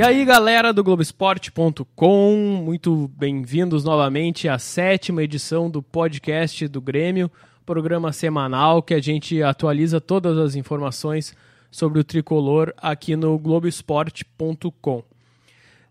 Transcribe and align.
E 0.00 0.02
aí, 0.02 0.24
galera 0.24 0.72
do 0.72 0.82
Globoesporte.com, 0.82 2.62
muito 2.64 3.10
bem-vindos 3.18 3.84
novamente 3.84 4.48
à 4.48 4.58
sétima 4.58 5.22
edição 5.22 5.68
do 5.68 5.82
podcast 5.82 6.66
do 6.68 6.80
Grêmio, 6.80 7.30
programa 7.66 8.10
semanal 8.10 8.82
que 8.82 8.94
a 8.94 8.98
gente 8.98 9.42
atualiza 9.42 10.00
todas 10.00 10.38
as 10.38 10.54
informações 10.54 11.36
sobre 11.70 12.00
o 12.00 12.04
tricolor 12.04 12.72
aqui 12.78 13.14
no 13.14 13.38
Globoesporte.com. 13.38 15.04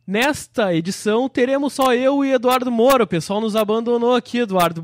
Nesta 0.08 0.74
edição 0.74 1.30
teremos 1.30 1.74
só 1.74 1.94
eu 1.94 2.26
e 2.26 2.32
Eduardo 2.32 2.72
Moura. 2.72 3.04
O 3.04 3.08
pessoal 3.08 3.40
nos 3.40 3.56
abandonou 3.56 4.16
aqui, 4.16 4.40
Eduardo. 4.40 4.82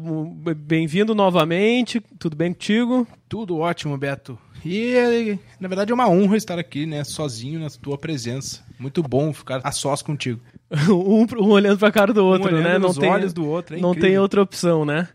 Bem-vindo 0.56 1.16
novamente. 1.16 2.00
Tudo 2.20 2.36
bem 2.36 2.54
contigo? 2.54 3.08
Tudo 3.28 3.58
ótimo, 3.58 3.98
Beto. 3.98 4.38
E 4.66 5.38
na 5.60 5.68
verdade 5.68 5.92
é 5.92 5.94
uma 5.94 6.10
honra 6.10 6.36
estar 6.36 6.58
aqui, 6.58 6.86
né, 6.88 7.04
sozinho 7.04 7.60
na 7.60 7.70
tua 7.70 7.98
presença. 7.98 8.66
Muito 8.80 9.04
bom 9.04 9.32
ficar 9.32 9.62
a 9.64 9.72
sós 9.72 10.02
contigo. 10.02 10.42
um, 10.90 11.26
um, 11.44 11.50
olhando 11.50 11.78
para 11.78 11.90
a 11.90 11.92
cara 11.92 12.12
do 12.12 12.26
outro, 12.26 12.56
um 12.56 12.62
né? 12.62 12.80
Não 12.80 12.94
tem 12.94 13.10
olhos 13.10 13.32
do 13.32 13.48
outro, 13.48 13.76
é 13.76 13.80
Não 13.80 13.92
incrível. 13.92 14.10
tem 14.10 14.20
outra 14.20 14.42
opção, 14.42 14.84
né? 14.84 15.08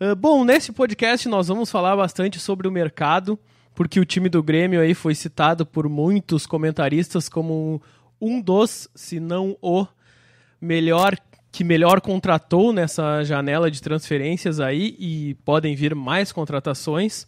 Uh, 0.00 0.14
bom, 0.14 0.44
nesse 0.44 0.70
podcast 0.72 1.28
nós 1.28 1.48
vamos 1.48 1.70
falar 1.70 1.96
bastante 1.96 2.38
sobre 2.38 2.68
o 2.68 2.70
mercado, 2.70 3.38
porque 3.74 3.98
o 3.98 4.04
time 4.04 4.28
do 4.28 4.42
Grêmio 4.42 4.80
aí 4.80 4.92
foi 4.92 5.14
citado 5.14 5.64
por 5.64 5.88
muitos 5.88 6.46
comentaristas 6.46 7.28
como 7.28 7.80
um 8.20 8.40
dos, 8.40 8.88
se 8.94 9.18
não 9.18 9.56
o 9.62 9.86
melhor 10.60 11.16
que 11.50 11.64
melhor 11.64 12.00
contratou 12.00 12.72
nessa 12.72 13.24
janela 13.24 13.70
de 13.70 13.82
transferências 13.82 14.60
aí 14.60 14.94
e 14.98 15.34
podem 15.44 15.74
vir 15.74 15.94
mais 15.94 16.30
contratações. 16.30 17.26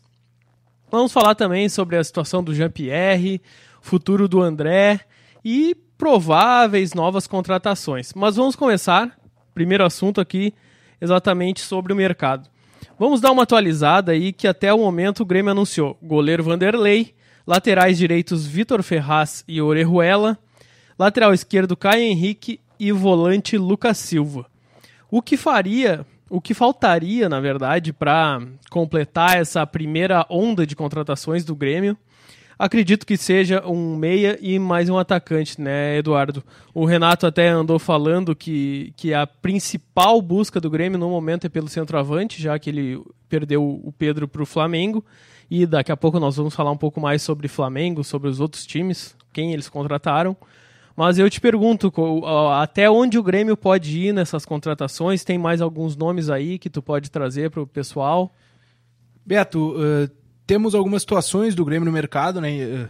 Vamos 0.93 1.11
falar 1.11 1.35
também 1.35 1.71
sobre 1.71 1.97
a 1.97 2.05
situação 2.05 2.45
do 2.45 2.55
Jean-Pierre, 2.55 3.41
futuro 3.81 4.29
do 4.29 4.43
André 4.43 5.01
e 5.43 5.75
prováveis 5.97 6.93
novas 6.93 7.27
contratações. 7.27 8.13
Mas 8.15 8.37
vamos 8.37 8.55
começar, 8.55 9.19
primeiro 9.55 9.87
assunto 9.87 10.21
aqui, 10.21 10.53
exatamente 11.01 11.63
sobre 11.63 11.95
o 11.95 11.97
mercado. 11.97 12.47
Vamos 12.99 13.23
dar 13.23 13.31
uma 13.31 13.45
atualizada 13.45 14.13
aí 14.13 14.35
que 14.35 14.47
até 14.47 14.71
o 14.71 14.81
momento 14.81 15.21
o 15.21 15.25
Grêmio 15.25 15.53
anunciou 15.53 15.97
goleiro 16.03 16.45
Vanderlei, 16.45 17.15
laterais 17.47 17.97
direitos 17.97 18.47
Vitor 18.47 18.83
Ferraz 18.83 19.43
e 19.49 19.63
Orejuela, 19.63 20.39
lateral 20.99 21.33
esquerdo 21.33 21.75
Caio 21.75 22.03
Henrique 22.03 22.61
e 22.79 22.93
volante 22.93 23.57
Lucas 23.57 23.97
Silva. 23.97 24.45
O 25.11 25.23
que 25.23 25.39
faria, 25.39 26.05
o 26.33 26.41
que 26.41 26.55
faltaria, 26.55 27.29
na 27.29 27.41
verdade, 27.41 27.93
para 27.93 28.41
completar 28.71 29.37
essa 29.37 29.67
primeira 29.67 30.25
onda 30.31 30.67
de 30.67 30.75
contratações 30.75 31.45
do 31.45 31.55
Grêmio, 31.55 31.95
acredito 32.59 33.05
que 33.05 33.19
seja 33.19 33.63
um 33.67 33.95
meia 33.97 34.39
e 34.41 34.59
mais 34.59 34.89
um 34.89 34.97
atacante, 34.97 35.61
né, 35.61 35.99
Eduardo? 35.99 36.43
O 36.73 36.87
Renato 36.87 37.27
até 37.27 37.49
andou 37.51 37.79
falando 37.79 38.35
que, 38.35 38.95
que 38.97 39.13
a 39.13 39.27
principal 39.27 40.23
busca 40.23 40.59
do 40.59 40.71
Grêmio 40.71 40.99
no 40.99 41.11
momento 41.11 41.47
é 41.47 41.51
pelo 41.51 41.69
centroavante, 41.69 42.41
já 42.41 42.59
que 42.59 42.71
ele 42.71 42.99
perdeu 43.29 43.63
o 43.63 43.93
Pedro 43.93 44.27
para 44.27 44.43
o 44.43 44.47
Flamengo. 44.47 45.05
E 45.51 45.67
daqui 45.67 45.93
a 45.93 45.97
pouco 45.99 46.19
nós 46.19 46.39
vamos 46.39 46.55
falar 46.55 46.71
um 46.71 46.79
pouco 46.79 46.99
mais 46.99 47.21
sobre 47.21 47.47
Flamengo, 47.47 48.03
sobre 48.03 48.31
os 48.31 48.41
outros 48.41 48.65
times, 48.65 49.15
quem 49.35 49.53
eles 49.53 49.69
contrataram. 49.69 50.35
Mas 50.97 51.19
eu 51.19 51.29
te 51.31 51.41
pergunto, 51.41 51.93
até 52.61 52.91
onde 52.91 53.19
o 53.19 53.23
Grêmio 53.23 53.57
pode 53.57 53.99
ir 53.99 54.13
nessas 54.13 54.45
contratações? 54.45 55.25
Tem 55.25 55.39
mais 55.39 55.61
alguns 55.61 55.97
nomes 55.97 56.29
aí 56.29 56.59
que 56.59 56.69
tu 56.69 56.83
pode 56.83 57.11
trazer 57.11 57.51
para 57.51 57.63
o 57.63 57.67
pessoal? 57.67 58.35
Beto, 59.25 59.73
uh, 59.73 60.11
temos 60.47 60.75
algumas 60.75 61.03
situações 61.03 61.55
do 61.55 61.65
Grêmio 61.65 61.87
no 61.87 61.93
mercado, 61.93 62.41
né? 62.41 62.51
Uh, 62.65 62.89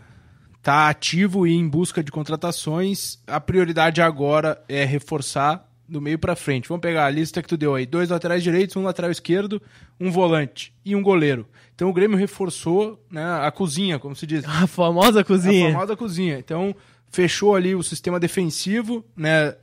tá 0.63 0.89
ativo 0.89 1.47
e 1.47 1.53
em 1.53 1.69
busca 1.69 2.03
de 2.03 2.11
contratações. 2.11 3.19
A 3.27 3.41
prioridade 3.41 4.01
agora 4.01 4.63
é 4.69 4.85
reforçar 4.85 5.69
do 5.89 6.01
meio 6.01 6.19
para 6.19 6.35
frente. 6.35 6.69
Vamos 6.69 6.81
pegar 6.81 7.05
a 7.05 7.11
lista 7.11 7.43
que 7.43 7.49
tu 7.49 7.57
deu 7.57 7.75
aí: 7.75 7.85
dois 7.85 8.09
laterais 8.09 8.43
direitos, 8.43 8.77
um 8.77 8.83
lateral 8.83 9.11
esquerdo, 9.11 9.61
um 10.01 10.11
volante 10.11 10.73
e 10.85 10.97
um 10.97 11.03
goleiro. 11.03 11.47
Então 11.75 11.91
o 11.91 11.93
Grêmio 11.93 12.17
reforçou 12.17 13.05
né, 13.11 13.25
a 13.25 13.51
cozinha, 13.51 13.99
como 13.99 14.17
se 14.17 14.27
diz. 14.27 14.45
A 14.49 14.67
famosa 14.67 15.23
cozinha. 15.23 15.69
A 15.69 15.73
famosa 15.73 15.97
cozinha. 15.97 16.39
Então 16.39 16.75
fechou 17.13 17.55
ali 17.55 17.75
o 17.75 17.83
sistema 17.83 18.19
defensivo, 18.19 19.05
né? 19.15 19.55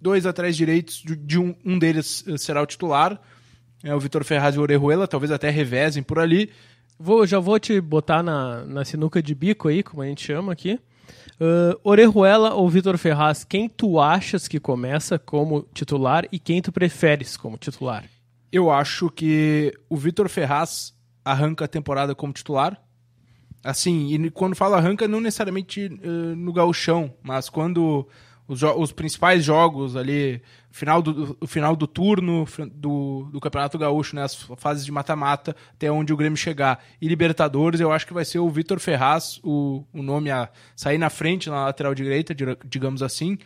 Dois 0.00 0.24
laterais 0.24 0.56
direitos, 0.56 1.02
de 1.04 1.38
um, 1.38 1.54
um 1.64 1.78
deles 1.78 2.24
será 2.38 2.62
o 2.62 2.66
titular, 2.66 3.20
é 3.82 3.94
o 3.94 4.00
Vitor 4.00 4.24
Ferraz 4.24 4.54
e 4.54 4.58
o 4.58 4.62
Orejuela, 4.62 5.08
talvez 5.08 5.30
até 5.30 5.50
revezem 5.50 6.02
por 6.02 6.18
ali. 6.18 6.50
Vou, 6.98 7.26
já 7.26 7.40
vou 7.40 7.58
te 7.58 7.80
botar 7.80 8.22
na, 8.22 8.64
na 8.64 8.84
sinuca 8.84 9.22
de 9.22 9.34
bico 9.34 9.68
aí, 9.68 9.82
como 9.82 10.02
a 10.02 10.06
gente 10.06 10.24
chama 10.24 10.52
aqui. 10.52 10.78
Uh, 11.40 11.78
Orejuela 11.82 12.54
ou 12.54 12.68
Vitor 12.68 12.96
Ferraz, 12.96 13.42
quem 13.42 13.68
tu 13.68 14.00
achas 14.00 14.46
que 14.46 14.60
começa 14.60 15.18
como 15.18 15.66
titular 15.74 16.24
e 16.30 16.38
quem 16.38 16.62
tu 16.62 16.70
preferes 16.70 17.36
como 17.36 17.58
titular? 17.58 18.04
Eu 18.52 18.70
acho 18.70 19.10
que 19.10 19.74
o 19.88 19.96
Vitor 19.96 20.28
Ferraz 20.28 20.94
arranca 21.24 21.64
a 21.64 21.68
temporada 21.68 22.14
como 22.14 22.32
titular. 22.32 22.80
Assim, 23.64 24.12
e 24.12 24.30
quando 24.30 24.54
falo 24.54 24.74
arranca, 24.74 25.08
não 25.08 25.22
necessariamente 25.22 25.86
uh, 25.86 26.36
no 26.36 26.52
gauchão, 26.52 27.14
mas 27.22 27.48
quando 27.48 28.06
os, 28.46 28.62
os, 28.62 28.92
principais 28.92 29.42
jogos 29.42 29.96
ali, 29.96 30.42
final 30.70 31.00
do, 31.00 31.34
o 31.40 31.46
final 31.46 31.74
do 31.74 31.86
turno 31.86 32.46
do, 32.72 33.30
do 33.32 33.40
Campeonato 33.40 33.78
Gaúcho, 33.78 34.14
né, 34.14 34.22
as 34.22 34.34
fases 34.58 34.84
de 34.84 34.92
mata-mata, 34.92 35.56
até 35.72 35.90
onde 35.90 36.12
o 36.12 36.16
Grêmio 36.16 36.36
chegar, 36.36 36.84
e 37.00 37.08
Libertadores, 37.08 37.80
eu 37.80 37.90
acho 37.90 38.06
que 38.06 38.12
vai 38.12 38.26
ser 38.26 38.38
o 38.38 38.50
Vitor 38.50 38.78
Ferraz, 38.78 39.40
o, 39.42 39.82
o 39.94 40.02
nome 40.02 40.30
a 40.30 40.50
sair 40.76 40.98
na 40.98 41.08
frente, 41.08 41.48
na 41.48 41.64
lateral 41.64 41.94
direita, 41.94 42.34
digamos 42.66 43.02
assim. 43.02 43.38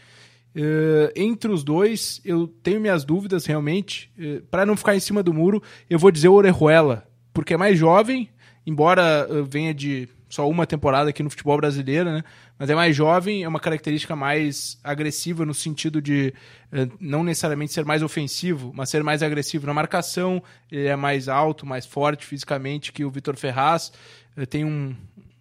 Uh, 0.56 1.12
entre 1.14 1.52
os 1.52 1.62
dois, 1.62 2.20
eu 2.24 2.48
tenho 2.48 2.80
minhas 2.80 3.04
dúvidas 3.04 3.46
realmente. 3.46 4.10
Uh, 4.18 4.42
Para 4.50 4.66
não 4.66 4.76
ficar 4.76 4.96
em 4.96 5.00
cima 5.00 5.22
do 5.22 5.32
muro, 5.32 5.62
eu 5.88 5.98
vou 5.98 6.10
dizer 6.10 6.26
o 6.26 6.34
Orejuela, 6.34 7.06
porque 7.32 7.54
é 7.54 7.56
mais 7.56 7.78
jovem, 7.78 8.28
embora 8.68 9.26
uh, 9.30 9.44
venha 9.44 9.72
de 9.72 10.06
só 10.28 10.46
uma 10.46 10.66
temporada 10.66 11.08
aqui 11.08 11.22
no 11.22 11.30
futebol 11.30 11.56
brasileiro, 11.56 12.10
né? 12.10 12.22
Mas 12.58 12.68
é 12.68 12.74
mais 12.74 12.94
jovem, 12.94 13.44
é 13.44 13.48
uma 13.48 13.58
característica 13.58 14.14
mais 14.14 14.78
agressiva 14.84 15.46
no 15.46 15.54
sentido 15.54 16.02
de 16.02 16.34
uh, 16.70 16.92
não 17.00 17.24
necessariamente 17.24 17.72
ser 17.72 17.86
mais 17.86 18.02
ofensivo, 18.02 18.70
mas 18.74 18.90
ser 18.90 19.02
mais 19.02 19.22
agressivo 19.22 19.66
na 19.66 19.72
marcação. 19.72 20.42
Ele 20.70 20.86
é 20.86 20.96
mais 20.96 21.28
alto, 21.28 21.64
mais 21.64 21.86
forte 21.86 22.26
fisicamente 22.26 22.92
que 22.92 23.06
o 23.06 23.10
Vitor 23.10 23.36
Ferraz. 23.36 23.90
Uh, 24.36 24.46
tem 24.46 24.66
um, 24.66 24.94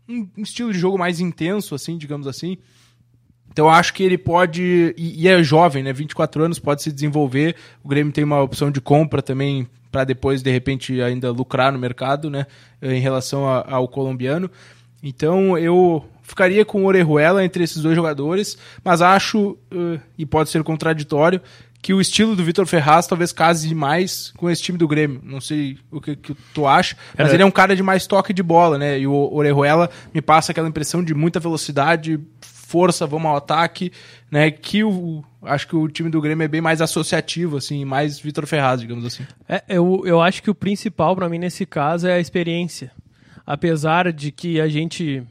um, 0.07 0.29
estilo 0.37 0.71
de 0.71 0.79
jogo 0.79 0.97
mais 0.97 1.19
intenso, 1.19 1.75
assim, 1.75 1.97
digamos 1.97 2.25
assim. 2.25 2.57
Então 3.57 3.67
acho 3.67 3.91
que 3.91 4.03
ele 4.03 4.19
pode. 4.19 4.93
E, 4.95 5.23
e 5.23 5.27
é 5.27 5.41
jovem, 5.41 5.81
né? 5.81 5.91
24 5.91 6.43
anos, 6.43 6.59
pode 6.59 6.83
se 6.83 6.91
desenvolver. 6.91 7.55
O 7.83 7.87
Grêmio 7.87 8.13
tem 8.13 8.23
uma 8.23 8.39
opção 8.39 8.69
de 8.69 8.79
compra 8.79 9.19
também 9.19 9.67
para 9.91 10.03
depois, 10.03 10.43
de 10.43 10.51
repente, 10.51 11.01
ainda 11.01 11.31
lucrar 11.31 11.73
no 11.73 11.79
mercado, 11.79 12.29
né? 12.29 12.45
Em 12.79 12.99
relação 12.99 13.49
a, 13.49 13.65
ao 13.67 13.87
colombiano. 13.87 14.47
Então 15.01 15.57
eu 15.57 16.05
ficaria 16.21 16.63
com 16.63 16.83
o 16.83 16.85
Orejuela 16.85 17.43
entre 17.43 17.63
esses 17.63 17.81
dois 17.81 17.95
jogadores, 17.95 18.59
mas 18.83 19.01
acho, 19.01 19.57
uh, 19.73 19.99
e 20.15 20.23
pode 20.23 20.51
ser 20.51 20.61
contraditório, 20.61 21.41
que 21.81 21.95
o 21.95 22.01
estilo 22.01 22.35
do 22.35 22.43
Vitor 22.43 22.67
Ferraz 22.67 23.07
talvez 23.07 23.31
case 23.31 23.73
mais 23.73 24.31
com 24.37 24.51
esse 24.51 24.61
time 24.61 24.77
do 24.77 24.87
Grêmio. 24.87 25.19
Não 25.23 25.41
sei 25.41 25.79
o 25.89 25.99
que, 25.99 26.15
que 26.15 26.35
tu 26.53 26.67
acha, 26.67 26.95
mas 27.17 27.31
é. 27.31 27.33
ele 27.33 27.41
é 27.41 27.45
um 27.45 27.51
cara 27.51 27.75
de 27.75 27.81
mais 27.81 28.05
toque 28.05 28.33
de 28.33 28.43
bola, 28.43 28.77
né? 28.77 28.99
E 28.99 29.07
o 29.07 29.33
Orejuela 29.33 29.89
me 30.13 30.21
passa 30.21 30.51
aquela 30.51 30.69
impressão 30.69 31.03
de 31.03 31.15
muita 31.15 31.39
velocidade, 31.39 32.19
força, 32.67 33.07
vamos 33.07 33.27
ao 33.29 33.37
ataque, 33.37 33.91
né? 34.29 34.51
Que 34.51 34.83
o, 34.83 35.23
acho 35.41 35.67
que 35.67 35.75
o 35.75 35.87
time 35.87 36.09
do 36.09 36.19
Grêmio 36.19 36.43
é 36.43 36.47
bem 36.49 36.59
mais 36.59 36.81
associativo, 36.81 37.55
assim, 37.55 37.85
mais 37.85 38.19
Vitor 38.19 38.45
Ferraz, 38.45 38.81
digamos 38.81 39.05
assim. 39.05 39.25
É, 39.47 39.63
eu, 39.69 40.03
eu 40.05 40.21
acho 40.21 40.43
que 40.43 40.49
o 40.49 40.55
principal 40.55 41.15
para 41.15 41.29
mim 41.29 41.37
nesse 41.37 41.65
caso 41.65 42.07
é 42.07 42.13
a 42.13 42.19
experiência. 42.19 42.91
Apesar 43.45 44.11
de 44.11 44.33
que 44.33 44.59
a 44.59 44.67
gente 44.67 45.23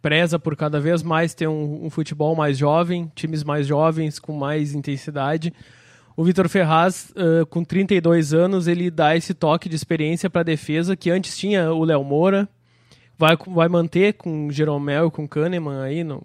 preza 0.00 0.38
por 0.38 0.54
cada 0.54 0.78
vez 0.78 1.02
mais 1.02 1.34
ter 1.34 1.48
um, 1.48 1.84
um 1.84 1.90
futebol 1.90 2.36
mais 2.36 2.56
jovem, 2.56 3.10
times 3.16 3.42
mais 3.42 3.66
jovens 3.66 4.20
com 4.20 4.32
mais 4.32 4.72
intensidade. 4.72 5.52
O 6.16 6.22
Vitor 6.22 6.48
Ferraz, 6.48 7.12
uh, 7.16 7.44
com 7.46 7.64
32 7.64 8.32
anos, 8.32 8.68
ele 8.68 8.88
dá 8.88 9.16
esse 9.16 9.34
toque 9.34 9.68
de 9.68 9.74
experiência 9.74 10.30
para 10.30 10.42
a 10.42 10.44
defesa 10.44 10.94
que 10.94 11.10
antes 11.10 11.36
tinha 11.36 11.72
o 11.72 11.84
Léo 11.84 12.04
Moura. 12.04 12.48
Vai, 13.18 13.36
vai 13.48 13.68
manter 13.68 14.14
com 14.14 14.46
o 14.46 14.52
Jeromel 14.52 15.08
e 15.08 15.10
com 15.10 15.24
o 15.24 15.28
Kahneman 15.28 15.82
aí, 15.82 16.04
no, 16.04 16.24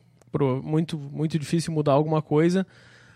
muito, 0.63 0.97
muito 0.97 1.37
difícil 1.37 1.73
mudar 1.73 1.93
alguma 1.93 2.21
coisa. 2.21 2.65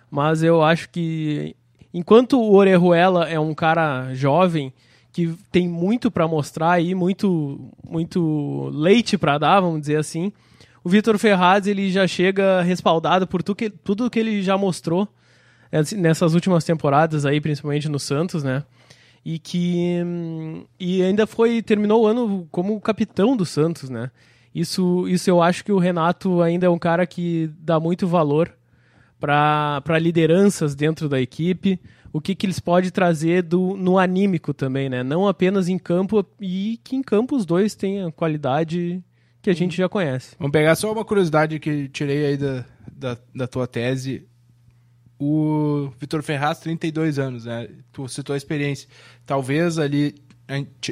Mas 0.10 0.44
eu 0.44 0.62
acho 0.62 0.90
que 0.90 1.56
enquanto 1.94 2.40
o 2.40 2.54
Orejuela 2.54 3.28
é 3.30 3.40
um 3.40 3.54
cara 3.54 4.14
jovem 4.14 4.74
que 5.12 5.34
tem 5.50 5.68
muito 5.68 6.12
para 6.12 6.28
mostrar 6.28 6.72
aí, 6.72 6.94
muito, 6.94 7.72
muito 7.88 8.70
leite 8.74 9.18
para 9.18 9.38
dar, 9.38 9.62
vamos 9.62 9.80
dizer 9.80 9.98
assim, 9.98 10.32
o 10.84 10.90
Vitor 10.90 11.18
Ferraz 11.18 11.66
ele 11.68 11.90
já 11.90 12.06
chega 12.06 12.62
respaldado 12.62 13.26
por 13.26 13.42
tu 13.42 13.56
que, 13.56 13.70
tudo 13.70 14.10
que 14.10 14.20
ele 14.20 14.42
já 14.42 14.58
mostrou 14.58 15.08
nessas 15.98 16.34
últimas 16.34 16.64
temporadas 16.64 17.26
aí, 17.26 17.42
principalmente 17.42 17.90
no 17.90 17.98
Santos, 18.00 18.44
né? 18.44 18.64
E 19.24 19.40
que 19.40 20.04
e 20.80 21.02
ainda 21.02 21.26
foi 21.26 21.62
terminou 21.62 22.04
o 22.04 22.08
ano 22.08 22.48
como 22.52 22.80
capitão 22.80 23.36
do 23.36 23.46
Santos, 23.46 23.90
né? 23.90 24.12
Isso, 24.56 25.06
isso 25.10 25.30
eu 25.30 25.42
acho 25.42 25.66
que 25.66 25.72
o 25.74 25.78
Renato 25.78 26.42
ainda 26.42 26.66
é 26.66 26.70
um 26.70 26.80
cara 26.80 27.06
que 27.06 27.52
dá 27.60 27.78
muito 27.78 28.08
valor 28.08 28.56
para 29.20 30.00
lideranças 30.00 30.74
dentro 30.74 31.10
da 31.10 31.20
equipe, 31.20 31.78
o 32.14 32.22
que, 32.22 32.34
que 32.34 32.46
eles 32.46 32.62
podem 32.62 32.90
trazer 32.90 33.44
do, 33.44 33.76
no 33.76 33.98
anímico 33.98 34.54
também, 34.54 34.88
né? 34.88 35.04
Não 35.04 35.28
apenas 35.28 35.68
em 35.68 35.78
campo, 35.78 36.26
e 36.40 36.80
que 36.86 36.96
em 36.96 37.04
campo 37.04 37.36
os 37.36 37.46
dois 37.46 37.78
a 38.08 38.12
qualidade 38.14 39.04
que 39.42 39.50
a 39.50 39.54
gente 39.54 39.76
já 39.76 39.90
conhece. 39.90 40.38
Vamos 40.40 40.54
pegar 40.54 40.76
só 40.76 40.90
uma 40.90 41.04
curiosidade 41.04 41.60
que 41.60 41.90
tirei 41.90 42.26
aí 42.26 42.38
da, 42.38 42.66
da, 42.90 43.18
da 43.36 43.48
tua 43.48 43.68
tese. 43.68 44.26
O 45.20 45.92
Vitor 46.00 46.24
Ferraz, 46.24 46.60
32 46.60 47.20
anos, 47.20 47.44
né? 47.44 47.68
Tu 47.92 48.08
citou 48.08 48.34
a 48.34 48.38
experiência. 48.38 48.88
Talvez 49.26 49.78
ali, 49.78 50.16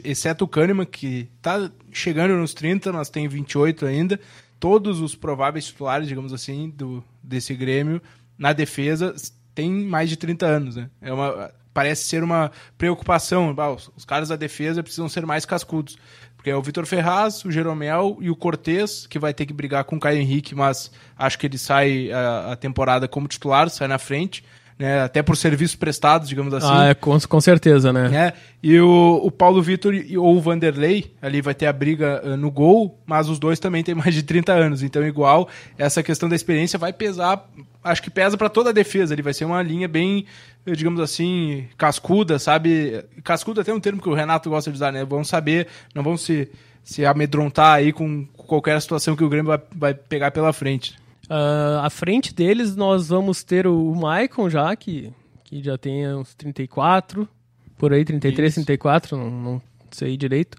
exceto 0.03 0.45
o 0.45 0.47
Kahneman, 0.47 0.85
que 0.85 1.29
tá 1.41 1.69
chegando 1.91 2.35
nos 2.35 2.53
30, 2.53 2.91
mas 2.91 3.09
tem 3.09 3.27
28 3.27 3.85
ainda, 3.85 4.19
todos 4.59 4.99
os 4.99 5.15
prováveis 5.15 5.65
titulares, 5.65 6.07
digamos 6.07 6.33
assim, 6.33 6.69
do, 6.75 7.03
desse 7.21 7.53
Grêmio, 7.53 8.01
na 8.37 8.53
defesa, 8.53 9.13
tem 9.53 9.71
mais 9.71 10.09
de 10.09 10.17
30 10.17 10.45
anos, 10.45 10.75
né? 10.75 10.89
É 11.01 11.13
uma, 11.13 11.51
parece 11.73 12.03
ser 12.03 12.23
uma 12.23 12.51
preocupação. 12.77 13.55
Os, 13.75 13.91
os 13.95 14.05
caras 14.05 14.29
da 14.29 14.35
defesa 14.35 14.83
precisam 14.83 15.09
ser 15.09 15.25
mais 15.25 15.45
cascudos. 15.45 15.97
Porque 16.35 16.49
é 16.49 16.55
o 16.55 16.61
Vitor 16.61 16.85
Ferraz, 16.85 17.45
o 17.45 17.51
Jeromel 17.51 18.17
e 18.19 18.29
o 18.29 18.35
Cortez, 18.35 19.07
que 19.07 19.17
vai 19.17 19.33
ter 19.33 19.45
que 19.45 19.53
brigar 19.53 19.85
com 19.85 19.95
o 19.95 19.99
Caio 19.99 20.19
Henrique, 20.19 20.53
mas 20.53 20.91
acho 21.17 21.39
que 21.39 21.47
ele 21.47 21.57
sai 21.57 22.11
a, 22.11 22.51
a 22.51 22.55
temporada 22.55 23.07
como 23.07 23.27
titular, 23.27 23.69
sai 23.69 23.87
na 23.87 23.97
frente. 23.97 24.43
Né, 24.77 25.01
até 25.01 25.21
por 25.21 25.37
serviços 25.37 25.75
prestados, 25.75 26.27
digamos 26.27 26.51
assim. 26.51 26.67
Ah, 26.67 26.87
é, 26.87 26.93
com, 26.95 27.17
com 27.19 27.39
certeza, 27.39 27.93
né? 27.93 28.09
É, 28.11 28.33
e 28.61 28.79
o, 28.79 29.21
o 29.23 29.29
Paulo 29.29 29.61
Vitor 29.61 29.93
ou 30.17 30.35
o 30.35 30.41
Vanderlei, 30.41 31.13
ali 31.21 31.41
vai 31.41 31.53
ter 31.53 31.67
a 31.67 31.73
briga 31.73 32.21
uh, 32.25 32.35
no 32.35 32.49
gol, 32.49 32.99
mas 33.05 33.29
os 33.29 33.37
dois 33.37 33.59
também 33.59 33.83
têm 33.83 33.93
mais 33.95 34.15
de 34.15 34.23
30 34.23 34.51
anos, 34.51 34.81
então 34.81 35.05
igual, 35.05 35.47
essa 35.77 36.01
questão 36.01 36.27
da 36.27 36.35
experiência 36.35 36.79
vai 36.79 36.91
pesar, 36.91 37.47
acho 37.83 38.01
que 38.01 38.09
pesa 38.09 38.35
para 38.35 38.49
toda 38.49 38.71
a 38.71 38.73
defesa, 38.73 39.13
ele 39.13 39.21
vai 39.21 39.33
ser 39.33 39.45
uma 39.45 39.61
linha 39.61 39.87
bem, 39.87 40.25
digamos 40.65 40.99
assim, 40.99 41.67
cascuda, 41.77 42.39
sabe? 42.39 43.05
Cascuda 43.23 43.61
até 43.61 43.71
um 43.71 43.79
termo 43.79 44.01
que 44.01 44.09
o 44.09 44.13
Renato 44.13 44.49
gosta 44.49 44.71
de 44.71 44.75
usar, 44.75 44.91
né? 44.91 45.05
Vão 45.05 45.23
saber, 45.23 45.67
não 45.93 46.01
vão 46.01 46.17
se, 46.17 46.49
se 46.83 47.05
amedrontar 47.05 47.75
aí 47.75 47.93
com 47.93 48.25
qualquer 48.35 48.81
situação 48.81 49.15
que 49.15 49.23
o 49.23 49.29
Grêmio 49.29 49.49
vai, 49.49 49.61
vai 49.75 49.93
pegar 49.93 50.31
pela 50.31 50.51
frente. 50.51 50.95
Uh, 51.29 51.79
à 51.81 51.89
frente 51.89 52.33
deles, 52.33 52.75
nós 52.75 53.09
vamos 53.09 53.43
ter 53.43 53.65
o 53.65 53.95
Maicon 53.95 54.49
já, 54.49 54.75
que, 54.75 55.11
que 55.43 55.63
já 55.63 55.77
tem 55.77 56.07
uns 56.13 56.33
34, 56.35 57.27
por 57.77 57.93
aí, 57.93 58.03
33, 58.03 58.49
Isso. 58.49 58.65
34, 58.65 59.17
não, 59.17 59.31
não 59.31 59.61
sei 59.91 60.17
direito. 60.17 60.57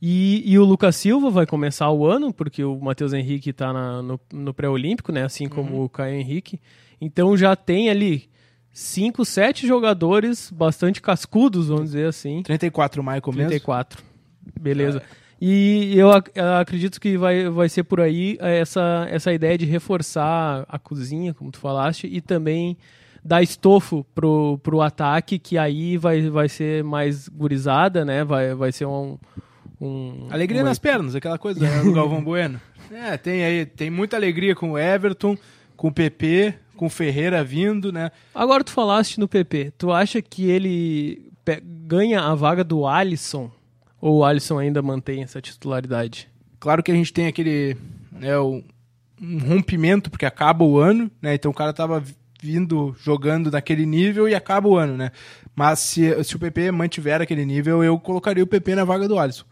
E, 0.00 0.42
e, 0.44 0.58
o 0.58 0.64
Lucas 0.64 0.94
Silva 0.96 1.30
vai 1.30 1.46
começar 1.46 1.90
o 1.90 2.06
ano, 2.06 2.32
porque 2.32 2.62
o 2.62 2.78
Matheus 2.78 3.12
Henrique 3.12 3.50
está 3.50 3.72
no, 4.02 4.20
no 4.32 4.54
pré-olímpico, 4.54 5.10
né? 5.10 5.24
Assim 5.24 5.48
como 5.48 5.76
uhum. 5.76 5.84
o 5.84 5.88
Caio 5.88 6.14
Henrique. 6.14 6.60
Então 7.00 7.36
já 7.36 7.56
tem 7.56 7.88
ali 7.88 8.28
5, 8.72 9.24
7 9.24 9.66
jogadores 9.66 10.50
bastante 10.50 11.00
cascudos, 11.00 11.68
vamos 11.68 11.86
dizer 11.86 12.08
assim. 12.08 12.42
34 12.42 13.00
o 13.00 13.04
Michael 13.04 13.22
34. 13.22 14.02
mesmo? 14.02 14.60
Beleza. 14.60 14.98
É. 14.98 15.25
E 15.40 15.94
eu, 15.98 16.10
acredito 16.58 17.00
que 17.00 17.18
vai, 17.18 17.48
vai 17.50 17.68
ser 17.68 17.84
por 17.84 18.00
aí 18.00 18.38
essa, 18.40 19.06
essa 19.10 19.32
ideia 19.32 19.58
de 19.58 19.66
reforçar 19.66 20.64
a 20.68 20.78
cozinha, 20.78 21.34
como 21.34 21.50
tu 21.50 21.58
falaste, 21.58 22.06
e 22.06 22.20
também 22.20 22.76
dar 23.22 23.42
estofo 23.42 24.06
pro, 24.14 24.58
pro 24.62 24.80
ataque, 24.80 25.38
que 25.38 25.58
aí 25.58 25.98
vai, 25.98 26.30
vai 26.30 26.48
ser 26.48 26.82
mais 26.84 27.28
gurizada, 27.28 28.04
né? 28.04 28.24
Vai, 28.24 28.54
vai 28.54 28.72
ser 28.72 28.86
um. 28.86 29.18
um 29.80 30.28
alegria 30.30 30.62
nas 30.62 30.78
pernas, 30.78 31.14
aquela 31.14 31.36
coisa 31.36 31.60
né, 31.60 31.82
do 31.82 31.92
Galvão 31.92 32.22
Bueno. 32.22 32.60
É, 32.88 33.16
tem 33.16 33.44
aí, 33.44 33.66
tem 33.66 33.90
muita 33.90 34.16
alegria 34.16 34.54
com 34.54 34.70
o 34.70 34.78
Everton, 34.78 35.36
com 35.76 35.88
o 35.88 35.92
PP, 35.92 36.54
com 36.76 36.86
o 36.86 36.88
Ferreira 36.88 37.42
vindo, 37.42 37.90
né? 37.90 38.12
Agora 38.32 38.62
tu 38.62 38.70
falaste 38.70 39.18
no 39.18 39.26
PP, 39.26 39.72
tu 39.76 39.90
acha 39.90 40.22
que 40.22 40.48
ele 40.48 41.32
ganha 41.64 42.20
a 42.20 42.32
vaga 42.36 42.62
do 42.62 42.86
Alisson 42.86 43.50
ou 44.06 44.18
o 44.18 44.24
Alisson 44.24 44.56
ainda 44.60 44.80
mantém 44.80 45.24
essa 45.24 45.40
titularidade? 45.40 46.28
Claro 46.60 46.80
que 46.80 46.92
a 46.92 46.94
gente 46.94 47.12
tem 47.12 47.26
aquele 47.26 47.76
né, 48.12 48.38
um 48.38 48.62
rompimento, 49.44 50.08
porque 50.08 50.24
acaba 50.24 50.64
o 50.64 50.78
ano, 50.78 51.10
né? 51.20 51.34
Então 51.34 51.50
o 51.50 51.54
cara 51.54 51.72
tava 51.72 52.00
vindo 52.40 52.94
jogando 53.00 53.50
naquele 53.50 53.84
nível 53.84 54.28
e 54.28 54.34
acaba 54.34 54.68
o 54.68 54.76
ano, 54.76 54.96
né? 54.96 55.10
Mas 55.56 55.80
se, 55.80 56.22
se 56.22 56.36
o 56.36 56.38
PP 56.38 56.70
mantiver 56.70 57.20
aquele 57.20 57.44
nível, 57.44 57.82
eu 57.82 57.98
colocaria 57.98 58.44
o 58.44 58.46
PP 58.46 58.76
na 58.76 58.84
vaga 58.84 59.08
do 59.08 59.18
Alisson. 59.18 59.44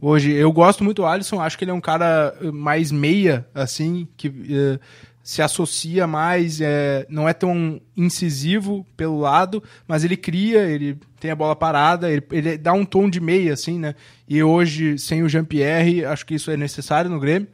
Hoje, 0.00 0.32
eu 0.32 0.50
gosto 0.50 0.82
muito 0.82 0.96
do 0.96 1.06
Alisson, 1.06 1.40
acho 1.40 1.56
que 1.56 1.62
ele 1.62 1.70
é 1.70 1.74
um 1.74 1.80
cara 1.80 2.34
mais 2.52 2.90
meia, 2.90 3.46
assim, 3.54 4.08
que 4.16 4.28
uh, 4.28 4.80
se 5.22 5.40
associa 5.40 6.06
mais, 6.06 6.60
é, 6.60 7.06
não 7.08 7.28
é 7.28 7.32
tão 7.32 7.80
incisivo 7.96 8.84
pelo 8.96 9.20
lado, 9.20 9.62
mas 9.86 10.02
ele 10.04 10.16
cria, 10.16 10.62
ele 10.62 10.98
tem 11.20 11.30
a 11.30 11.36
bola 11.36 11.54
parada, 11.54 12.10
ele, 12.10 12.22
ele 12.32 12.58
dá 12.58 12.72
um 12.72 12.84
tom 12.84 13.08
de 13.08 13.20
meia, 13.20 13.52
assim, 13.52 13.78
né? 13.78 13.94
E 14.28 14.42
hoje, 14.42 14.98
sem 14.98 15.22
o 15.22 15.28
Jean-Pierre, 15.28 16.04
acho 16.04 16.26
que 16.26 16.34
isso 16.34 16.50
é 16.50 16.56
necessário 16.56 17.08
no 17.08 17.20
Grêmio. 17.20 17.48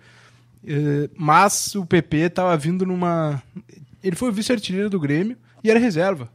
É, 0.67 1.11
mas 1.17 1.75
o 1.75 1.85
PP 1.85 2.17
estava 2.17 2.57
vindo 2.57 2.87
numa. 2.87 3.43
Ele 4.03 4.17
foi 4.17 4.31
o 4.31 4.33
vice-artilheiro 4.33 4.89
do 4.89 4.99
Grêmio 4.99 5.37
e 5.63 5.71
era 5.71 5.79
reserva. 5.79 6.31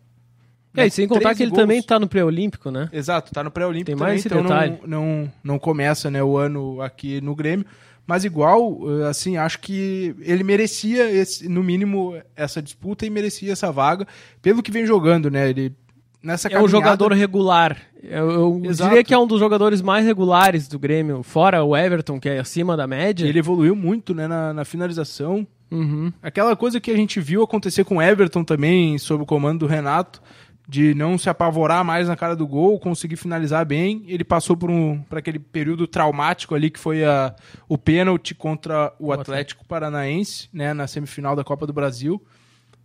É, 0.76 0.88
e 0.88 0.92
sem 0.92 1.08
contar 1.08 1.36
que 1.36 1.44
ele 1.44 1.52
gols. 1.52 1.62
também 1.62 1.80
está 1.80 2.00
no 2.00 2.08
pré-olímpico, 2.08 2.72
né? 2.72 2.90
Exato, 2.92 3.30
está 3.30 3.44
no 3.44 3.52
pré-olímpico 3.52 3.96
Tem 3.96 3.96
mais 3.96 4.24
também, 4.24 4.40
esse 4.40 4.50
então. 4.50 4.80
Não, 4.88 5.04
não, 5.04 5.32
não 5.44 5.60
começa 5.60 6.10
né, 6.10 6.24
o 6.24 6.36
ano 6.36 6.82
aqui 6.82 7.22
no 7.22 7.36
Grêmio. 7.36 7.66
Mas 8.06 8.26
igual, 8.26 8.80
eh, 9.00 9.08
assim, 9.08 9.38
acho 9.38 9.60
que 9.60 10.14
ele 10.20 10.44
merecia, 10.44 11.10
esse, 11.10 11.48
no 11.48 11.64
mínimo, 11.64 12.22
essa 12.36 12.62
disputa 12.62 13.06
e 13.06 13.10
merecia 13.10 13.54
essa 13.54 13.72
vaga 13.72 14.06
pelo 14.42 14.62
que 14.62 14.72
vem 14.72 14.86
jogando, 14.86 15.32
né? 15.32 15.50
Ele 15.50 15.74
nessa 16.22 16.48
É 16.48 16.60
um 16.60 16.68
jogador 16.68 17.12
regular. 17.14 17.78
Eu, 18.02 18.62
eu 18.64 18.74
diria 18.74 19.04
que 19.04 19.14
é 19.14 19.18
um 19.18 19.28
dos 19.28 19.40
jogadores 19.40 19.82
mais 19.82 20.06
regulares 20.06 20.68
do 20.68 20.78
Grêmio, 20.78 21.24
fora 21.24 21.64
o 21.64 21.76
Everton, 21.76 22.20
que 22.20 22.30
é 22.30 22.40
acima 22.40 22.76
da 22.76 22.86
média. 22.88 23.26
Ele 23.26 23.40
evoluiu 23.40 23.76
muito, 23.76 24.14
né, 24.14 24.28
na, 24.28 24.54
na 24.54 24.66
finalização. 24.66 25.48
Uhum. 25.72 26.12
Aquela 26.22 26.56
coisa 26.56 26.80
que 26.80 26.92
a 26.92 26.96
gente 26.96 27.20
viu 27.20 27.42
acontecer 27.42 27.84
com 27.84 27.98
o 27.98 28.02
Everton 28.02 28.44
também, 28.44 28.98
sob 28.98 29.24
o 29.24 29.26
comando 29.26 29.60
do 29.60 29.68
Renato, 29.68 30.22
de 30.68 30.94
não 30.94 31.18
se 31.18 31.30
apavorar 31.30 31.83
mais 31.83 32.07
na 32.07 32.15
cara 32.15 32.36
do 32.36 32.48
gol, 32.48 32.80
conseguir 32.80 33.18
finalizar 33.18 33.65
bem. 33.65 34.04
Ele 34.07 34.24
passou 34.24 34.56
por, 34.56 34.69
um, 34.69 35.01
por 35.01 35.18
aquele 35.18 35.39
período 35.39 35.86
traumático 35.86 36.55
ali 36.55 36.70
que 36.70 36.79
foi 36.79 37.03
a, 37.03 37.36
o 37.67 37.77
pênalti 37.77 38.34
contra 38.34 38.93
o 38.98 39.12
Atlético 39.12 39.65
Paranaense, 39.65 40.48
né, 40.53 40.74
na 40.74 40.88
semifinal 40.88 41.36
da 41.36 41.43
Copa 41.43 41.67
do 41.67 41.74
Brasil. 41.74 42.22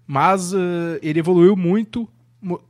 Mas 0.06 0.52
uh, 0.52 0.98
ele 1.02 1.20
evoluiu 1.20 1.54
muito. 1.54 2.08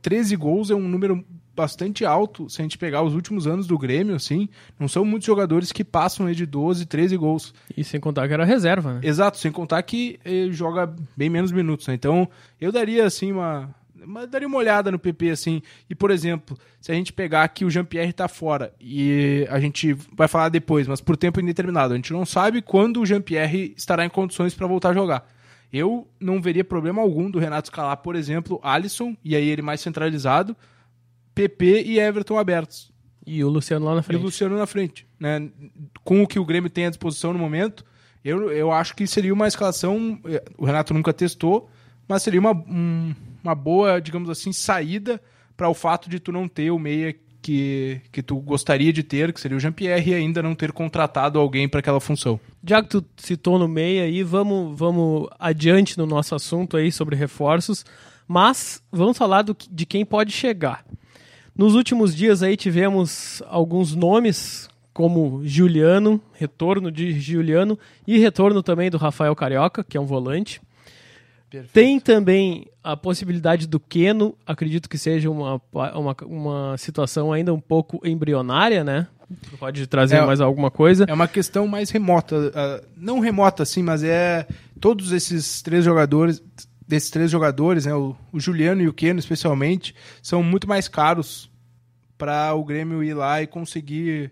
13 0.01 0.35
gols 0.35 0.69
é 0.69 0.75
um 0.75 0.87
número 0.87 1.23
bastante 1.55 2.05
alto 2.05 2.49
se 2.49 2.61
a 2.61 2.63
gente 2.63 2.77
pegar 2.77 3.01
os 3.01 3.13
últimos 3.13 3.45
anos 3.45 3.67
do 3.67 3.77
Grêmio, 3.77 4.15
assim. 4.15 4.47
Não 4.79 4.87
são 4.87 5.03
muitos 5.03 5.25
jogadores 5.25 5.71
que 5.71 5.83
passam 5.83 6.31
de 6.31 6.45
12, 6.45 6.85
13 6.85 7.17
gols. 7.17 7.53
E 7.75 7.83
sem 7.83 7.99
contar 7.99 8.27
que 8.27 8.33
era 8.33 8.45
reserva, 8.45 8.93
né? 8.93 9.01
Exato, 9.03 9.37
sem 9.37 9.51
contar 9.51 9.81
que 9.83 10.19
ele 10.23 10.53
joga 10.53 10.93
bem 11.17 11.29
menos 11.29 11.51
minutos, 11.51 11.87
né? 11.87 11.93
Então, 11.93 12.29
eu 12.61 12.71
daria, 12.71 13.05
assim, 13.05 13.31
uma, 13.31 13.73
mas 14.05 14.29
daria 14.29 14.47
uma 14.47 14.57
olhada 14.57 14.91
no 14.91 14.99
PP, 14.99 15.29
assim. 15.31 15.61
E, 15.89 15.95
por 15.95 16.11
exemplo, 16.11 16.57
se 16.79 16.91
a 16.91 16.95
gente 16.95 17.13
pegar 17.13 17.47
que 17.49 17.65
o 17.65 17.69
Jean-Pierre 17.69 18.13
tá 18.13 18.27
fora, 18.27 18.73
e 18.79 19.47
a 19.49 19.59
gente 19.59 19.93
vai 20.15 20.27
falar 20.27 20.49
depois, 20.49 20.87
mas 20.87 21.01
por 21.01 21.17
tempo 21.17 21.39
indeterminado, 21.39 21.93
a 21.93 21.95
gente 21.95 22.13
não 22.13 22.25
sabe 22.25 22.61
quando 22.61 23.01
o 23.01 23.05
Jean-Pierre 23.05 23.73
estará 23.75 24.05
em 24.05 24.09
condições 24.09 24.53
para 24.53 24.67
voltar 24.67 24.89
a 24.89 24.93
jogar. 24.93 25.27
Eu 25.71 26.07
não 26.19 26.41
veria 26.41 26.63
problema 26.63 27.01
algum 27.01 27.29
do 27.29 27.39
Renato 27.39 27.67
escalar, 27.67 27.97
por 27.97 28.15
exemplo, 28.15 28.59
Alisson, 28.63 29.15
e 29.23 29.35
aí 29.35 29.47
ele 29.47 29.61
mais 29.61 29.81
centralizado, 29.81 30.55
PP 31.35 31.83
e 31.83 31.99
Everton 31.99 32.39
abertos. 32.39 32.91
E 33.25 33.43
o 33.43 33.49
Luciano 33.49 33.85
lá 33.85 33.95
na 33.95 34.01
frente. 34.01 34.17
E 34.17 34.21
o 34.21 34.25
Luciano 34.25 34.57
na 34.57 34.65
frente. 34.65 35.07
Né? 35.19 35.49
Com 36.03 36.23
o 36.23 36.27
que 36.27 36.39
o 36.39 36.45
Grêmio 36.45 36.69
tem 36.69 36.87
à 36.87 36.89
disposição 36.89 37.31
no 37.31 37.37
momento, 37.37 37.85
eu, 38.23 38.51
eu 38.51 38.71
acho 38.71 38.95
que 38.95 39.05
seria 39.05 39.33
uma 39.33 39.47
escalação. 39.47 40.19
Eh, 40.25 40.43
o 40.57 40.65
Renato 40.65 40.93
nunca 40.93 41.13
testou, 41.13 41.69
mas 42.09 42.23
seria 42.23 42.39
uma, 42.39 42.53
um, 42.53 43.13
uma 43.43 43.53
boa, 43.53 44.01
digamos 44.01 44.31
assim, 44.31 44.51
saída 44.51 45.21
para 45.55 45.69
o 45.69 45.75
fato 45.75 46.09
de 46.09 46.19
tu 46.19 46.31
não 46.31 46.47
ter 46.47 46.71
o 46.71 46.79
meia 46.79 47.15
que, 47.39 48.01
que 48.11 48.23
tu 48.23 48.37
gostaria 48.37 48.91
de 48.91 49.03
ter, 49.03 49.31
que 49.31 49.39
seria 49.39 49.55
o 49.55 49.59
Jean-Pierre, 49.59 50.09
e 50.09 50.13
ainda 50.15 50.41
não 50.41 50.55
ter 50.55 50.71
contratado 50.71 51.37
alguém 51.37 51.69
para 51.69 51.81
aquela 51.81 51.99
função. 51.99 52.39
Já 52.65 52.81
que 52.81 52.89
tu 52.89 53.05
citou 53.15 53.59
no 53.59 53.67
meia 53.67 54.03
aí, 54.03 54.23
vamos, 54.23 54.77
vamos 54.77 55.29
adiante 55.39 55.97
no 55.99 56.07
nosso 56.07 56.33
assunto 56.33 56.75
aí 56.75 56.91
sobre 56.91 57.15
reforços, 57.15 57.85
mas 58.27 58.81
vamos 58.91 59.17
falar 59.17 59.43
do, 59.43 59.55
de 59.69 59.85
quem 59.85 60.03
pode 60.03 60.31
chegar. 60.31 60.83
Nos 61.55 61.75
últimos 61.75 62.15
dias 62.15 62.41
aí 62.41 62.57
tivemos 62.57 63.43
alguns 63.47 63.95
nomes, 63.95 64.67
como 64.93 65.41
Juliano, 65.45 66.19
retorno 66.33 66.91
de 66.91 67.19
Juliano, 67.19 67.77
e 68.07 68.17
retorno 68.17 68.63
também 68.63 68.89
do 68.89 68.97
Rafael 68.97 69.35
Carioca, 69.35 69.83
que 69.83 69.95
é 69.95 70.01
um 70.01 70.05
volante. 70.05 70.59
Perfeito. 71.49 71.73
Tem 71.73 71.99
também 71.99 72.67
a 72.83 72.95
possibilidade 72.95 73.67
do 73.67 73.79
Keno, 73.79 74.35
acredito 74.45 74.87
que 74.87 74.97
seja 74.97 75.29
uma, 75.29 75.59
uma, 75.73 76.15
uma 76.23 76.77
situação 76.77 77.33
ainda 77.33 77.53
um 77.53 77.59
pouco 77.59 77.99
embrionária, 78.07 78.83
né? 78.83 79.07
Pode 79.59 79.85
trazer 79.87 80.17
é, 80.17 80.25
mais 80.25 80.41
alguma 80.41 80.71
coisa. 80.71 81.05
É 81.07 81.13
uma 81.13 81.27
questão 81.27 81.67
mais 81.67 81.89
remota. 81.89 82.35
Uh, 82.35 82.87
não 82.95 83.19
remota, 83.19 83.63
assim, 83.63 83.83
mas 83.83 84.03
é. 84.03 84.47
Todos 84.79 85.11
esses 85.11 85.61
três 85.61 85.83
jogadores. 85.83 86.41
desses 86.87 87.09
três 87.09 87.29
jogadores, 87.29 87.85
né, 87.85 87.93
o, 87.93 88.15
o 88.31 88.39
Juliano 88.39 88.81
e 88.81 88.87
o 88.87 88.93
Keno 88.93 89.19
especialmente, 89.19 89.93
são 90.21 90.41
muito 90.41 90.67
mais 90.67 90.87
caros 90.87 91.49
para 92.17 92.53
o 92.53 92.63
Grêmio 92.63 93.03
ir 93.03 93.13
lá 93.13 93.41
e 93.41 93.47
conseguir 93.47 94.31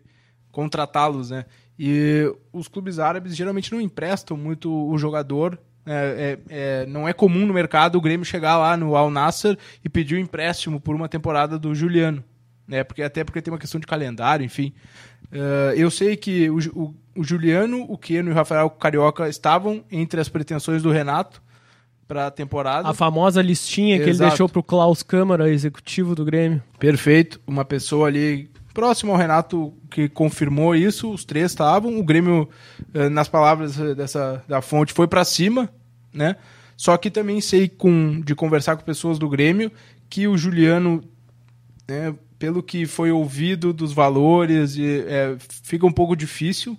contratá-los, 0.51 1.29
né? 1.29 1.45
E 1.77 2.33
os 2.51 2.67
clubes 2.67 2.97
árabes 2.97 3.36
geralmente 3.36 3.71
não 3.71 3.79
emprestam 3.79 4.36
muito 4.36 4.71
o 4.71 4.97
jogador. 4.97 5.59
É, 5.88 6.38
é, 6.50 6.82
é, 6.82 6.86
não 6.86 7.08
é 7.08 7.13
comum 7.13 7.46
no 7.46 7.53
mercado 7.53 7.98
o 7.98 8.01
Grêmio 8.01 8.25
chegar 8.25 8.58
lá 8.58 8.75
no 8.75 8.96
Al 8.96 9.10
Nasser 9.10 9.58
e 9.84 9.88
pedir 9.88 10.15
o 10.15 10.17
um 10.17 10.22
empréstimo 10.22 10.82
por 10.82 10.94
uma 10.94 11.08
temporada 11.08 11.58
do 11.58 11.74
Juliano. 11.74 12.22
Né? 12.67 12.84
Porque, 12.84 13.01
até 13.01 13.24
porque 13.24 13.41
tem 13.41 13.53
uma 13.53 13.60
questão 13.60 13.79
de 13.79 13.88
calendário, 13.88 14.44
enfim. 14.46 14.74
Uh, 15.32 15.72
eu 15.75 15.89
sei 15.89 16.17
que 16.17 16.50
o, 16.50 16.58
o, 16.75 16.96
o, 17.15 17.24
Juliano, 17.24 17.86
o 17.88 17.98
Keno 17.98 18.29
e 18.29 18.32
o 18.34 18.36
Rafael 18.36 18.70
Carioca 18.70 19.29
estavam 19.29 19.84
entre 19.89 20.20
as 20.20 20.27
pretensões 20.27 20.84
do 20.84 20.91
Renato 20.91 21.41
para 22.08 22.27
a 22.27 22.32
temporada. 22.32 22.89
A 22.89 22.94
famosa 22.94 23.41
listinha 23.41 23.96
Exato. 23.96 24.03
que 24.03 24.10
ele 24.10 24.29
deixou 24.29 24.50
para 24.50 24.60
o 24.60 24.63
Klaus 24.63 25.03
Câmara, 25.03 25.50
executivo 25.50 26.15
do 26.15 26.25
Grêmio. 26.25 26.62
Perfeito. 26.77 27.39
Uma 27.48 27.63
pessoa 27.63 28.08
ali 28.08 28.50
próximo 28.74 29.12
ao 29.12 29.17
Renato 29.17 29.74
que 29.89 30.08
confirmou 30.08 30.75
isso, 30.75 31.12
os 31.12 31.25
três 31.25 31.51
estavam. 31.51 31.98
O 32.00 32.03
Grêmio, 32.03 32.48
eh, 32.94 33.10
nas 33.10 33.27
palavras 33.27 33.75
dessa 33.96 34.44
da 34.48 34.62
fonte, 34.62 34.94
foi 34.94 35.08
para 35.08 35.25
cima, 35.25 35.67
né? 36.17 36.36
Só 36.75 36.97
que 36.97 37.09
também 37.09 37.39
sei 37.41 37.69
com, 37.69 38.19
de 38.21 38.36
conversar 38.36 38.75
com 38.75 38.83
pessoas 38.83 39.17
do 39.17 39.29
Grêmio 39.29 39.71
que 40.09 40.27
o 40.27 40.38
Juliano, 40.38 41.03
né, 41.88 42.13
pelo 42.39 42.62
que 42.62 42.86
foi 42.86 43.12
ouvido 43.12 43.74
dos 43.74 43.93
valores, 43.93 44.77
é, 44.79 45.36
fica 45.63 45.86
um 45.86 45.91
pouco 45.91 46.15
difícil. 46.15 46.77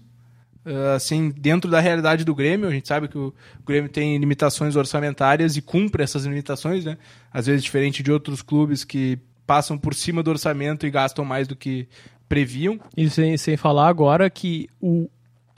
Eh, 0.65 0.95
assim, 0.95 1.31
dentro 1.31 1.71
da 1.71 1.81
realidade 1.81 2.25
do 2.25 2.35
Grêmio, 2.35 2.69
a 2.69 2.71
gente 2.71 2.87
sabe 2.87 3.09
que 3.09 3.17
o 3.17 3.33
Grêmio 3.67 3.89
tem 3.89 4.19
limitações 4.19 4.77
orçamentárias 4.77 5.57
e 5.57 5.63
cumpre 5.63 6.03
essas 6.03 6.25
limitações, 6.25 6.85
né? 6.85 6.99
Às 7.33 7.47
vezes 7.47 7.65
diferente 7.65 8.03
de 8.03 8.13
outros 8.13 8.43
clubes 8.43 8.85
que 8.85 9.19
passam 9.47 9.79
por 9.79 9.95
cima 9.95 10.23
do 10.23 10.31
orçamento 10.31 10.87
e 10.87 10.91
gastam 10.91 11.25
mais 11.25 11.49
do 11.49 11.57
que 11.57 11.89
previam. 12.29 12.79
E 12.95 13.09
sem, 13.09 13.37
sem 13.39 13.57
falar 13.57 13.89
agora 13.89 14.29
que 14.29 14.69
o, 14.79 15.09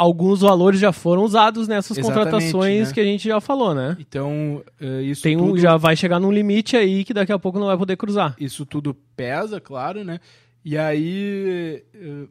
alguns 0.00 0.40
valores 0.40 0.80
já 0.80 0.92
foram 0.92 1.22
usados 1.22 1.68
nessas 1.68 1.98
Exatamente, 1.98 2.24
contratações 2.24 2.88
né? 2.88 2.94
que 2.94 3.00
a 3.00 3.04
gente 3.04 3.28
já 3.28 3.38
falou, 3.38 3.74
né? 3.74 3.98
Então, 4.00 4.62
uh, 4.80 5.00
isso 5.02 5.22
Tem 5.22 5.36
um, 5.36 5.48
tudo... 5.48 5.58
já 5.58 5.76
vai 5.76 5.94
chegar 5.94 6.18
num 6.18 6.32
limite 6.32 6.74
aí 6.74 7.04
que 7.04 7.12
daqui 7.12 7.30
a 7.30 7.38
pouco 7.38 7.58
não 7.58 7.66
vai 7.66 7.76
poder 7.76 7.96
cruzar. 7.98 8.34
Isso 8.40 8.64
tudo 8.64 8.96
pesa, 9.14 9.60
claro, 9.60 10.02
né? 10.02 10.18
E 10.64 10.78
aí, 10.78 11.84
uh, 11.94 12.28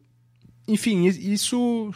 enfim, 0.67 1.05
isso 1.05 1.91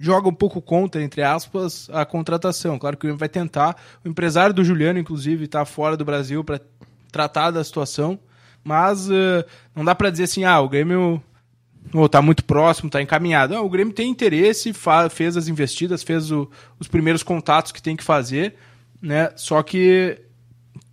joga 0.00 0.28
um 0.28 0.34
pouco 0.34 0.62
contra, 0.62 1.02
entre 1.02 1.22
aspas, 1.22 1.90
a 1.90 2.04
contratação. 2.04 2.78
Claro 2.78 2.96
que 2.96 3.08
o 3.08 3.16
vai 3.16 3.28
tentar. 3.28 3.76
O 4.04 4.08
empresário 4.08 4.54
do 4.54 4.62
Juliano, 4.62 5.00
inclusive, 5.00 5.46
está 5.46 5.64
fora 5.64 5.96
do 5.96 6.04
Brasil 6.04 6.44
para 6.44 6.60
tratar 7.10 7.50
da 7.50 7.64
situação. 7.64 8.16
Mas 8.62 9.08
uh, 9.08 9.44
não 9.74 9.84
dá 9.84 9.92
para 9.92 10.10
dizer 10.10 10.24
assim, 10.24 10.44
ah, 10.44 10.60
o 10.60 10.68
Grêmio 10.68 11.20
oh, 11.92 12.08
tá 12.08 12.20
muito 12.22 12.44
próximo, 12.44 12.90
tá 12.90 13.00
encaminhado. 13.02 13.54
Não, 13.54 13.64
o 13.64 13.70
Grêmio 13.70 13.94
tem 13.94 14.10
interesse, 14.10 14.72
fez 15.10 15.36
as 15.36 15.48
investidas, 15.48 16.02
fez 16.02 16.30
o, 16.30 16.50
os 16.78 16.88
primeiros 16.88 17.22
contatos 17.22 17.72
que 17.72 17.82
tem 17.82 17.96
que 17.96 18.04
fazer, 18.04 18.54
né? 19.00 19.30
Só 19.36 19.62
que 19.62 20.20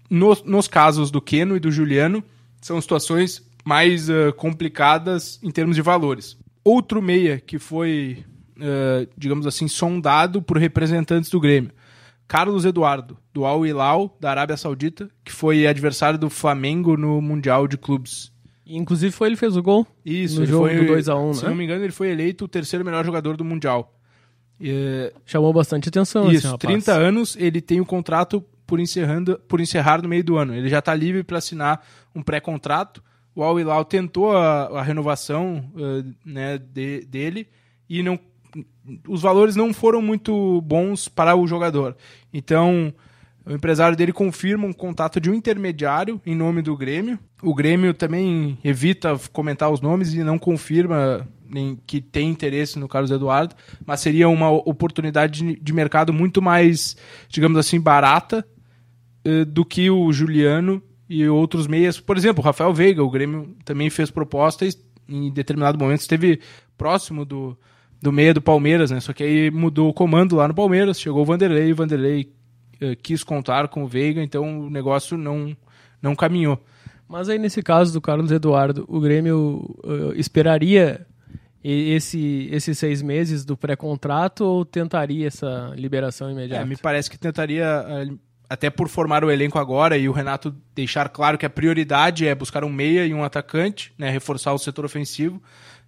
no, 0.09 0.35
nos 0.45 0.67
casos 0.67 1.09
do 1.09 1.21
Keno 1.21 1.55
e 1.55 1.59
do 1.59 1.71
Juliano, 1.71 2.23
são 2.61 2.79
situações 2.79 3.43
mais 3.65 4.09
uh, 4.09 4.33
complicadas 4.35 5.39
em 5.41 5.49
termos 5.49 5.75
de 5.75 5.81
valores. 5.81 6.37
Outro 6.63 7.01
meia 7.01 7.39
que 7.39 7.57
foi, 7.57 8.23
uh, 8.57 9.09
digamos 9.17 9.47
assim, 9.47 9.67
sondado 9.67 10.41
por 10.41 10.57
representantes 10.57 11.29
do 11.29 11.39
Grêmio 11.39 11.71
Carlos 12.27 12.65
Eduardo, 12.65 13.17
do 13.33 13.45
Al 13.45 13.65
Hilal, 13.65 14.17
da 14.19 14.31
Arábia 14.31 14.57
Saudita, 14.57 15.09
que 15.23 15.31
foi 15.31 15.67
adversário 15.67 16.17
do 16.17 16.29
Flamengo 16.29 16.97
no 16.97 17.21
Mundial 17.21 17.67
de 17.67 17.77
Clubes. 17.77 18.32
Inclusive 18.65 19.11
foi 19.11 19.27
ele 19.27 19.35
fez 19.35 19.57
o 19.57 19.61
gol 19.61 19.85
Isso, 20.05 20.39
no 20.39 20.45
jogo 20.45 20.67
foi, 20.67 20.85
do 20.85 20.93
2x1, 20.93 21.29
um, 21.29 21.33
Se 21.33 21.43
né? 21.43 21.49
não 21.49 21.55
me 21.55 21.65
engano, 21.65 21.83
ele 21.83 21.91
foi 21.91 22.09
eleito 22.09 22.45
o 22.45 22.47
terceiro 22.47 22.85
melhor 22.85 23.05
jogador 23.05 23.35
do 23.35 23.43
Mundial. 23.43 23.93
E, 24.59 25.11
Chamou 25.25 25.51
bastante 25.51 25.89
atenção 25.89 26.31
Isso, 26.31 26.47
esse 26.47 26.57
30 26.57 26.93
anos, 26.93 27.35
ele 27.37 27.59
tem 27.59 27.79
o 27.79 27.83
um 27.83 27.85
contrato 27.85 28.43
por, 28.65 28.79
encerrando, 28.79 29.37
por 29.47 29.59
encerrar 29.59 30.01
no 30.01 30.07
meio 30.07 30.23
do 30.23 30.37
ano. 30.37 30.55
Ele 30.55 30.69
já 30.69 30.79
está 30.79 30.95
livre 30.95 31.23
para 31.23 31.37
assinar 31.37 31.85
um 32.15 32.23
pré-contrato. 32.23 33.03
O 33.35 33.43
Al 33.43 33.59
Hilal 33.59 33.83
tentou 33.83 34.31
a, 34.31 34.79
a 34.79 34.81
renovação 34.81 35.69
uh, 35.75 36.13
né, 36.23 36.57
de, 36.57 37.05
dele 37.05 37.47
e 37.89 38.01
não 38.01 38.19
os 39.07 39.21
valores 39.21 39.55
não 39.55 39.73
foram 39.73 40.01
muito 40.01 40.61
bons 40.61 41.07
para 41.07 41.35
o 41.35 41.47
jogador. 41.47 41.95
Então, 42.31 42.93
o 43.45 43.51
empresário 43.51 43.97
dele 43.97 44.13
confirma 44.13 44.65
um 44.65 44.73
contato 44.73 45.19
de 45.19 45.29
um 45.29 45.33
intermediário 45.33 46.21
em 46.25 46.35
nome 46.35 46.61
do 46.61 46.77
Grêmio. 46.77 47.19
O 47.41 47.53
Grêmio 47.53 47.93
também 47.93 48.57
evita 48.63 49.19
comentar 49.31 49.69
os 49.69 49.81
nomes 49.81 50.13
e 50.13 50.23
não 50.23 50.39
confirma 50.39 51.27
nem 51.49 51.77
que 51.85 52.01
tem 52.01 52.29
interesse 52.29 52.79
no 52.79 52.87
Carlos 52.87 53.11
Eduardo, 53.11 53.55
mas 53.85 53.99
seria 53.99 54.27
uma 54.27 54.49
oportunidade 54.49 55.55
de 55.61 55.73
mercado 55.73 56.11
muito 56.11 56.41
mais, 56.41 56.95
digamos 57.27 57.57
assim, 57.57 57.79
barata 57.79 58.45
eh, 59.23 59.45
do 59.45 59.63
que 59.63 59.89
o 59.89 60.11
Juliano 60.11 60.81
e 61.07 61.27
outros 61.27 61.67
meias. 61.67 61.99
Por 61.99 62.17
exemplo, 62.17 62.41
o 62.41 62.45
Rafael 62.45 62.73
Veiga, 62.73 63.03
o 63.03 63.09
Grêmio 63.09 63.55
também 63.63 63.89
fez 63.89 64.09
propostas 64.09 64.75
em 65.07 65.31
determinado 65.31 65.77
momento 65.77 66.01
esteve 66.01 66.39
próximo 66.77 67.25
do, 67.25 67.57
do 68.01 68.11
meia 68.11 68.33
do 68.33 68.41
Palmeiras, 68.41 68.91
né? 68.91 68.99
Só 68.99 69.13
que 69.13 69.23
aí 69.23 69.51
mudou 69.51 69.89
o 69.89 69.93
comando 69.93 70.35
lá 70.35 70.47
no 70.47 70.53
Palmeiras, 70.53 70.99
chegou 70.99 71.21
o 71.21 71.25
Vanderlei, 71.25 71.71
o 71.71 71.75
Vanderlei 71.75 72.33
uh, 72.81 72.95
quis 73.01 73.23
contar 73.23 73.67
com 73.67 73.83
o 73.83 73.87
Veiga, 73.87 74.21
então 74.21 74.67
o 74.67 74.69
negócio 74.69 75.17
não, 75.17 75.55
não 76.01 76.15
caminhou. 76.15 76.63
Mas 77.07 77.29
aí 77.29 77.37
nesse 77.37 77.61
caso 77.61 77.93
do 77.93 78.01
Carlos 78.01 78.31
Eduardo, 78.31 78.85
o 78.87 78.99
Grêmio 78.99 79.77
uh, 79.83 80.13
esperaria 80.15 81.05
esse, 81.63 82.49
esses 82.51 82.77
seis 82.77 83.01
meses 83.01 83.45
do 83.45 83.55
pré-contrato 83.55 84.43
ou 84.43 84.65
tentaria 84.65 85.27
essa 85.27 85.73
liberação 85.75 86.29
imediata? 86.29 86.63
É, 86.63 86.65
me 86.65 86.75
parece 86.75 87.09
que 87.09 87.17
tentaria, 87.17 87.85
eh, 87.87 88.07
até 88.49 88.69
por 88.69 88.89
formar 88.89 89.23
o 89.23 89.31
elenco 89.31 89.57
agora 89.57 89.97
e 89.97 90.09
o 90.09 90.11
Renato 90.11 90.53
deixar 90.75 91.07
claro 91.07 91.37
que 91.37 91.45
a 91.45 91.49
prioridade 91.49 92.27
é 92.27 92.35
buscar 92.35 92.65
um 92.65 92.69
meia 92.69 93.05
e 93.05 93.13
um 93.13 93.23
atacante, 93.23 93.93
né, 93.97 94.09
reforçar 94.09 94.51
o 94.51 94.57
setor 94.57 94.83
ofensivo 94.83 95.41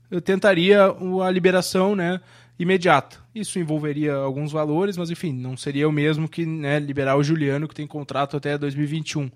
eu 0.10 0.22
tentaria 0.22 0.86
a 0.86 1.32
liberação 1.32 1.96
né, 1.96 2.20
imediata. 2.58 3.18
Isso 3.34 3.60
envolveria 3.60 4.14
alguns 4.14 4.52
valores, 4.52 4.98
mas 4.98 5.10
enfim, 5.10 5.34
não 5.34 5.58
seria 5.58 5.88
o 5.88 5.92
mesmo 5.92 6.28
que 6.28 6.46
né, 6.46 6.80
liberar 6.80 7.18
o 7.18 7.24
Juliano, 7.24 7.68
que 7.68 7.76
tem 7.76 7.86
contrato 7.86 8.38
até 8.38 8.58
2021. 8.58 9.30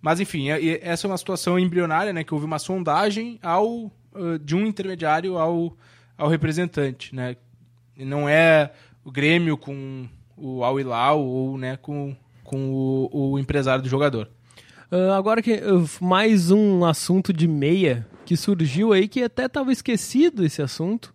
Mas 0.00 0.20
enfim, 0.20 0.50
é, 0.50 0.86
essa 0.86 1.06
é 1.06 1.10
uma 1.10 1.18
situação 1.18 1.58
embrionária, 1.58 2.12
né, 2.12 2.22
que 2.22 2.34
houve 2.34 2.46
uma 2.46 2.58
sondagem 2.58 3.38
ao, 3.42 3.90
de 4.42 4.54
um 4.54 4.66
intermediário 4.66 5.38
ao, 5.38 5.76
ao 6.16 6.28
representante. 6.28 7.14
Né? 7.14 7.36
Não 7.96 8.28
é 8.28 8.70
o 9.04 9.10
Grêmio 9.10 9.56
com 9.56 10.08
o 10.36 10.64
Al 10.64 10.78
Hilal 10.78 11.20
ou 11.20 11.56
né, 11.56 11.76
com, 11.76 12.16
com 12.42 12.70
o, 12.70 13.32
o 13.32 13.38
empresário 13.38 13.82
do 13.82 13.88
jogador. 13.88 14.28
Uh, 14.90 15.12
agora 15.12 15.42
que 15.42 15.54
uh, 15.54 15.88
mais 16.04 16.50
um 16.50 16.84
assunto 16.84 17.32
de 17.32 17.48
meia 17.48 18.06
que 18.24 18.36
surgiu 18.36 18.92
aí, 18.92 19.08
que 19.08 19.22
até 19.22 19.46
estava 19.46 19.72
esquecido 19.72 20.44
esse 20.44 20.62
assunto, 20.62 21.13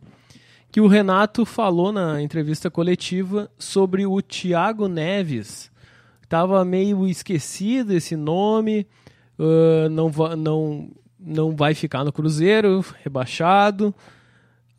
que 0.71 0.79
o 0.79 0.87
Renato 0.87 1.45
falou 1.45 1.91
na 1.91 2.21
entrevista 2.21 2.69
coletiva 2.69 3.49
sobre 3.57 4.05
o 4.05 4.21
Thiago 4.21 4.87
Neves. 4.87 5.71
Tava 6.27 6.63
meio 6.63 7.07
esquecido 7.07 7.91
esse 7.91 8.15
nome, 8.15 8.85
uh, 9.39 9.89
não, 9.89 10.11
não, 10.37 10.89
não 11.19 11.55
vai 11.55 11.73
ficar 11.73 12.03
no 12.03 12.13
Cruzeiro, 12.13 12.85
rebaixado. 13.03 13.93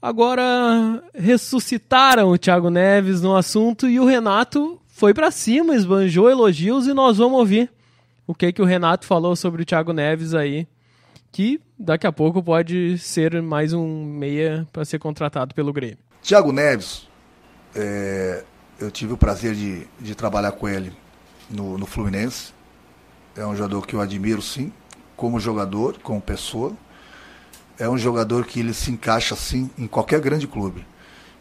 Agora 0.01 1.03
ressuscitaram 1.13 2.31
o 2.31 2.39
Thiago 2.39 2.71
Neves 2.71 3.21
no 3.21 3.35
assunto 3.35 3.89
e 3.89 3.99
o 3.99 4.07
Renato 4.07 4.81
foi 4.87 5.13
para 5.13 5.31
cima, 5.31 5.75
esbanjou 5.75 6.31
elogios 6.31 6.87
e 6.87 6.95
nós 6.95 7.19
vamos 7.19 7.39
ouvir 7.39 7.71
o 8.27 8.35
que 8.35 8.53
que 8.53 8.63
o 8.63 8.65
Renato 8.65 9.07
falou 9.07 9.35
sobre 9.35 9.63
o 9.63 9.65
Thiago 9.65 9.93
Neves 9.93 10.35
aí 10.35 10.69
que 11.33 11.61
daqui 11.79 12.07
a 12.07 12.13
pouco 12.13 12.43
pode 12.43 12.99
ser 12.99 13.41
mais 13.41 13.73
um 13.73 14.05
meia 14.05 14.67
para 14.73 14.85
ser 14.85 14.99
contratado 14.99 15.55
pelo 15.55 15.73
Grêmio. 15.73 15.99
Thiago 16.23 16.53
Neves, 16.53 17.09
é, 17.75 18.45
eu 18.79 18.91
tive 18.91 19.13
o 19.13 19.17
prazer 19.17 19.55
de, 19.55 19.87
de 19.99 20.15
trabalhar 20.15 20.53
com 20.53 20.69
ele 20.69 20.93
no, 21.49 21.79
no 21.79 21.87
Fluminense. 21.87 22.53
É 23.37 23.47
um 23.47 23.55
jogador 23.55 23.87
que 23.87 23.95
eu 23.95 24.01
admiro, 24.01 24.43
sim, 24.43 24.73
como 25.17 25.39
jogador, 25.39 25.99
como 26.03 26.21
pessoa. 26.21 26.73
É 27.79 27.89
um 27.89 27.97
jogador 27.97 28.45
que 28.45 28.61
ele 28.61 28.75
se 28.75 28.91
encaixa, 28.91 29.35
sim, 29.37 29.71
em 29.79 29.87
qualquer 29.87 30.21
grande 30.21 30.47
clube. 30.47 30.87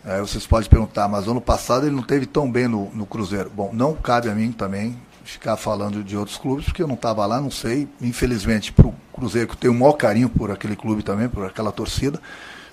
Aí 0.05 0.21
vocês 0.21 0.47
podem 0.47 0.69
perguntar, 0.69 1.09
mas 1.09 1.27
ano 1.27 1.41
passado 1.41 1.85
ele 1.85 1.95
não 1.95 2.03
teve 2.03 2.25
tão 2.25 2.49
bem 2.49 2.67
no, 2.67 2.89
no 2.91 3.05
Cruzeiro. 3.05 3.49
Bom, 3.49 3.71
não 3.73 3.93
cabe 3.95 4.29
a 4.29 4.35
mim 4.35 4.51
também 4.51 4.97
ficar 5.23 5.57
falando 5.57 6.03
de 6.03 6.17
outros 6.17 6.37
clubes, 6.37 6.65
porque 6.65 6.81
eu 6.81 6.87
não 6.87 6.95
estava 6.95 7.25
lá, 7.25 7.39
não 7.39 7.51
sei. 7.51 7.87
Infelizmente, 8.01 8.71
para 8.71 8.87
o 8.87 8.95
Cruzeiro, 9.13 9.47
que 9.47 9.53
eu 9.53 9.59
tenho 9.59 9.73
o 9.73 9.77
maior 9.77 9.93
carinho 9.93 10.29
por 10.29 10.51
aquele 10.51 10.75
clube 10.75 11.03
também, 11.03 11.29
por 11.29 11.45
aquela 11.45 11.71
torcida, 11.71 12.21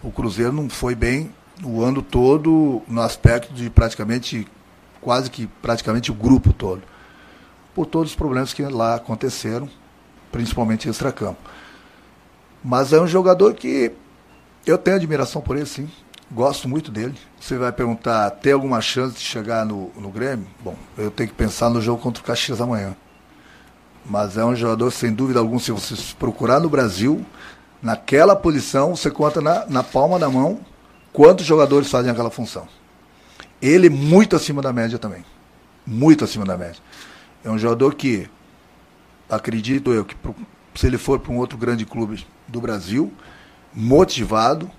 o 0.03 0.11
Cruzeiro 0.11 0.53
não 0.53 0.69
foi 0.69 0.95
bem 0.95 1.31
o 1.65 1.83
ano 1.83 2.03
todo 2.03 2.83
no 2.87 3.01
aspecto 3.01 3.53
de 3.55 3.71
praticamente, 3.71 4.47
quase 5.01 5.31
que 5.31 5.47
praticamente 5.47 6.11
o 6.11 6.15
grupo 6.15 6.53
todo. 6.53 6.83
por 7.77 7.85
todos 7.85 8.13
os 8.13 8.17
problemas 8.17 8.55
que 8.55 8.63
lá 8.63 8.95
aconteceram, 8.95 9.69
principalmente 10.33 10.89
extra-campo. 10.89 11.39
Mas 12.65 12.91
é 12.95 12.99
um 12.99 13.07
jogador 13.07 13.53
que 13.53 13.93
eu 14.65 14.79
tenho 14.79 14.97
admiração 14.97 15.43
por 15.43 15.57
ele, 15.57 15.67
sim. 15.67 15.87
Gosto 16.31 16.69
muito 16.69 16.91
dele. 16.91 17.15
Você 17.41 17.57
vai 17.57 17.71
perguntar, 17.71 18.31
tem 18.31 18.53
alguma 18.53 18.81
chance 18.81 19.15
de 19.15 19.21
chegar 19.21 19.65
no, 19.65 19.91
no 19.97 20.11
Grêmio? 20.11 20.47
Bom, 20.61 20.75
eu 20.99 21.11
tenho 21.11 21.29
que 21.29 21.35
pensar 21.35 21.71
no 21.71 21.81
jogo 21.81 22.03
contra 22.03 22.23
o 22.23 22.27
Caxias 22.27 22.61
amanhã. 22.61 22.97
Mas 24.05 24.37
é 24.37 24.45
um 24.45 24.55
jogador, 24.55 24.91
sem 24.91 25.13
dúvida 25.13 25.39
alguma, 25.39 25.61
se 25.61 25.71
você 25.71 25.95
procurar 26.19 26.61
no 26.61 26.69
Brasil, 26.69 27.25
naquela 27.81 28.35
posição, 28.35 28.95
você 28.97 29.11
conta 29.11 29.41
na, 29.41 29.67
na 29.67 29.83
palma 29.83 30.19
da 30.19 30.29
mão 30.29 30.61
quantos 31.13 31.47
jogadores 31.47 31.91
fazem 31.91 32.11
aquela 32.11 32.31
função. 32.31 32.69
Ele 33.63 33.89
muito 33.89 34.37
acima 34.37 34.61
da 34.61 34.73
média 34.73 34.99
também. 34.99 35.25
Muito 35.87 36.25
acima 36.25 36.45
da 36.45 36.59
média. 36.59 36.83
É 37.45 37.51
um 37.51 37.59
jogador 37.59 37.95
que, 37.95 38.29
acredito 39.31 39.93
eu, 39.93 40.05
que 40.05 40.17
se 40.75 40.87
ele 40.87 40.99
for 40.99 41.21
para 41.21 41.33
um 41.33 41.39
outro 41.39 41.57
grande 41.57 41.87
clube 41.87 42.27
do 42.47 42.61
Brasil, 42.61 43.13
motivado, 43.73 44.71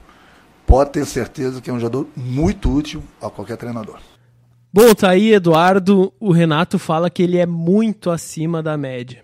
pode 0.67 0.91
ter 0.91 1.05
certeza 1.05 1.61
que 1.61 1.69
é 1.69 1.73
um 1.73 1.79
jogador 1.79 2.07
muito 2.15 2.69
útil 2.69 3.01
a 3.21 3.29
qualquer 3.29 3.55
treinador. 3.55 3.97
Bom, 4.71 4.93
tá 4.93 5.11
aí, 5.11 5.33
Eduardo. 5.33 6.13
O 6.19 6.31
Renato 6.31 6.77
fala 6.77 7.09
que 7.09 7.23
ele 7.23 7.37
é 7.37 7.45
muito 7.45 8.11
acima 8.11 8.61
da 8.61 8.77
média. 8.77 9.23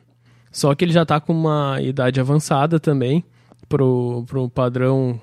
Só 0.50 0.74
que 0.74 0.86
ele 0.86 0.94
já 0.94 1.06
tá 1.06 1.20
com 1.20 1.34
uma 1.34 1.82
idade 1.82 2.20
avançada 2.20 2.80
também, 2.80 3.24
pro, 3.68 4.24
pro 4.26 4.50
padrão 4.50 5.20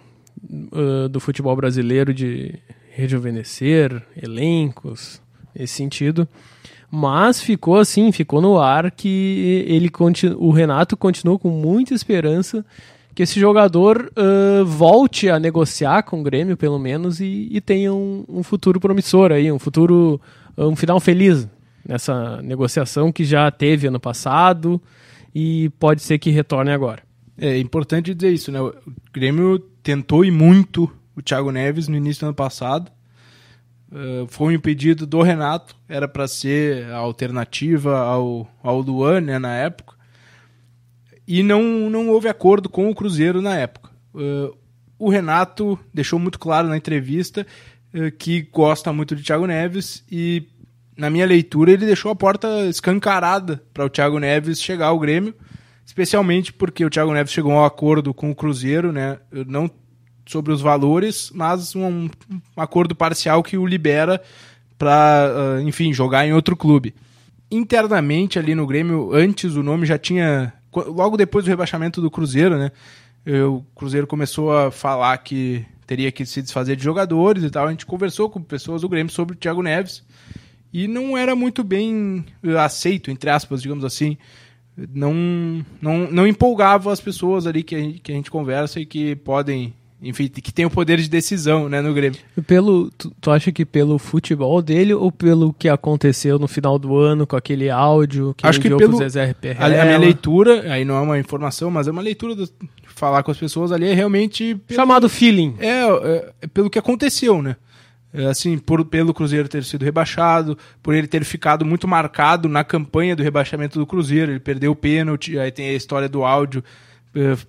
uh, 0.73 1.09
do 1.09 1.19
futebol 1.19 1.57
brasileiro 1.57 2.12
de 2.12 2.59
rejuvenescer 2.91 4.03
elencos, 4.21 5.23
nesse 5.55 5.75
sentido. 5.75 6.29
Mas 6.91 7.41
ficou 7.41 7.79
assim, 7.79 8.12
ficou 8.12 8.43
no 8.43 8.59
ar 8.59 8.91
que 8.91 9.65
ele 9.67 9.91
o 10.37 10.50
Renato 10.50 10.97
continuou 10.97 11.39
com 11.39 11.49
muita 11.49 11.95
esperança 11.95 12.65
que 13.14 13.23
esse 13.23 13.38
jogador 13.40 14.12
uh, 14.17 14.64
volte 14.64 15.29
a 15.29 15.38
negociar 15.38 16.02
com 16.02 16.21
o 16.21 16.23
Grêmio, 16.23 16.57
pelo 16.57 16.79
menos, 16.79 17.21
e, 17.21 17.49
e 17.50 17.61
tenha 17.61 17.93
um, 17.93 18.25
um, 18.29 18.43
futuro 18.43 18.79
promissor 18.79 19.33
aí, 19.33 19.50
um 19.50 19.59
futuro, 19.59 20.21
um 20.57 20.76
final 20.76 21.00
feliz 21.00 21.49
nessa 21.87 22.40
negociação 22.43 23.11
que 23.11 23.25
já 23.25 23.50
teve 23.50 23.88
ano 23.88 23.99
passado 23.99 24.81
e 25.35 25.71
pode 25.79 26.02
ser 26.02 26.19
que 26.19 26.31
retorne 26.31 26.71
agora. 26.71 27.02
É 27.37 27.59
importante 27.59 28.14
dizer 28.14 28.33
isso, 28.33 28.52
né? 28.52 28.61
O 28.61 28.75
Grêmio 29.12 29.59
tentou 29.83 30.25
e 30.25 30.31
muito 30.31 30.90
o 31.17 31.23
Thiago 31.23 31.50
Neves 31.50 31.88
no 31.88 31.97
início 31.97 32.21
do 32.21 32.26
ano 32.26 32.35
passado. 32.35 32.90
Uh, 33.90 34.26
foi 34.29 34.57
um 34.57 34.61
pedido 34.61 35.05
do 35.05 35.21
Renato, 35.21 35.75
era 35.88 36.07
para 36.07 36.29
ser 36.29 36.85
a 36.93 36.99
alternativa 36.99 37.99
ao, 37.99 38.49
ao 38.62 38.81
Luan, 38.81 39.21
né, 39.21 39.38
na 39.38 39.52
época 39.55 40.00
e 41.33 41.45
não, 41.45 41.89
não 41.89 42.09
houve 42.09 42.29
acordo 42.29 42.69
com 42.69 42.91
o 42.91 42.95
Cruzeiro 42.95 43.41
na 43.41 43.57
época. 43.57 43.89
Uh, 44.13 44.53
o 44.99 45.09
Renato 45.09 45.79
deixou 45.95 46.19
muito 46.19 46.41
claro 46.41 46.67
na 46.67 46.77
entrevista 46.77 47.47
uh, 47.95 48.11
que 48.19 48.43
gosta 48.53 48.93
muito 48.93 49.15
de 49.15 49.23
Thiago 49.23 49.47
Neves 49.47 50.05
e, 50.11 50.49
na 50.97 51.09
minha 51.09 51.25
leitura, 51.25 51.71
ele 51.71 51.87
deixou 51.87 52.11
a 52.11 52.17
porta 52.17 52.67
escancarada 52.67 53.63
para 53.73 53.85
o 53.85 53.89
Thiago 53.89 54.19
Neves 54.19 54.61
chegar 54.61 54.87
ao 54.87 54.99
Grêmio, 54.99 55.33
especialmente 55.87 56.53
porque 56.53 56.85
o 56.85 56.91
Thiago 56.91 57.13
Neves 57.13 57.33
chegou 57.33 57.53
a 57.53 57.63
um 57.63 57.65
acordo 57.65 58.13
com 58.13 58.33
o 58.33 58.35
Cruzeiro, 58.35 58.91
né? 58.91 59.17
não 59.47 59.71
sobre 60.27 60.53
os 60.53 60.61
valores, 60.61 61.31
mas 61.33 61.77
um, 61.77 62.07
um 62.29 62.41
acordo 62.57 62.93
parcial 62.93 63.41
que 63.41 63.57
o 63.57 63.65
libera 63.65 64.21
para, 64.77 65.61
uh, 65.61 65.61
enfim, 65.61 65.93
jogar 65.93 66.27
em 66.27 66.33
outro 66.33 66.57
clube. 66.57 66.93
Internamente 67.49 68.37
ali 68.37 68.53
no 68.53 68.66
Grêmio, 68.66 69.14
antes 69.14 69.55
o 69.55 69.62
nome 69.62 69.87
já 69.87 69.97
tinha 69.97 70.53
logo 70.74 71.16
depois 71.16 71.44
do 71.44 71.48
rebaixamento 71.48 72.00
do 72.00 72.11
Cruzeiro, 72.11 72.59
né? 72.59 72.70
O 73.46 73.62
Cruzeiro 73.74 74.06
começou 74.06 74.56
a 74.56 74.70
falar 74.70 75.18
que 75.18 75.64
teria 75.87 76.12
que 76.12 76.24
se 76.24 76.40
desfazer 76.40 76.76
de 76.76 76.85
jogadores 76.85 77.42
e 77.42 77.50
tal. 77.50 77.66
A 77.66 77.70
gente 77.70 77.85
conversou 77.85 78.30
com 78.30 78.40
pessoas 78.40 78.83
do 78.83 78.88
Grêmio 78.88 79.12
sobre 79.12 79.35
o 79.35 79.38
Thiago 79.38 79.62
Neves 79.62 80.04
e 80.72 80.87
não 80.87 81.18
era 81.18 81.35
muito 81.35 81.64
bem 81.64 82.24
aceito, 82.59 83.11
entre 83.11 83.28
aspas, 83.28 83.61
digamos 83.61 83.85
assim. 83.85 84.16
Não, 84.76 85.12
não, 85.83 86.11
não 86.11 86.26
empolgava 86.26 86.92
as 86.92 87.00
pessoas 87.00 87.46
ali 87.46 87.62
que 87.62 87.74
a, 87.74 87.78
gente, 87.78 87.98
que 87.98 88.12
a 88.12 88.14
gente 88.14 88.30
conversa 88.30 88.80
e 88.80 88.87
que 88.87 89.16
podem 89.16 89.74
enfim, 90.03 90.29
que 90.29 90.53
tem 90.53 90.65
o 90.65 90.71
poder 90.71 90.99
de 90.99 91.09
decisão, 91.09 91.69
né, 91.69 91.83
no 91.83 91.93
Grêmio. 91.93 92.19
Pelo, 92.47 92.91
tu, 92.91 93.13
tu, 93.21 93.31
acha 93.31 93.53
que 93.53 93.67
pelo 93.67 93.99
futebol 93.99 94.63
dele 94.63 94.95
ou 94.95 95.13
pelo 95.13 95.53
que 95.53 95.69
aconteceu 95.69 96.39
no 96.39 96.49
final 96.49 96.79
do 96.79 96.97
ano 96.97 97.27
com 97.27 97.37
aquele 97.37 97.69
áudio 97.69 98.35
que 98.35 98.47
Acho 98.47 98.61
que 98.61 98.75
pelo 98.75 98.97
Zezé 98.97 99.35
a, 99.59 99.67
a 99.67 99.85
minha 99.85 99.99
leitura, 99.99 100.73
aí 100.73 100.85
não 100.85 100.97
é 100.97 101.01
uma 101.01 101.19
informação, 101.19 101.71
mas 101.71 101.87
é 101.87 101.91
uma 101.91 102.01
leitura 102.01 102.35
de 102.35 102.51
falar 102.87 103.23
com 103.23 103.31
as 103.31 103.37
pessoas 103.37 103.73
ali 103.73 103.89
é 103.89 103.95
realmente 103.95 104.55
pelo, 104.67 104.81
chamado 104.81 105.09
feeling. 105.09 105.55
É, 105.59 105.69
é, 105.69 106.33
é, 106.43 106.47
pelo 106.47 106.71
que 106.71 106.79
aconteceu, 106.79 107.43
né? 107.43 107.57
É, 108.13 108.27
assim, 108.27 108.59
por, 108.59 108.85
pelo 108.87 109.15
Cruzeiro 109.15 109.49
ter 109.49 109.63
sido 109.63 109.85
rebaixado, 109.85 110.59
por 110.83 110.95
ele 110.95 111.07
ter 111.07 111.25
ficado 111.25 111.65
muito 111.65 111.87
marcado 111.87 112.49
na 112.49 112.65
campanha 112.65 113.15
do 113.15 113.23
rebaixamento 113.23 113.79
do 113.79 113.87
Cruzeiro, 113.87 114.33
ele 114.33 114.41
perdeu 114.41 114.73
o 114.73 114.77
pênalti, 114.77 115.39
aí 115.39 115.53
tem 115.53 115.69
a 115.69 115.75
história 115.75 116.09
do 116.09 116.25
áudio 116.25 116.65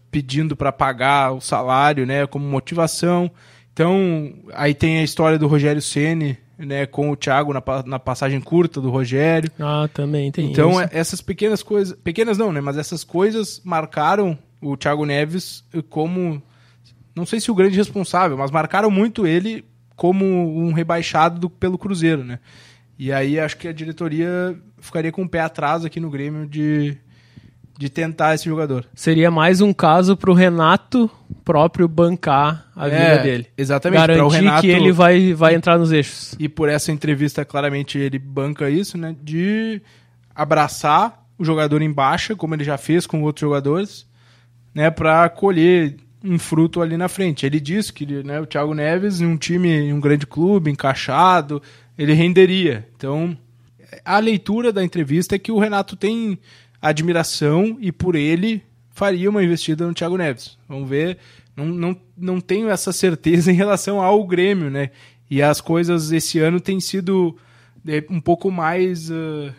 pedindo 0.10 0.56
para 0.56 0.72
pagar 0.72 1.34
o 1.34 1.42
salário, 1.42 2.06
né, 2.06 2.26
como 2.26 2.46
motivação. 2.46 3.30
Então, 3.74 4.34
aí 4.54 4.74
tem 4.74 5.00
a 5.00 5.04
história 5.04 5.38
do 5.40 5.48
Rogério 5.48 5.82
Ceni, 5.82 6.38
né, 6.58 6.86
com 6.86 7.10
o 7.10 7.16
Thiago 7.16 7.54
na, 7.54 7.64
na 7.86 8.00
passagem 8.00 8.40
curta 8.42 8.82
do 8.82 8.90
Rogério. 8.90 9.52
Ah, 9.60 9.88
também 9.94 10.32
tem 10.32 10.52
Então, 10.52 10.72
isso. 10.72 10.82
É, 10.82 10.90
essas 10.92 11.22
pequenas 11.22 11.64
coisas, 11.64 11.98
pequenas 12.04 12.38
não, 12.38 12.52
né, 12.52 12.62
mas 12.62 12.78
essas 12.78 13.04
coisas 13.04 13.62
marcaram 13.64 14.38
o 14.62 14.78
Thiago 14.78 15.06
Neves 15.06 15.64
como 15.90 16.42
não 17.16 17.26
sei 17.26 17.40
se 17.40 17.52
o 17.52 17.56
grande 17.56 17.76
responsável, 17.78 18.38
mas 18.38 18.52
marcaram 18.52 18.90
muito 18.90 19.28
ele 19.28 19.66
como 19.96 20.26
um 20.26 20.72
rebaixado 20.72 21.40
do, 21.40 21.50
pelo 21.50 21.78
Cruzeiro, 21.78 22.24
né? 22.24 22.40
E 22.98 23.12
aí 23.12 23.40
acho 23.40 23.58
que 23.58 23.68
a 23.68 23.74
diretoria 23.74 24.58
ficaria 24.80 25.12
com 25.12 25.24
o 25.24 25.30
pé 25.30 25.42
atrás 25.42 25.84
aqui 25.84 26.00
no 26.00 26.10
Grêmio 26.10 26.46
de 26.48 26.98
de 27.82 27.90
tentar 27.90 28.36
esse 28.36 28.46
jogador. 28.46 28.86
Seria 28.94 29.32
mais 29.32 29.60
um 29.60 29.74
caso 29.74 30.16
pro 30.16 30.34
Renato 30.34 31.10
próprio 31.44 31.88
bancar 31.88 32.68
a 32.76 32.88
é, 32.88 32.92
vida 32.92 33.24
dele. 33.24 33.48
Exatamente. 33.58 34.02
Garantir 34.02 34.22
o 34.22 34.28
Renato, 34.28 34.62
que 34.62 34.68
ele 34.68 34.92
vai, 34.92 35.34
vai 35.34 35.56
entrar 35.56 35.80
nos 35.80 35.92
eixos. 35.92 36.36
E 36.38 36.48
por 36.48 36.70
essa 36.70 36.92
entrevista, 36.92 37.44
claramente, 37.44 37.98
ele 37.98 38.20
banca 38.20 38.70
isso, 38.70 39.00
né? 39.00 39.16
De 39.20 39.82
abraçar 40.36 41.26
o 41.40 41.44
jogador 41.44 41.82
em 41.82 41.92
baixa, 41.92 42.36
como 42.36 42.54
ele 42.54 42.64
já 42.64 42.78
fez 42.78 43.08
com 43.08 43.24
outros 43.24 43.42
jogadores, 43.42 44.06
né? 44.76 44.92
Pra 44.92 45.28
colher 45.28 45.96
um 46.24 46.38
fruto 46.38 46.84
ali 46.84 46.96
na 46.96 47.08
frente. 47.08 47.48
Ele 47.48 47.60
disse 47.60 47.92
que 47.92 48.06
né, 48.24 48.40
o 48.40 48.46
Thiago 48.46 48.76
Neves, 48.76 49.22
em 49.22 49.26
um 49.26 49.38
time, 49.38 49.70
em 49.70 49.92
um 49.92 50.00
grande 50.00 50.28
clube, 50.28 50.70
encaixado, 50.70 51.60
ele 51.98 52.14
renderia. 52.14 52.88
Então, 52.96 53.36
a 54.06 54.20
leitura 54.20 54.72
da 54.72 54.84
entrevista 54.84 55.36
é 55.36 55.40
que 55.40 55.52
o 55.52 55.58
Renato 55.58 55.96
tem 55.96 56.38
admiração 56.82 57.78
e 57.80 57.92
por 57.92 58.16
ele 58.16 58.64
faria 58.90 59.30
uma 59.30 59.44
investida 59.44 59.88
no 59.88 59.94
Thiago 59.94 60.18
Neves. 60.18 60.58
Vamos 60.68 60.90
ver. 60.90 61.18
Não, 61.56 61.66
não, 61.66 61.98
não 62.18 62.42
tenho 62.42 62.70
essa 62.70 62.92
certeza 62.92 63.52
em 63.52 63.56
relação 63.56 64.02
ao 64.02 64.26
Grêmio, 64.26 64.70
né? 64.70 64.92
E 65.30 65.42
as 65.42 65.62
coisas 65.62 66.12
esse 66.12 66.40
ano 66.40 66.60
têm 66.60 66.80
sido 66.80 67.38
é, 67.88 68.04
um 68.10 68.20
pouco 68.20 68.52
mais, 68.52 69.10
uh, 69.10 69.54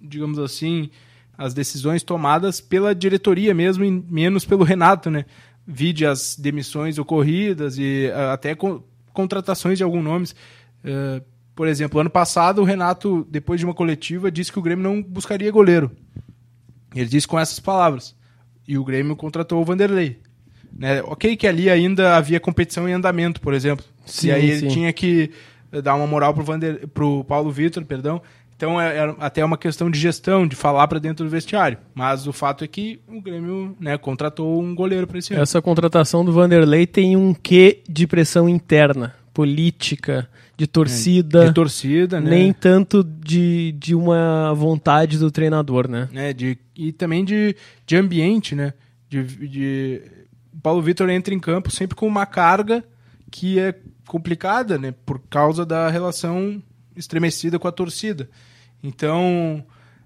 digamos 0.00 0.38
assim, 0.38 0.90
as 1.36 1.54
decisões 1.54 2.02
tomadas 2.02 2.60
pela 2.60 2.94
diretoria 2.94 3.54
mesmo 3.54 3.84
e 3.84 3.90
menos 3.90 4.44
pelo 4.44 4.64
Renato, 4.64 5.10
né? 5.10 5.24
Vide 5.66 6.06
as 6.06 6.36
demissões 6.36 6.98
ocorridas 6.98 7.78
e 7.78 8.10
uh, 8.14 8.30
até 8.32 8.54
co 8.54 8.84
contratações 9.12 9.76
de 9.76 9.84
alguns 9.84 10.04
nomes. 10.04 10.30
Uh, 10.84 11.22
por 11.54 11.66
exemplo, 11.66 12.00
ano 12.00 12.08
passado 12.08 12.62
o 12.62 12.64
Renato, 12.64 13.26
depois 13.28 13.58
de 13.60 13.66
uma 13.66 13.74
coletiva, 13.74 14.30
disse 14.30 14.52
que 14.52 14.58
o 14.58 14.62
Grêmio 14.62 14.82
não 14.82 15.02
buscaria 15.02 15.50
goleiro. 15.50 15.90
Ele 16.94 17.08
disse 17.08 17.26
com 17.26 17.38
essas 17.38 17.60
palavras. 17.60 18.14
E 18.66 18.78
o 18.78 18.84
Grêmio 18.84 19.16
contratou 19.16 19.60
o 19.60 19.64
Vanderlei. 19.64 20.18
Né? 20.72 21.02
Ok 21.02 21.36
que 21.36 21.46
ali 21.46 21.68
ainda 21.68 22.16
havia 22.16 22.38
competição 22.38 22.88
em 22.88 22.92
andamento, 22.92 23.40
por 23.40 23.54
exemplo. 23.54 23.84
Sim, 24.06 24.28
e 24.28 24.32
aí 24.32 24.42
sim. 24.42 24.66
ele 24.66 24.68
tinha 24.68 24.92
que 24.92 25.30
dar 25.82 25.94
uma 25.94 26.06
moral 26.06 26.34
pro, 26.34 26.44
Vander, 26.44 26.88
pro 26.88 27.24
Paulo 27.24 27.50
Vitor, 27.50 27.84
perdão. 27.84 28.20
Então 28.56 28.78
é, 28.78 28.98
é 28.98 29.14
até 29.18 29.42
uma 29.42 29.56
questão 29.56 29.90
de 29.90 29.98
gestão, 29.98 30.46
de 30.46 30.54
falar 30.54 30.86
para 30.86 30.98
dentro 30.98 31.24
do 31.24 31.30
vestiário. 31.30 31.78
Mas 31.94 32.26
o 32.26 32.32
fato 32.32 32.62
é 32.62 32.68
que 32.68 33.00
o 33.08 33.20
Grêmio 33.20 33.74
né, 33.80 33.96
contratou 33.96 34.60
um 34.60 34.74
goleiro 34.74 35.06
para 35.06 35.18
esse 35.18 35.32
ano. 35.32 35.42
Essa 35.42 35.62
contratação 35.62 36.24
do 36.24 36.32
Vanderlei 36.32 36.86
tem 36.86 37.16
um 37.16 37.32
quê 37.32 37.82
de 37.88 38.06
pressão 38.06 38.48
interna, 38.48 39.14
política, 39.32 40.28
de 40.56 40.66
torcida. 40.66 41.46
De 41.46 41.54
torcida, 41.54 42.20
né? 42.20 42.30
Nem 42.30 42.52
tanto 42.52 43.02
de, 43.02 43.72
de 43.78 43.94
uma 43.94 44.52
vontade 44.54 45.18
do 45.18 45.30
treinador, 45.30 45.88
né? 45.88 46.08
É, 46.12 46.32
de, 46.32 46.58
e 46.76 46.92
também 46.92 47.24
de, 47.24 47.56
de 47.86 47.96
ambiente, 47.96 48.54
né? 48.54 48.74
De, 49.08 49.22
de, 49.24 50.02
o 50.52 50.60
Paulo 50.60 50.82
Vitor 50.82 51.08
entra 51.08 51.32
em 51.34 51.40
campo 51.40 51.70
sempre 51.70 51.96
com 51.96 52.06
uma 52.06 52.26
carga 52.26 52.84
que 53.30 53.58
é 53.58 53.74
complicada, 54.06 54.76
né? 54.76 54.92
Por 55.06 55.20
causa 55.30 55.64
da 55.64 55.88
relação 55.88 56.62
estremecida 56.96 57.58
com 57.58 57.68
a 57.68 57.72
torcida. 57.72 58.28
Então, 58.82 59.64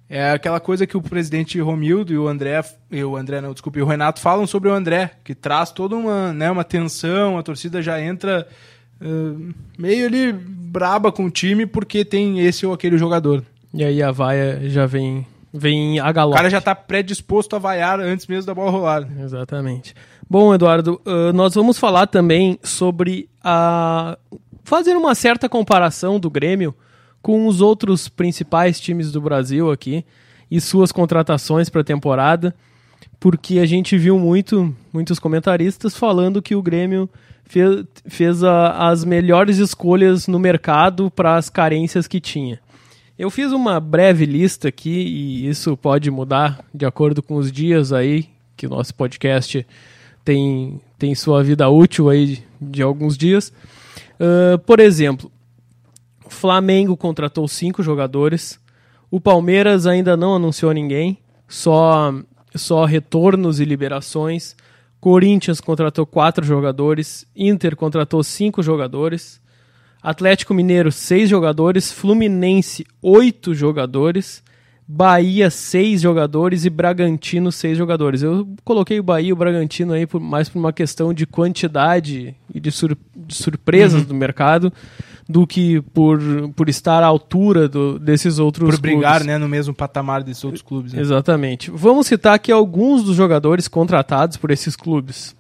É 0.09 0.33
aquela 0.33 0.61
coisa 0.61 0.87
que 0.87 0.97
o 0.97 1.03
presidente 1.03 1.59
Romildo 1.59 2.13
e 2.13 2.19
o 2.19 2.29
André, 2.29 2.63
e 2.91 3.03
o 3.03 3.17
André 3.17 3.41
não, 3.41 3.53
desculpe, 3.53 3.81
o 3.81 3.87
Renato 3.87 4.21
falam 4.21 4.47
sobre 4.47 4.69
o 4.69 4.73
André, 4.73 5.13
que 5.25 5.35
traz 5.35 5.73
toda 5.73 5.97
uma, 5.97 6.33
né, 6.33 6.51
uma 6.51 6.63
tensão, 6.63 7.39
a 7.39 7.43
torcida 7.43 7.81
já 7.81 8.01
entra 8.01 8.47
meio 9.79 10.07
ali 10.07 10.33
braba 10.33 11.13
com 11.13 11.27
o 11.27 11.31
time 11.31 11.67
porque 11.67 12.05
tem 12.05 12.41
esse 12.41 12.67
ou 12.67 12.73
aquele 12.73 12.99
jogador. 12.99 13.43
E 13.73 13.85
aí 13.85 14.03
a 14.03 14.11
vaia 14.11 14.61
já 14.69 14.87
vem, 14.87 15.27
vem 15.53 15.99
a 16.01 16.09
O 16.11 16.13
galope. 16.13 16.37
cara 16.37 16.51
já 16.51 16.61
tá 16.61 16.75
predisposto 16.75 17.57
a 17.57 17.59
vaiar 17.59 18.01
antes 18.01 18.27
mesmo 18.27 18.47
da 18.47 18.55
bola 18.55 18.71
rolar. 18.71 19.09
Exatamente. 19.21 19.95
Bom, 20.29 20.55
Eduardo, 20.55 21.01
uh, 21.07 21.33
nós 21.33 21.55
vamos 21.55 21.79
falar 21.79 22.07
também 22.07 22.59
sobre 22.63 23.29
a. 23.43 24.17
fazer 24.65 24.97
uma 24.97 25.15
certa 25.15 25.49
comparação 25.49 26.19
do 26.19 26.31
Grêmio 26.31 26.75
com 27.21 27.47
os 27.47 27.61
outros 27.61 28.09
principais 28.09 28.81
times 28.81 29.11
do 29.13 29.21
Brasil 29.21 29.71
aqui 29.71 30.05
e 30.51 30.61
suas 30.61 30.93
contratações 30.93 31.69
para 31.69 31.81
a 31.81 31.85
temporada, 31.85 32.55
porque 33.25 33.59
a 33.59 33.65
gente 33.65 33.97
viu 33.97 34.19
muito, 34.19 34.77
muitos 34.93 35.19
comentaristas 35.19 35.97
falando 35.97 36.43
que 36.43 36.55
o 36.55 36.61
Grêmio 36.61 37.09
fez, 37.47 37.83
fez 38.07 38.45
a- 38.45 38.91
as 38.91 39.03
melhores 39.03 39.57
escolhas 39.57 40.29
no 40.29 40.39
mercado 40.39 41.11
para 41.11 41.37
as 41.37 41.49
carências 41.49 42.07
que 42.07 42.21
tinha. 42.21 42.61
Eu 43.19 43.31
fiz 43.31 43.51
uma 43.51 43.81
breve 43.81 44.27
lista 44.27 44.69
aqui 44.69 44.91
e 44.91 45.49
isso 45.49 45.75
pode 45.75 46.11
mudar 46.11 46.63
de 46.75 46.85
acordo 46.85 47.23
com 47.23 47.37
os 47.37 47.51
dias 47.51 47.95
aí 47.95 48.29
que 48.55 48.67
o 48.67 48.69
nosso 48.69 48.95
podcast 48.95 49.67
tem, 50.23 50.79
tem 50.99 51.15
sua 51.15 51.43
vida 51.43 51.67
útil 51.71 52.11
aí 52.11 52.27
de, 52.27 52.45
de 52.61 52.83
alguns 52.83 53.17
dias. 53.17 53.51
Ah, 54.21 54.59
por 54.67 54.81
exemplo, 54.81 55.33
o 56.27 56.29
Flamengo 56.31 56.95
contratou 56.95 57.49
cinco 57.49 57.83
jogadores. 57.83 58.61
O 59.11 59.19
Palmeiras 59.19 59.87
ainda 59.87 60.15
não 60.15 60.37
anunciou 60.37 60.73
ninguém, 60.73 61.17
só, 61.49 62.13
só 62.55 62.85
retornos 62.85 63.61
e 63.61 63.65
liberações. 63.65 64.57
Corinthians 65.01 65.61
contratou 65.61 66.07
quatro 66.07 66.45
jogadores. 66.45 67.27
Inter 67.37 67.77
contratou 67.77 68.23
cinco 68.23 68.63
jogadores. 68.63 69.41
Atlético 70.03 70.55
Mineiro, 70.55 70.91
seis 70.93 71.29
jogadores. 71.29 71.93
Fluminense, 71.93 72.87
oito 73.03 73.55
jogadores. 73.55 74.43
Bahia, 74.87 75.51
seis 75.51 76.01
jogadores. 76.03 76.65
E 76.65 76.71
Bragantino, 76.71 77.51
seis 77.51 77.77
jogadores. 77.77 78.23
Eu 78.23 78.49
coloquei 78.65 78.99
o 78.99 79.03
Bahia 79.03 79.29
e 79.29 79.33
o 79.33 79.37
Bragantino 79.37 79.93
aí 79.93 80.07
por, 80.07 80.21
mais 80.21 80.49
por 80.49 80.59
uma 80.59 80.73
questão 80.73 81.13
de 81.13 81.27
quantidade 81.27 82.35
e 82.55 82.61
de, 82.61 82.71
sur- 82.71 82.97
de 83.15 83.35
surpresas 83.35 84.05
do 84.07 84.15
mercado 84.15 84.73
do 85.29 85.47
que 85.47 85.81
por, 85.81 86.21
por 86.55 86.69
estar 86.69 87.03
à 87.03 87.07
altura 87.07 87.69
do- 87.69 87.99
desses 87.99 88.39
outros 88.39 88.69
Por 88.71 88.81
brigar, 88.81 89.13
clubes. 89.21 89.27
né, 89.27 89.39
no 89.39 89.49
mesmo 89.49 89.73
patamar 89.75 90.23
desses 90.23 90.45
outros 90.45 90.63
clubes. 90.63 90.93
né? 90.93 91.01
Exatamente. 91.01 91.71
Vamos 91.71 92.07
citar 92.07 92.35
aqui 92.35 92.53
alguns 92.53 93.03
dos 93.03 93.17
jogadores 93.17 93.67
contratados 93.67 94.37
por 94.37 94.51
esses 94.51 94.77
clubes. 94.77 95.35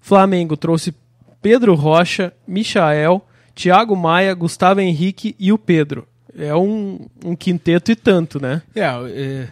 Flamengo 0.00 0.56
trouxe 0.56 0.94
Pedro 1.42 1.74
Rocha, 1.74 2.32
Michael, 2.48 3.22
Thiago 3.54 3.94
Maia, 3.94 4.34
Gustavo 4.34 4.80
Henrique 4.80 5.36
e 5.38 5.52
o 5.52 5.58
Pedro. 5.58 6.06
É 6.36 6.54
um, 6.54 7.06
um 7.24 7.34
quinteto 7.36 7.90
e 7.90 7.96
tanto, 7.96 8.40
né? 8.40 8.62
É, 8.74 8.82
é, 8.84 9.48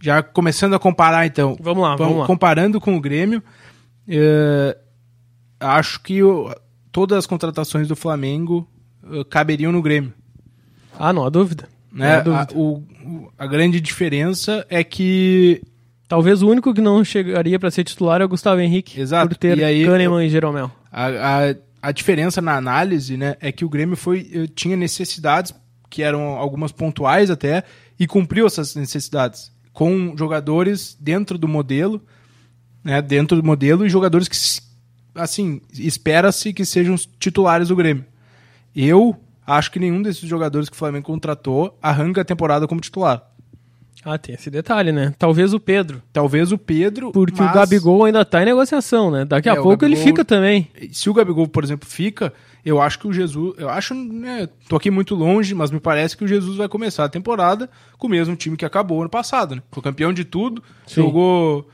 já 0.00 0.22
começando 0.22 0.74
a 0.74 0.78
comparar 0.78 1.26
então, 1.26 1.56
Vamos 1.60 1.82
lá, 1.82 1.96
vamos 1.96 2.18
lá. 2.18 2.26
comparando 2.26 2.80
com 2.80 2.96
o 2.96 3.00
Grêmio, 3.00 3.42
é, 4.08 4.76
acho 5.60 6.00
que 6.02 6.18
todas 6.90 7.18
as 7.18 7.26
contratações 7.26 7.86
do 7.86 7.94
Flamengo 7.96 8.66
caberiam 9.30 9.72
no 9.72 9.82
Grêmio. 9.82 10.12
Ah, 10.98 11.12
não 11.12 11.24
há 11.24 11.28
dúvida. 11.30 11.68
Não 11.90 11.98
Né? 12.00 12.14
há 12.14 12.18
A, 12.18 12.20
dúvida. 12.22 12.48
o- 12.54 12.76
o- 13.04 13.32
a 13.38 13.46
grande 13.46 13.80
diferença 13.80 14.66
é 14.70 14.82
que 14.84 15.62
Talvez 16.08 16.42
o 16.42 16.48
único 16.50 16.74
que 16.74 16.80
não 16.82 17.02
chegaria 17.02 17.58
para 17.58 17.70
ser 17.70 17.84
titular 17.84 18.20
é 18.20 18.24
o 18.26 18.28
Gustavo 18.28 18.60
Henrique, 18.60 19.00
Exato. 19.00 19.28
por 19.30 19.34
ter 19.38 19.56
E 19.56 19.64
aí, 19.64 19.86
Kahneman 19.86 20.22
e 20.26 20.28
Jeromel. 20.28 20.70
a, 20.92 21.06
a, 21.06 21.54
a 21.80 21.90
diferença 21.90 22.42
na 22.42 22.54
análise 22.54 23.16
né, 23.16 23.34
é 23.40 23.50
que 23.50 23.64
o 23.64 23.68
Grêmio 23.70 23.96
foi, 23.96 24.30
eh, 24.30 24.46
tinha 24.54 24.76
necessidades 24.76 25.54
que 25.88 26.02
eram 26.02 26.20
algumas 26.36 26.70
pontuais 26.70 27.30
até 27.30 27.64
e 27.98 28.06
cumpriu 28.06 28.46
essas 28.46 28.74
necessidades 28.76 29.50
com 29.72 30.14
jogadores 30.14 30.94
dentro 31.00 31.38
do 31.38 31.48
modelo, 31.48 31.98
né, 32.84 33.00
dentro 33.00 33.34
do 33.38 33.42
modelo 33.42 33.86
e 33.86 33.88
jogadores 33.88 34.28
que 34.28 34.36
assim 35.14 35.62
espera-se 35.72 36.52
que 36.52 36.66
sejam 36.66 36.94
titulares 37.18 37.68
do 37.68 37.76
Grêmio. 37.76 38.04
Eu 38.74 39.16
acho 39.46 39.70
que 39.70 39.78
nenhum 39.78 40.02
desses 40.02 40.28
jogadores 40.28 40.68
que 40.68 40.74
o 40.74 40.78
Flamengo 40.78 41.06
contratou 41.06 41.76
arranca 41.82 42.20
a 42.20 42.24
temporada 42.24 42.66
como 42.66 42.80
titular. 42.80 43.28
Ah, 44.04 44.18
tem 44.18 44.34
esse 44.34 44.50
detalhe, 44.50 44.90
né? 44.90 45.14
Talvez 45.16 45.54
o 45.54 45.60
Pedro. 45.60 46.02
Talvez 46.12 46.50
o 46.50 46.58
Pedro, 46.58 47.12
Porque 47.12 47.40
o 47.40 47.44
mas- 47.44 47.54
Gabigol 47.54 48.04
ainda 48.04 48.24
tá 48.24 48.42
em 48.42 48.46
negociação, 48.46 49.12
né? 49.12 49.24
Daqui 49.24 49.48
a 49.48 49.54
É, 49.54 49.60
o 49.60 49.62
pouco 49.62 49.84
ele 49.84 49.94
Gabigol- 49.94 50.04
fica 50.12 50.24
também. 50.24 50.68
se 50.90 51.08
o 51.08 51.14
Gabigol, 51.14 51.46
por 51.46 51.62
exemplo, 51.62 51.88
fica, 51.88 52.32
eu 52.64 52.80
acho 52.80 52.98
que 52.98 53.06
o 53.06 53.12
Jesus. 53.12 53.54
Eu 53.58 53.68
acho, 53.68 53.94
né? 53.94 54.48
Tô 54.68 54.74
aqui 54.74 54.90
muito 54.90 55.14
longe, 55.14 55.54
mas 55.54 55.70
me 55.70 55.78
parece 55.78 56.16
que 56.16 56.24
o 56.24 56.28
Jesus 56.28 56.56
vai 56.56 56.68
começar 56.68 57.04
a 57.04 57.08
temporada 57.08 57.70
com 57.96 58.08
o 58.08 58.10
mesmo 58.10 58.34
time 58.34 58.56
que 58.56 58.64
acabou 58.64 59.00
ano 59.02 59.10
passado, 59.10 59.54
né? 59.54 59.62
Foi 59.70 59.80
campeão 59.82 60.12
de 60.12 60.24
tudo, 60.24 60.60
Sim. 60.84 61.02
jogou 61.02 61.68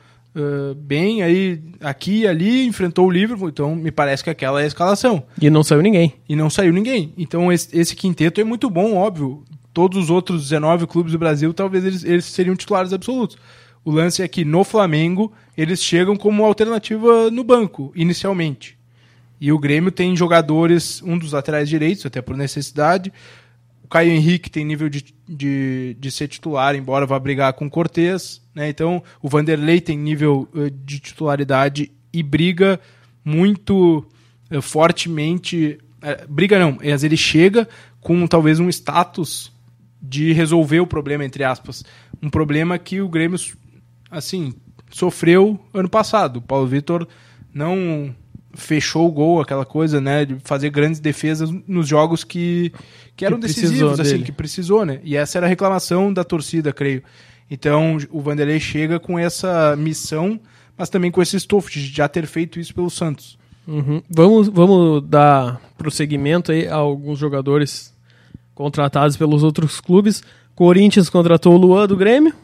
bem 0.76 1.22
aí, 1.22 1.60
aqui 1.80 2.20
e 2.20 2.26
ali, 2.26 2.66
enfrentou 2.66 3.06
o 3.06 3.10
Liverpool, 3.10 3.48
então 3.48 3.74
me 3.74 3.90
parece 3.90 4.22
que 4.22 4.30
aquela 4.30 4.60
é 4.60 4.64
a 4.64 4.66
escalação. 4.66 5.22
E 5.40 5.50
não 5.50 5.62
saiu 5.62 5.82
ninguém. 5.82 6.14
E 6.28 6.36
não 6.36 6.50
saiu 6.50 6.72
ninguém. 6.72 7.12
Então 7.16 7.52
esse, 7.52 7.76
esse 7.78 7.94
quinteto 7.94 8.40
é 8.40 8.44
muito 8.44 8.68
bom, 8.70 8.96
óbvio. 8.96 9.44
Todos 9.72 10.04
os 10.04 10.10
outros 10.10 10.42
19 10.42 10.86
clubes 10.86 11.12
do 11.12 11.18
Brasil, 11.18 11.52
talvez 11.54 11.84
eles, 11.84 12.04
eles 12.04 12.24
seriam 12.24 12.56
titulares 12.56 12.92
absolutos. 12.92 13.36
O 13.84 13.90
lance 13.90 14.22
é 14.22 14.28
que 14.28 14.44
no 14.44 14.64
Flamengo, 14.64 15.32
eles 15.56 15.82
chegam 15.82 16.16
como 16.16 16.44
alternativa 16.44 17.30
no 17.30 17.42
banco, 17.44 17.92
inicialmente. 17.94 18.76
E 19.40 19.52
o 19.52 19.58
Grêmio 19.58 19.92
tem 19.92 20.16
jogadores, 20.16 21.00
um 21.02 21.16
dos 21.16 21.32
laterais 21.32 21.68
direitos, 21.68 22.04
até 22.04 22.20
por 22.20 22.36
necessidade. 22.36 23.12
O 23.88 23.90
Caio 23.90 24.12
Henrique 24.12 24.50
tem 24.50 24.66
nível 24.66 24.90
de, 24.90 25.02
de, 25.26 25.96
de 25.98 26.10
ser 26.10 26.28
titular, 26.28 26.74
embora 26.74 27.06
vá 27.06 27.18
brigar 27.18 27.54
com 27.54 27.64
o 27.64 27.70
Cortez. 27.70 28.42
Né? 28.54 28.68
Então, 28.68 29.02
o 29.22 29.30
Vanderlei 29.30 29.80
tem 29.80 29.96
nível 29.96 30.46
eh, 30.54 30.70
de 30.84 31.00
titularidade 31.00 31.90
e 32.12 32.22
briga 32.22 32.78
muito 33.24 34.06
eh, 34.50 34.60
fortemente. 34.60 35.78
eh, 36.02 36.26
briga 36.28 36.58
não, 36.58 36.76
mas 36.84 37.02
ele 37.02 37.16
chega 37.16 37.66
com 37.98 38.26
talvez 38.26 38.60
um 38.60 38.68
status 38.68 39.50
de 40.02 40.34
resolver 40.34 40.80
o 40.80 40.86
problema, 40.86 41.24
entre 41.24 41.42
aspas. 41.42 41.82
Um 42.22 42.28
problema 42.28 42.78
que 42.78 43.00
o 43.00 43.08
Grêmio, 43.08 43.40
assim, 44.10 44.52
sofreu 44.90 45.58
ano 45.72 45.88
passado. 45.88 46.36
O 46.36 46.42
Paulo 46.42 46.66
Vitor 46.66 47.08
não 47.54 48.14
fechou 48.58 49.08
o 49.08 49.12
gol, 49.12 49.40
aquela 49.40 49.64
coisa, 49.64 50.00
né, 50.00 50.24
de 50.24 50.36
fazer 50.44 50.68
grandes 50.70 51.00
defesas 51.00 51.50
nos 51.66 51.86
jogos 51.86 52.24
que, 52.24 52.72
que 53.16 53.24
eram 53.24 53.38
precisou 53.38 53.68
decisivos, 53.70 54.00
assim, 54.00 54.10
dele. 54.12 54.24
que 54.24 54.32
precisou, 54.32 54.84
né? 54.84 55.00
E 55.04 55.16
essa 55.16 55.38
era 55.38 55.46
a 55.46 55.48
reclamação 55.48 56.12
da 56.12 56.24
torcida, 56.24 56.72
creio. 56.72 57.02
Então, 57.50 57.96
o 58.10 58.20
Vanderlei 58.20 58.60
chega 58.60 58.98
com 58.98 59.18
essa 59.18 59.74
missão, 59.76 60.38
mas 60.76 60.90
também 60.90 61.10
com 61.10 61.22
esse 61.22 61.36
estofo 61.36 61.70
de 61.70 61.86
já 61.86 62.08
ter 62.08 62.26
feito 62.26 62.60
isso 62.60 62.74
pelo 62.74 62.90
Santos. 62.90 63.38
Uhum. 63.66 64.02
Vamos, 64.10 64.48
vamos 64.48 65.02
dar 65.04 65.60
prosseguimento 65.76 66.52
aí 66.52 66.66
a 66.66 66.74
alguns 66.74 67.18
jogadores 67.18 67.94
contratados 68.54 69.16
pelos 69.16 69.42
outros 69.42 69.80
clubes. 69.80 70.22
Corinthians 70.54 71.08
contratou 71.08 71.54
o 71.54 71.58
Luan 71.58 71.86
do 71.86 71.96
Grêmio. 71.96 72.34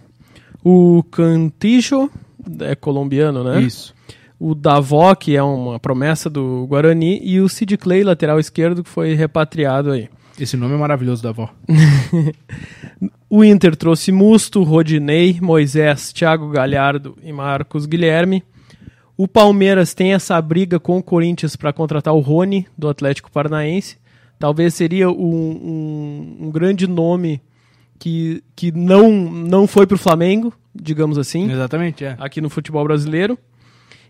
O 0.62 1.02
Cantijo, 1.10 2.10
é 2.60 2.74
colombiano, 2.74 3.42
né? 3.42 3.60
Isso. 3.62 3.94
O 4.38 4.54
Davó, 4.54 5.14
que 5.14 5.36
é 5.36 5.42
uma 5.42 5.78
promessa 5.78 6.28
do 6.28 6.66
Guarani. 6.68 7.20
E 7.22 7.40
o 7.40 7.48
Sid 7.48 7.76
Clay, 7.76 8.02
lateral 8.02 8.38
esquerdo, 8.40 8.82
que 8.82 8.90
foi 8.90 9.14
repatriado 9.14 9.90
aí. 9.92 10.08
Esse 10.38 10.56
nome 10.56 10.74
é 10.74 10.78
maravilhoso 10.78 11.22
da 11.22 11.28
avó. 11.30 11.48
O 13.28 13.42
Inter 13.42 13.74
trouxe 13.74 14.12
Musto, 14.12 14.62
Rodinei, 14.62 15.38
Moisés, 15.40 16.12
Thiago 16.12 16.48
Galhardo 16.50 17.16
e 17.22 17.32
Marcos 17.32 17.84
Guilherme. 17.84 18.44
O 19.16 19.26
Palmeiras 19.26 19.92
tem 19.92 20.12
essa 20.12 20.40
briga 20.40 20.78
com 20.78 20.98
o 20.98 21.02
Corinthians 21.02 21.56
para 21.56 21.72
contratar 21.72 22.14
o 22.14 22.20
Rony, 22.20 22.66
do 22.78 22.88
Atlético 22.88 23.30
Paranaense. 23.32 23.96
Talvez 24.38 24.74
seria 24.74 25.10
um, 25.10 25.16
um- 25.16 26.36
um 26.46 26.50
grande 26.50 26.86
nome 26.86 27.40
que, 27.98 28.42
que 28.54 28.70
não, 28.70 29.10
não 29.10 29.66
foi 29.66 29.86
para 29.86 29.94
o 29.96 29.98
Flamengo, 29.98 30.52
digamos 30.74 31.16
assim 31.18 31.50
Exatamente, 31.50 32.04
é. 32.04 32.16
aqui 32.18 32.40
no 32.40 32.50
futebol 32.50 32.84
brasileiro. 32.84 33.38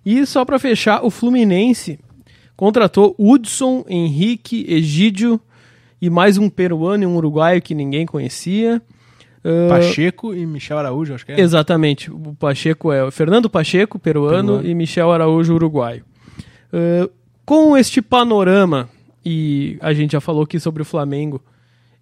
E 0.04 0.24
só 0.26 0.44
para 0.44 0.58
fechar, 0.58 1.04
o 1.04 1.10
Fluminense 1.10 1.98
contratou 2.56 3.14
Hudson, 3.18 3.84
Henrique, 3.88 4.66
Egídio 4.68 5.40
e 6.00 6.10
mais 6.10 6.38
um 6.38 6.50
peruano 6.50 7.02
e 7.02 7.06
um 7.06 7.16
uruguaio 7.16 7.62
que 7.62 7.74
ninguém 7.74 8.04
conhecia. 8.06 8.82
Ah, 9.44 9.68
Pacheco 9.68 10.34
e 10.34 10.46
Michel 10.46 10.78
Araújo, 10.78 11.14
acho 11.14 11.26
que 11.26 11.32
é. 11.32 11.40
Exatamente. 11.40 12.10
O 12.10 12.34
Pacheco 12.38 12.92
é 12.92 13.04
o 13.04 13.10
Fernando 13.10 13.50
Pacheco, 13.50 13.98
peruano, 13.98 14.54
Peruano. 14.54 14.68
e 14.68 14.74
Michel 14.74 15.12
Araújo, 15.12 15.54
uruguaio. 15.54 16.04
Ah, 16.72 17.08
com 17.44 17.76
este 17.76 18.00
panorama, 18.00 18.88
e 19.24 19.76
a 19.80 19.92
gente 19.92 20.12
já 20.12 20.20
falou 20.20 20.44
aqui 20.44 20.58
sobre 20.58 20.82
o 20.82 20.84
Flamengo, 20.84 21.42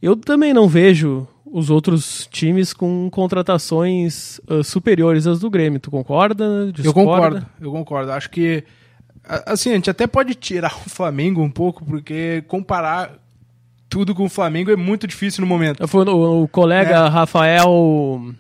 eu 0.01 0.17
também 0.17 0.53
não 0.53 0.69
vejo 0.69 1.27
os 1.53 1.69
outros 1.71 2.27
times 2.31 2.73
com 2.73 3.09
contratações 3.11 4.41
uh, 4.49 4.65
superiores 4.65 5.27
às 5.27 5.39
do 5.41 5.51
Grêmio. 5.51 5.79
Tu 5.79 5.91
concorda? 5.91 6.73
Discorda? 6.73 6.89
Eu 6.89 6.93
concordo, 6.95 7.47
eu 7.61 7.73
concordo. 7.73 8.13
Acho 8.13 8.31
que 8.31 8.65
assim, 9.47 9.71
a 9.71 9.75
gente 9.75 9.91
até 9.91 10.07
pode 10.07 10.35
tirar 10.35 10.75
o 10.87 10.91
Flamengo 10.91 11.43
um 11.43 11.51
pouco, 11.51 11.85
porque 11.85 12.43
comparar 12.49 13.19
tudo 13.89 14.15
com 14.15 14.25
o 14.25 14.29
Flamengo 14.29 14.71
é 14.71 14.77
muito 14.77 15.07
difícil 15.07 15.43
no 15.43 15.47
momento. 15.47 15.87
Foi 15.87 16.05
o, 16.07 16.43
o 16.45 16.49
colega 16.49 16.95
É. 16.97 17.09
Rafael. 17.09 18.33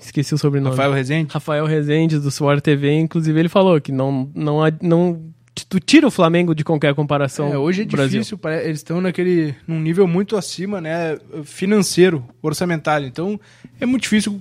Esqueci 0.00 0.34
o 0.34 0.38
sobrenome. 0.38 0.70
Rafael 0.76 0.92
Rezende. 0.92 1.32
Rafael 1.32 1.66
Rezende, 1.66 2.18
do 2.20 2.28
Sport 2.28 2.62
TV, 2.62 2.92
inclusive, 2.98 3.40
ele 3.40 3.48
falou 3.48 3.80
que 3.80 3.90
não, 3.90 4.30
não, 4.34 4.62
há- 4.62 4.70
não. 4.80 5.20
Tu 5.68 5.80
tira 5.80 6.06
o 6.06 6.10
Flamengo 6.10 6.54
de 6.54 6.64
qualquer 6.64 6.94
comparação. 6.94 7.52
É, 7.52 7.58
hoje 7.58 7.82
é 7.82 7.84
difícil, 7.84 8.38
eles 8.62 8.78
estão 8.78 9.00
naquele 9.00 9.54
num 9.66 9.80
nível 9.80 10.06
muito 10.06 10.36
acima, 10.36 10.80
né, 10.80 11.18
financeiro, 11.44 12.24
orçamentário. 12.42 13.06
Então, 13.06 13.38
é 13.80 13.86
muito 13.86 14.02
difícil 14.02 14.40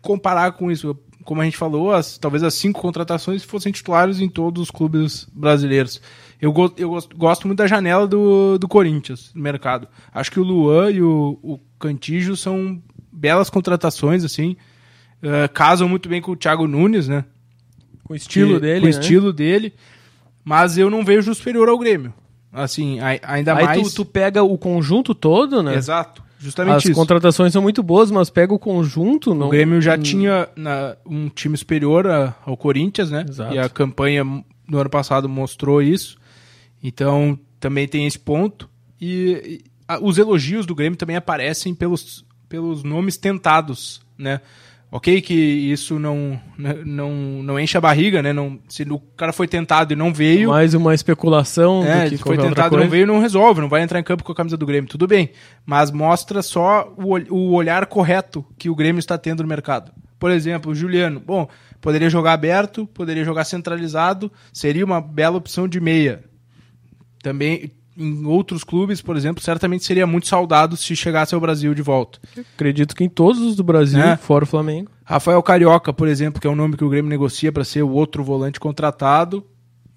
comparar 0.00 0.52
com 0.52 0.70
isso. 0.70 0.96
Como 1.24 1.40
a 1.42 1.44
gente 1.44 1.56
falou, 1.56 1.92
as, 1.92 2.16
talvez 2.18 2.42
as 2.42 2.54
cinco 2.54 2.80
contratações 2.80 3.44
fossem 3.44 3.70
titulares 3.70 4.20
em 4.20 4.28
todos 4.28 4.62
os 4.62 4.70
clubes 4.70 5.28
brasileiros. 5.32 6.00
Eu, 6.40 6.50
go- 6.52 6.72
eu 6.76 6.88
gosto, 6.90 7.16
gosto 7.16 7.46
muito 7.46 7.58
da 7.58 7.66
janela 7.66 8.08
do, 8.08 8.58
do 8.58 8.66
Corinthians 8.66 9.30
no 9.34 9.42
mercado. 9.42 9.86
Acho 10.12 10.30
que 10.32 10.40
o 10.40 10.42
Luan 10.42 10.90
e 10.90 11.02
o, 11.02 11.38
o 11.42 11.58
Cantígio 11.78 12.34
são 12.36 12.82
belas 13.12 13.50
contratações, 13.50 14.24
assim. 14.24 14.56
Eh, 15.22 15.46
casam 15.48 15.86
muito 15.88 16.08
bem 16.08 16.22
com 16.22 16.32
o 16.32 16.36
Thiago 16.36 16.66
Nunes, 16.66 17.06
né? 17.06 17.24
Com 18.02 18.14
o 18.14 18.16
estilo 18.16 18.54
que- 18.54 18.60
dele. 18.60 18.80
Com 18.80 18.86
o 18.86 18.90
né? 18.90 18.98
estilo 18.98 19.32
dele. 19.32 19.74
Mas 20.50 20.76
eu 20.76 20.90
não 20.90 21.04
vejo 21.04 21.32
superior 21.32 21.68
ao 21.68 21.78
Grêmio. 21.78 22.12
Assim, 22.52 22.98
ai- 22.98 23.20
ainda 23.22 23.54
Aí 23.54 23.64
mais. 23.64 23.92
tu, 23.94 24.02
tu 24.02 24.04
pega 24.04 24.42
o 24.42 24.58
conjunto 24.58 25.14
todo, 25.14 25.62
né? 25.62 25.76
Exato. 25.76 26.24
Justamente 26.40 26.74
As 26.78 26.84
isso. 26.86 26.94
contratações 26.94 27.52
são 27.52 27.62
muito 27.62 27.84
boas, 27.84 28.10
mas 28.10 28.30
pega 28.30 28.52
o 28.52 28.58
conjunto. 28.58 29.32
Não... 29.32 29.46
O 29.46 29.50
Grêmio 29.50 29.80
já 29.80 29.96
tinha 29.96 30.48
na- 30.56 30.96
um 31.06 31.28
time 31.28 31.56
superior 31.56 32.04
a- 32.08 32.34
ao 32.44 32.56
Corinthians, 32.56 33.12
né? 33.12 33.24
Exato. 33.28 33.54
E 33.54 33.58
a 33.60 33.68
campanha 33.68 34.24
no 34.24 34.78
ano 34.78 34.90
passado 34.90 35.28
mostrou 35.28 35.80
isso. 35.80 36.18
Então, 36.82 37.38
também 37.60 37.86
tem 37.86 38.04
esse 38.06 38.18
ponto. 38.18 38.68
E, 39.00 39.60
e, 39.62 39.70
a- 39.86 40.00
os 40.02 40.18
elogios 40.18 40.66
do 40.66 40.74
Grêmio 40.74 40.96
também 40.98 41.14
aparecem 41.14 41.74
pelos, 41.76 42.24
pelos 42.48 42.82
nomes 42.82 43.16
tentados, 43.16 44.00
né? 44.18 44.40
Ok 44.92 45.20
que 45.20 45.34
isso 45.34 46.00
não, 46.00 46.40
né, 46.58 46.74
não, 46.84 47.12
não 47.44 47.60
enche 47.60 47.78
a 47.78 47.80
barriga, 47.80 48.20
né? 48.20 48.32
Não, 48.32 48.58
se 48.68 48.82
o 48.82 48.98
cara 49.16 49.32
foi 49.32 49.46
tentado 49.46 49.92
e 49.92 49.96
não 49.96 50.12
veio... 50.12 50.48
Mais 50.48 50.74
uma 50.74 50.92
especulação 50.92 51.84
É, 51.84 52.04
do 52.04 52.10
que 52.10 52.16
se 52.16 52.22
foi 52.24 52.36
tentado 52.36 52.76
e 52.76 52.80
não 52.80 52.88
veio, 52.88 53.06
não 53.06 53.20
resolve, 53.20 53.60
não 53.60 53.68
vai 53.68 53.82
entrar 53.82 54.00
em 54.00 54.02
campo 54.02 54.24
com 54.24 54.32
a 54.32 54.34
camisa 54.34 54.56
do 54.56 54.66
Grêmio, 54.66 54.90
tudo 54.90 55.06
bem. 55.06 55.30
Mas 55.64 55.92
mostra 55.92 56.42
só 56.42 56.92
o, 56.96 57.16
o 57.32 57.52
olhar 57.52 57.86
correto 57.86 58.44
que 58.58 58.68
o 58.68 58.74
Grêmio 58.74 58.98
está 58.98 59.16
tendo 59.16 59.44
no 59.44 59.48
mercado. 59.48 59.92
Por 60.18 60.32
exemplo, 60.32 60.72
o 60.72 60.74
Juliano, 60.74 61.22
bom, 61.24 61.48
poderia 61.80 62.10
jogar 62.10 62.32
aberto, 62.32 62.84
poderia 62.86 63.24
jogar 63.24 63.44
centralizado, 63.44 64.30
seria 64.52 64.84
uma 64.84 65.00
bela 65.00 65.36
opção 65.36 65.68
de 65.68 65.80
meia. 65.80 66.24
Também 67.22 67.70
em 67.96 68.24
outros 68.24 68.64
clubes, 68.64 69.02
por 69.02 69.16
exemplo, 69.16 69.42
certamente 69.42 69.84
seria 69.84 70.06
muito 70.06 70.26
saudado 70.26 70.76
se 70.76 70.94
chegasse 70.96 71.34
ao 71.34 71.40
Brasil 71.40 71.74
de 71.74 71.82
volta. 71.82 72.18
Acredito 72.54 72.94
que 72.94 73.04
em 73.04 73.08
todos 73.08 73.40
os 73.40 73.56
do 73.56 73.64
Brasil, 73.64 74.00
É. 74.00 74.16
fora 74.16 74.44
o 74.44 74.46
Flamengo. 74.46 74.90
Rafael 75.04 75.42
Carioca, 75.42 75.92
por 75.92 76.08
exemplo, 76.08 76.40
que 76.40 76.46
é 76.46 76.50
o 76.50 76.56
nome 76.56 76.76
que 76.76 76.84
o 76.84 76.88
Grêmio 76.88 77.08
negocia 77.10 77.50
para 77.52 77.64
ser 77.64 77.82
o 77.82 77.90
outro 77.90 78.22
volante 78.22 78.60
contratado. 78.60 79.44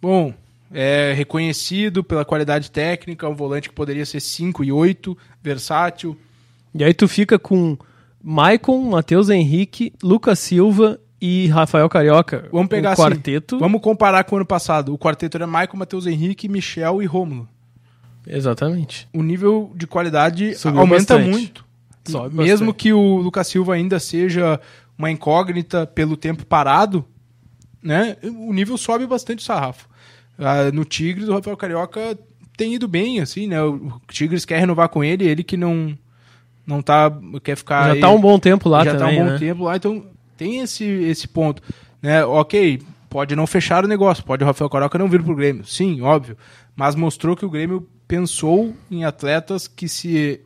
Bom, 0.02 0.34
é 0.74 1.14
reconhecido 1.16 2.04
pela 2.04 2.26
qualidade 2.26 2.72
técnica, 2.72 3.30
um 3.30 3.36
volante 3.36 3.70
que 3.70 3.76
poderia 3.76 4.06
ser 4.06 4.20
5 4.20 4.64
e 4.64 4.72
8, 4.72 5.16
versátil. 5.42 6.18
E 6.74 6.84
aí 6.84 6.94
tu 6.94 7.08
fica 7.08 7.38
com 7.38 7.78
Maicon, 8.22 8.82
Matheus 8.90 9.30
Henrique, 9.30 9.94
Lucas 10.02 10.40
Silva 10.40 11.00
e 11.22 11.48
Rafael 11.48 11.88
Carioca. 11.88 12.50
Vamos 12.52 12.68
pegar 12.68 12.90
um 12.90 12.94
assim, 12.94 13.02
quarteto. 13.04 13.60
Vamos 13.60 13.82
comparar 13.82 14.24
com 14.24 14.36
o 14.36 14.40
ano 14.40 14.46
passado. 14.48 14.94
O 14.94 14.98
quarteto 14.98 15.38
era 15.38 15.46
Maicon, 15.46 15.78
Matheus 15.78 16.08
Henrique, 16.08 16.50
Michel 16.50 17.02
e 17.02 17.06
Rômulo. 17.06 17.48
Exatamente. 18.28 19.08
O 19.14 19.22
nível 19.22 19.72
de 19.76 19.86
qualidade 19.88 20.56
Subiu 20.56 20.80
aumenta 20.82 21.16
bastante. 21.16 21.30
muito. 21.30 21.66
Sobe 22.08 22.36
Mesmo 22.36 22.68
bastante. 22.68 22.74
que 22.76 22.94
o 22.94 23.18
Lucas 23.18 23.48
Silva 23.48 23.74
ainda 23.76 24.00
seja 24.00 24.60
uma 24.98 25.10
incógnita 25.12 25.86
pelo 25.88 26.16
tempo 26.18 26.46
parado, 26.46 27.06
né? 27.82 28.18
O 28.24 28.54
nível 28.54 28.78
sobe 28.78 29.06
bastante 29.06 29.40
o 29.40 29.44
sarrafo. 29.44 29.88
Ah, 30.38 30.72
no 30.72 30.84
Tigres, 30.86 31.28
o 31.30 31.34
Rafael 31.34 31.58
Carioca 31.58 32.18
tem 32.58 32.76
ido 32.76 32.88
bem, 32.88 33.20
assim, 33.20 33.48
né? 33.48 33.62
O 33.62 34.02
Tigres 34.10 34.46
quer 34.46 34.60
renovar 34.60 34.90
com 34.90 35.04
ele, 35.04 35.26
ele 35.26 35.44
que 35.44 35.58
não 35.58 35.98
não 36.66 36.82
tá 36.82 37.12
quer 37.44 37.58
ficar 37.58 37.94
Já 37.96 38.02
tá 38.02 38.10
um 38.10 38.22
bom 38.22 38.40
tempo 38.40 38.70
lá 38.70 38.86
já 38.86 38.96
também, 38.96 39.18
tá 39.18 39.22
um 39.22 39.26
bom 39.26 39.32
né? 39.34 39.38
tempo 39.40 39.64
lá, 39.64 39.76
então 39.76 40.06
tem 40.38 40.60
esse, 40.60 40.86
esse 40.86 41.28
ponto. 41.28 41.62
Né? 42.02 42.24
Ok, 42.26 42.82
pode 43.10 43.36
não 43.36 43.46
fechar 43.46 43.84
o 43.84 43.88
negócio, 43.88 44.24
pode 44.24 44.44
o 44.44 44.48
Rafael 44.48 44.70
Carioca 44.70 44.98
não 44.98 45.10
vir 45.10 45.22
pro 45.22 45.36
Grêmio, 45.36 45.66
sim, 45.66 46.02
óbvio. 46.02 46.38
Mas 46.76 46.96
mostrou 46.96 47.36
que 47.36 47.46
o 47.46 47.50
Grêmio 47.50 47.88
pensou 48.08 48.76
em 48.89 49.04
atletas 49.04 49.68
que 49.68 49.88
se 49.88 50.42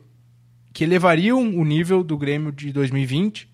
que 0.72 0.84
elevariam 0.84 1.40
o 1.56 1.64
nível 1.64 2.04
do 2.04 2.16
Grêmio 2.16 2.52
de 2.52 2.72
2020, 2.72 3.48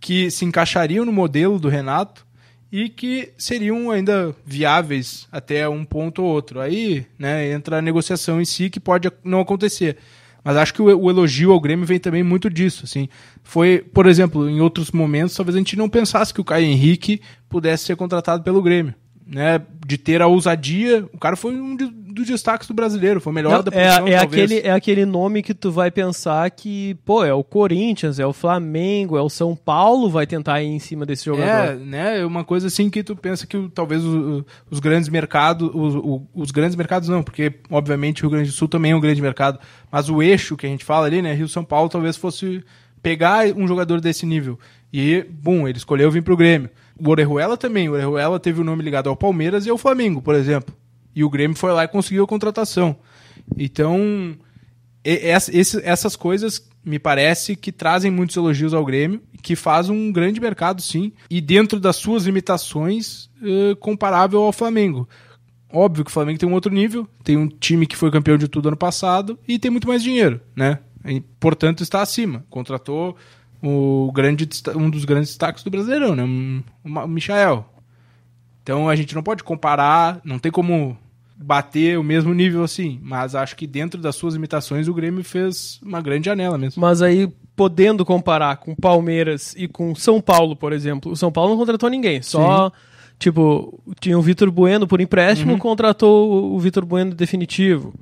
que 0.00 0.30
se 0.30 0.44
encaixariam 0.44 1.04
no 1.04 1.12
modelo 1.12 1.58
do 1.58 1.68
Renato 1.68 2.24
e 2.70 2.88
que 2.88 3.32
seriam 3.38 3.90
ainda 3.90 4.34
viáveis 4.44 5.26
até 5.32 5.68
um 5.68 5.84
ponto 5.84 6.22
ou 6.22 6.28
outro. 6.28 6.60
Aí 6.60 7.06
né, 7.18 7.50
entra 7.52 7.78
a 7.78 7.82
negociação 7.82 8.40
em 8.40 8.44
si 8.44 8.70
que 8.70 8.78
pode 8.78 9.10
não 9.24 9.40
acontecer. 9.40 9.96
Mas 10.44 10.56
acho 10.58 10.74
que 10.74 10.82
o, 10.82 11.10
elogio 11.10 11.52
ao 11.52 11.60
Grêmio 11.60 11.86
vem 11.86 11.98
também 11.98 12.22
muito 12.22 12.50
disso. 12.50 12.84
Assim. 12.84 13.08
Foi, 13.42 13.78
por 13.78 14.06
exemplo, 14.06 14.48
em 14.48 14.60
outros 14.60 14.90
momentos, 14.90 15.34
talvez 15.34 15.56
a 15.56 15.58
gente 15.58 15.76
não 15.76 15.88
pensasse 15.88 16.34
que 16.34 16.40
o 16.40 16.44
Caio 16.44 16.66
Henrique 16.66 17.22
pudesse 17.48 17.84
ser 17.84 17.96
contratado 17.96 18.42
pelo 18.42 18.62
Grêmio. 18.62 18.94
Né, 19.26 19.62
de 19.86 19.96
ter 19.96 20.20
a 20.20 20.26
ousadia, 20.26 21.08
o 21.10 21.18
cara 21.18 21.34
foi 21.34 21.54
um 21.54 21.74
dos 22.14 22.26
destaques 22.26 22.66
do 22.68 22.72
brasileiro, 22.72 23.20
foi 23.20 23.30
o 23.32 23.34
melhor 23.34 23.52
Não, 23.52 23.62
da 23.62 23.70
posição, 23.70 24.06
é, 24.06 24.12
é, 24.12 24.18
talvez. 24.20 24.44
aquele, 24.52 24.66
é 24.66 24.70
aquele 24.70 25.04
nome 25.04 25.42
que 25.42 25.52
tu 25.52 25.70
vai 25.70 25.90
pensar 25.90 26.50
que, 26.50 26.94
pô, 27.04 27.24
é 27.24 27.34
o 27.34 27.42
Corinthians, 27.44 28.18
é 28.18 28.26
o 28.26 28.32
Flamengo, 28.32 29.16
é 29.18 29.20
o 29.22 29.28
São 29.28 29.54
Paulo 29.56 30.08
vai 30.08 30.26
tentar 30.26 30.62
ir 30.62 30.68
em 30.68 30.78
cima 30.78 31.04
desse 31.04 31.28
É, 31.28 31.32
jogador. 31.34 31.76
né? 31.80 32.20
É 32.20 32.24
uma 32.24 32.44
coisa 32.44 32.68
assim 32.68 32.88
que 32.88 33.02
tu 33.02 33.14
pensa 33.16 33.46
que 33.46 33.68
talvez 33.74 34.04
o- 34.04 34.38
o- 34.38 34.44
os 34.70 34.80
grandes 34.80 35.08
mercados, 35.08 35.70
os, 35.74 36.22
os 36.34 36.50
grandes 36.50 36.76
mercados 36.76 37.08
não, 37.08 37.22
porque 37.22 37.52
obviamente 37.70 38.20
o 38.20 38.28
Rio 38.28 38.30
Grande 38.36 38.50
do 38.50 38.54
Sul 38.54 38.68
também 38.68 38.92
é 38.92 38.96
um 38.96 39.00
grande 39.00 39.20
mercado, 39.20 39.58
mas 39.90 40.08
o 40.08 40.22
eixo 40.22 40.56
que 40.56 40.66
a 40.66 40.68
gente 40.70 40.84
fala 40.84 41.06
ali, 41.06 41.20
né, 41.20 41.34
Rio 41.34 41.48
São 41.48 41.64
Paulo, 41.64 41.88
talvez 41.88 42.16
fosse 42.16 42.62
pegar 43.02 43.46
um 43.56 43.66
jogador 43.68 44.00
desse 44.00 44.24
nível. 44.24 44.58
E, 44.92 45.26
bom, 45.28 45.66
ele 45.68 45.76
escolheu 45.76 46.10
vir 46.10 46.22
pro 46.22 46.36
Grêmio. 46.36 46.70
O 46.98 47.10
Orejuela 47.10 47.56
também, 47.56 47.88
o 47.88 47.92
Orejuela 47.92 48.38
teve 48.38 48.60
o 48.60 48.64
nome 48.64 48.82
ligado 48.82 49.08
ao 49.10 49.16
Palmeiras 49.16 49.66
e 49.66 49.70
ao 49.70 49.76
Flamengo, 49.76 50.22
por 50.22 50.34
exemplo. 50.36 50.72
E 51.14 51.22
o 51.22 51.30
Grêmio 51.30 51.56
foi 51.56 51.72
lá 51.72 51.84
e 51.84 51.88
conseguiu 51.88 52.24
a 52.24 52.28
contratação. 52.28 52.96
Então, 53.56 54.36
essas 55.04 56.16
coisas 56.16 56.66
me 56.84 56.98
parece 56.98 57.56
que 57.56 57.72
trazem 57.72 58.10
muitos 58.10 58.36
elogios 58.36 58.74
ao 58.74 58.84
Grêmio, 58.84 59.22
que 59.42 59.54
faz 59.56 59.88
um 59.88 60.12
grande 60.12 60.40
mercado, 60.40 60.82
sim, 60.82 61.12
e 61.30 61.40
dentro 61.40 61.78
das 61.78 61.96
suas 61.96 62.24
limitações, 62.24 63.30
eh, 63.42 63.74
comparável 63.76 64.42
ao 64.42 64.52
Flamengo. 64.52 65.08
Óbvio 65.72 66.04
que 66.04 66.10
o 66.10 66.14
Flamengo 66.14 66.38
tem 66.38 66.48
um 66.48 66.54
outro 66.54 66.72
nível, 66.72 67.08
tem 67.22 67.36
um 67.36 67.48
time 67.48 67.86
que 67.86 67.96
foi 67.96 68.10
campeão 68.10 68.38
de 68.38 68.48
tudo 68.48 68.68
ano 68.68 68.76
passado 68.76 69.38
e 69.46 69.58
tem 69.58 69.70
muito 69.70 69.88
mais 69.88 70.02
dinheiro, 70.02 70.40
né? 70.54 70.78
E, 71.04 71.20
portanto, 71.20 71.82
está 71.82 72.00
acima. 72.00 72.44
Contratou 72.48 73.16
o 73.62 74.10
grande, 74.12 74.48
um 74.76 74.88
dos 74.88 75.04
grandes 75.04 75.30
destaques 75.30 75.64
do 75.64 75.70
Brasileirão, 75.70 76.14
né? 76.14 76.22
O 76.84 77.08
Michael. 77.08 77.66
Então 78.62 78.88
a 78.88 78.96
gente 78.96 79.14
não 79.14 79.22
pode 79.22 79.42
comparar, 79.42 80.20
não 80.24 80.38
tem 80.38 80.50
como 80.50 80.96
bater 81.36 81.98
o 81.98 82.02
mesmo 82.04 82.32
nível 82.32 82.62
assim, 82.62 82.98
mas 83.02 83.34
acho 83.34 83.56
que 83.56 83.66
dentro 83.66 84.00
das 84.00 84.14
suas 84.16 84.34
limitações 84.34 84.86
o 84.88 84.94
Grêmio 84.94 85.24
fez 85.24 85.80
uma 85.82 86.00
grande 86.00 86.26
janela 86.26 86.56
mesmo. 86.56 86.80
Mas 86.80 87.02
aí, 87.02 87.28
podendo 87.56 88.04
comparar 88.04 88.56
com 88.58 88.74
Palmeiras 88.74 89.54
e 89.56 89.66
com 89.66 89.94
São 89.94 90.20
Paulo, 90.20 90.54
por 90.54 90.72
exemplo, 90.72 91.12
o 91.12 91.16
São 91.16 91.32
Paulo 91.32 91.50
não 91.50 91.58
contratou 91.58 91.88
ninguém, 91.90 92.22
só. 92.22 92.70
Tipo, 93.18 93.80
tinha 94.00 94.18
o 94.18 94.22
Vitor 94.22 94.50
Bueno 94.50 94.86
por 94.86 95.00
empréstimo, 95.00 95.52
Uhum. 95.52 95.58
contratou 95.58 96.30
o- 96.30 96.54
o 96.56 96.58
Vitor 96.58 96.84
Bueno 96.84 97.14
definitivo. 97.14 97.94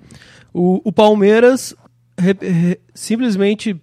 O, 0.52 0.80
o 0.84 0.92
Palmeiras 0.92 1.74
re- 2.18 2.36
re- 2.40 2.80
simplesmente 2.94 3.76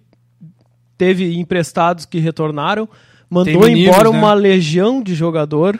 teve 0.98 1.38
emprestados 1.38 2.04
que 2.04 2.18
retornaram, 2.18 2.88
mandou 3.28 3.62
meninos, 3.62 3.94
embora 3.94 4.10
né? 4.10 4.18
uma 4.18 4.34
legião 4.34 5.02
de 5.02 5.14
jogador 5.14 5.78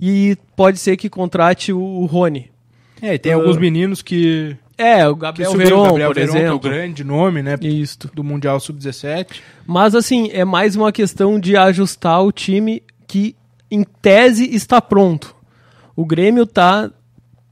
e 0.00 0.36
pode 0.56 0.78
ser 0.78 0.96
que 0.96 1.08
contrate 1.08 1.72
o, 1.72 1.80
o 1.80 2.04
Rony. 2.06 2.50
É, 3.06 3.14
e 3.14 3.18
tem 3.18 3.32
Ah. 3.32 3.36
alguns 3.36 3.56
meninos 3.58 4.00
que, 4.02 4.56
É, 4.78 5.06
o 5.06 5.14
que 5.14 5.20
Gabriel 5.20 5.50
subiram, 5.50 5.68
Veron, 5.68 5.82
Gabriel 5.98 6.08
por 6.08 6.14
Veron, 6.14 6.32
que 6.32 6.38
é 6.38 6.40
o 6.40 6.46
exemplo. 6.46 6.70
grande 6.70 7.04
nome, 7.04 7.42
né, 7.42 7.56
Isto. 7.60 8.10
do 8.14 8.24
Mundial 8.24 8.58
Sub-17. 8.58 9.40
Mas 9.66 9.94
assim, 9.94 10.30
é 10.32 10.44
mais 10.44 10.74
uma 10.74 10.90
questão 10.90 11.38
de 11.38 11.56
ajustar 11.56 12.22
o 12.24 12.32
time 12.32 12.82
que, 13.06 13.36
em 13.70 13.84
tese, 14.02 14.54
está 14.54 14.80
pronto. 14.80 15.34
O 15.94 16.04
Grêmio 16.04 16.42
está 16.44 16.90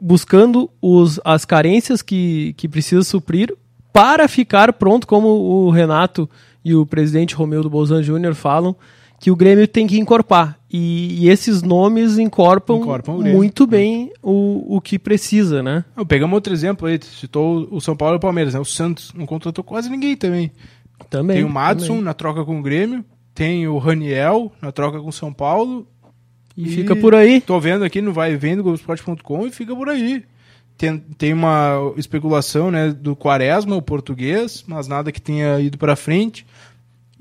buscando 0.00 0.68
os, 0.80 1.20
as 1.24 1.44
carências 1.44 2.02
que, 2.02 2.54
que 2.56 2.68
precisa 2.68 3.02
suprir 3.04 3.54
para 3.92 4.26
ficar 4.26 4.72
pronto, 4.72 5.06
como 5.06 5.28
o 5.28 5.70
Renato 5.70 6.28
e 6.64 6.74
o 6.74 6.84
presidente 6.86 7.34
Romeu 7.34 7.62
do 7.62 7.70
Bolzan 7.70 8.02
Júnior 8.02 8.34
falam 8.34 8.74
que 9.22 9.30
o 9.30 9.36
Grêmio 9.36 9.68
tem 9.68 9.86
que 9.86 10.00
encorpar. 10.00 10.58
E, 10.68 11.22
e 11.22 11.28
esses 11.28 11.62
nomes 11.62 12.18
o 13.14 13.18
Grêmio. 13.18 13.38
muito 13.38 13.68
bem 13.68 14.10
o, 14.20 14.76
o 14.76 14.80
que 14.80 14.98
precisa, 14.98 15.62
né? 15.62 15.84
Não, 15.96 16.04
pegamos 16.04 16.34
outro 16.34 16.52
exemplo 16.52 16.88
aí, 16.88 16.98
citou 17.00 17.68
o 17.70 17.80
São 17.80 17.96
Paulo 17.96 18.16
e 18.16 18.18
o 18.18 18.20
Palmeiras, 18.20 18.52
né? 18.52 18.58
O 18.58 18.64
Santos 18.64 19.12
não 19.14 19.24
contratou 19.24 19.62
quase 19.62 19.88
ninguém 19.88 20.16
também. 20.16 20.50
Também. 21.08 21.36
tem 21.36 21.44
o 21.44 21.48
Madison 21.48 21.92
também. 21.92 22.02
na 22.02 22.14
troca 22.14 22.44
com 22.44 22.58
o 22.58 22.62
Grêmio, 22.62 23.04
tem 23.32 23.68
o 23.68 23.78
Raniel 23.78 24.50
na 24.60 24.72
troca 24.72 25.00
com 25.00 25.08
o 25.08 25.12
São 25.12 25.32
Paulo. 25.32 25.86
E 26.56 26.66
fica 26.66 26.96
por 26.96 27.14
aí. 27.14 27.40
Tô 27.40 27.60
vendo 27.60 27.84
aqui 27.84 28.02
no 28.02 28.12
Vai 28.12 28.34
Vendo, 28.36 28.64
Globoesporte.com 28.64 29.46
e 29.46 29.52
fica 29.52 29.74
por 29.74 29.88
aí. 29.88 30.24
Tem, 30.76 30.98
tem 30.98 31.32
uma 31.32 31.92
especulação 31.96 32.72
né, 32.72 32.90
do 32.90 33.14
Quaresma, 33.14 33.76
o 33.76 33.82
português, 33.82 34.64
mas 34.66 34.88
nada 34.88 35.12
que 35.12 35.22
tenha 35.22 35.60
ido 35.60 35.78
pra 35.78 35.94
frente. 35.94 36.44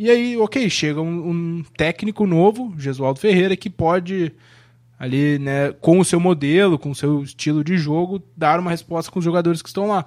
E 0.02 0.10
aí, 0.10 0.36
ok, 0.36 0.68
chega 0.68 1.00
um, 1.00 1.30
um 1.30 1.64
técnico 1.78 2.26
novo, 2.26 2.74
Gesualdo 2.76 3.20
Ferreira, 3.20 3.56
que 3.56 3.70
pode, 3.70 4.32
ali, 4.98 5.38
né, 5.38 5.74
com 5.74 6.00
o 6.00 6.04
seu 6.04 6.20
modelo, 6.20 6.80
com 6.80 6.90
o 6.90 6.96
seu 6.96 7.22
estilo 7.22 7.64
de 7.64 7.78
jogo, 7.78 8.20
dar 8.36 8.60
uma 8.60 8.72
resposta 8.72 9.12
com 9.12 9.20
os 9.20 9.26
jogadores 9.26 9.62
que 9.62 9.70
estão 9.70 9.90
lá. 9.90 10.04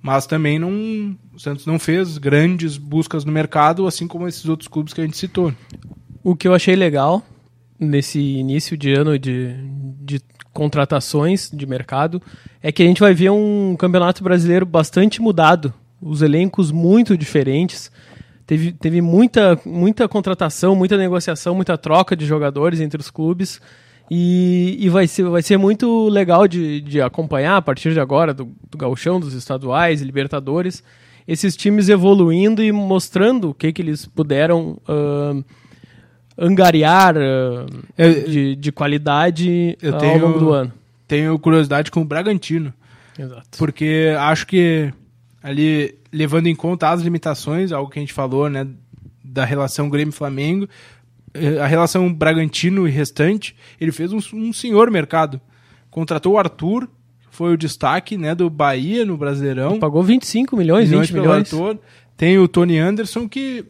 Mas 0.00 0.28
também 0.28 0.60
não, 0.60 1.18
o 1.34 1.40
Santos 1.40 1.66
não 1.66 1.76
fez 1.76 2.18
grandes 2.18 2.76
buscas 2.76 3.24
no 3.24 3.32
mercado, 3.32 3.84
assim 3.88 4.06
como 4.06 4.28
esses 4.28 4.44
outros 4.44 4.68
clubes 4.68 4.94
que 4.94 5.00
a 5.00 5.04
gente 5.04 5.16
citou. 5.16 5.52
O 6.22 6.36
que 6.36 6.46
eu 6.46 6.54
achei 6.54 6.76
legal 6.76 7.20
nesse 7.80 8.20
início 8.20 8.76
de 8.76 8.92
ano 8.92 9.18
de, 9.18 9.56
de 10.00 10.20
contratações 10.52 11.50
de 11.52 11.66
mercado 11.66 12.22
é 12.62 12.70
que 12.70 12.84
a 12.84 12.86
gente 12.86 13.00
vai 13.00 13.12
ver 13.12 13.32
um 13.32 13.74
campeonato 13.76 14.22
brasileiro 14.22 14.64
bastante 14.64 15.20
mudado, 15.20 15.74
os 16.00 16.22
elencos 16.22 16.70
muito 16.70 17.18
diferentes. 17.18 17.90
Teve, 18.52 18.72
teve 18.72 19.00
muita, 19.00 19.58
muita 19.64 20.06
contratação, 20.06 20.76
muita 20.76 20.98
negociação, 20.98 21.54
muita 21.54 21.78
troca 21.78 22.14
de 22.14 22.26
jogadores 22.26 22.80
entre 22.80 23.00
os 23.00 23.10
clubes. 23.10 23.58
E, 24.10 24.76
e 24.78 24.90
vai, 24.90 25.06
ser, 25.08 25.22
vai 25.24 25.40
ser 25.40 25.56
muito 25.56 26.06
legal 26.10 26.46
de, 26.46 26.82
de 26.82 27.00
acompanhar 27.00 27.56
a 27.56 27.62
partir 27.62 27.94
de 27.94 28.00
agora, 28.00 28.34
do, 28.34 28.52
do 28.70 28.76
gauchão, 28.76 29.18
dos 29.18 29.32
estaduais, 29.32 30.02
Libertadores, 30.02 30.84
esses 31.26 31.56
times 31.56 31.88
evoluindo 31.88 32.62
e 32.62 32.70
mostrando 32.72 33.48
o 33.50 33.54
que, 33.54 33.72
que 33.72 33.80
eles 33.80 34.04
puderam 34.04 34.76
ahn, 34.86 35.42
angariar 36.36 37.16
ah, 37.16 37.66
Eu- 37.96 38.24
de, 38.28 38.56
de 38.56 38.72
qualidade 38.72 39.78
eu 39.80 39.94
ao 39.94 39.98
tenho- 40.00 40.26
longo 40.26 40.38
do 40.38 40.52
ano. 40.52 40.72
Tenho 41.08 41.38
curiosidade 41.38 41.90
com 41.90 42.00
o 42.00 42.04
Bragantino. 42.04 42.72
Exato. 43.18 43.58
Porque 43.58 44.14
acho 44.18 44.46
que 44.46 44.92
ali, 45.42 45.94
levando 46.12 46.46
em 46.46 46.54
conta 46.54 46.90
as 46.90 47.00
limitações, 47.00 47.72
algo 47.72 47.90
que 47.90 47.98
a 47.98 48.02
gente 48.02 48.12
falou, 48.12 48.48
né, 48.48 48.66
da 49.24 49.44
relação 49.44 49.88
Grêmio-Flamengo, 49.88 50.68
eh, 51.32 51.58
a 51.58 51.66
relação 51.66 52.12
Bragantino 52.12 52.86
e 52.86 52.90
restante, 52.90 53.56
ele 53.80 53.92
fez 53.92 54.12
um, 54.12 54.18
um 54.34 54.52
senhor 54.52 54.90
mercado. 54.90 55.40
Contratou 55.90 56.34
o 56.34 56.38
Arthur, 56.38 56.88
foi 57.30 57.54
o 57.54 57.56
destaque, 57.56 58.18
né, 58.18 58.34
do 58.34 58.50
Bahia 58.50 59.06
no 59.06 59.16
Brasileirão. 59.16 59.78
Pagou 59.78 60.02
25 60.02 60.56
milhões, 60.56 60.90
20 60.90 61.12
pelo 61.12 61.22
milhões. 61.22 61.52
Arthur. 61.52 61.78
Tem 62.16 62.38
o 62.38 62.46
Tony 62.46 62.78
Anderson, 62.78 63.26
que 63.26 63.64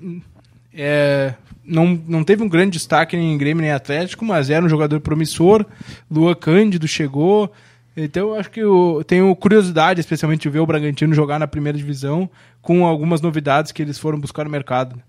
é, 0.75 1.35
não, 1.65 2.01
não 2.09 2.25
teve 2.25 2.43
um 2.43 2.49
grande 2.49 2.73
destaque 2.73 3.17
nem 3.17 3.33
em 3.33 3.39
Grêmio 3.39 3.63
nem 3.63 3.71
Atlético, 3.71 4.25
mas 4.25 4.51
era 4.51 4.65
um 4.65 4.69
jogador 4.69 5.01
promissor. 5.01 5.65
Lua 6.11 6.35
Cândido 6.35 6.89
chegou. 6.89 7.53
Então 7.97 8.31
eu 8.31 8.35
acho 8.35 8.51
que 8.51 8.61
eu 8.61 9.03
tenho 9.07 9.35
curiosidade, 9.37 10.01
especialmente, 10.01 10.43
de 10.43 10.49
ver 10.49 10.61
o 10.61 10.67
Bragantino 10.67 11.15
jogar 11.15 11.39
na 11.39 11.47
primeira 11.47 11.77
divisão, 11.77 12.29
com 12.61 12.87
algumas 12.87 13.21
novidades 13.21 13.73
que 13.73 13.83
eles 13.83 13.99
foram 13.99 14.19
buscar 14.19 14.45
no 14.45 14.51
mercado. 14.51 15.01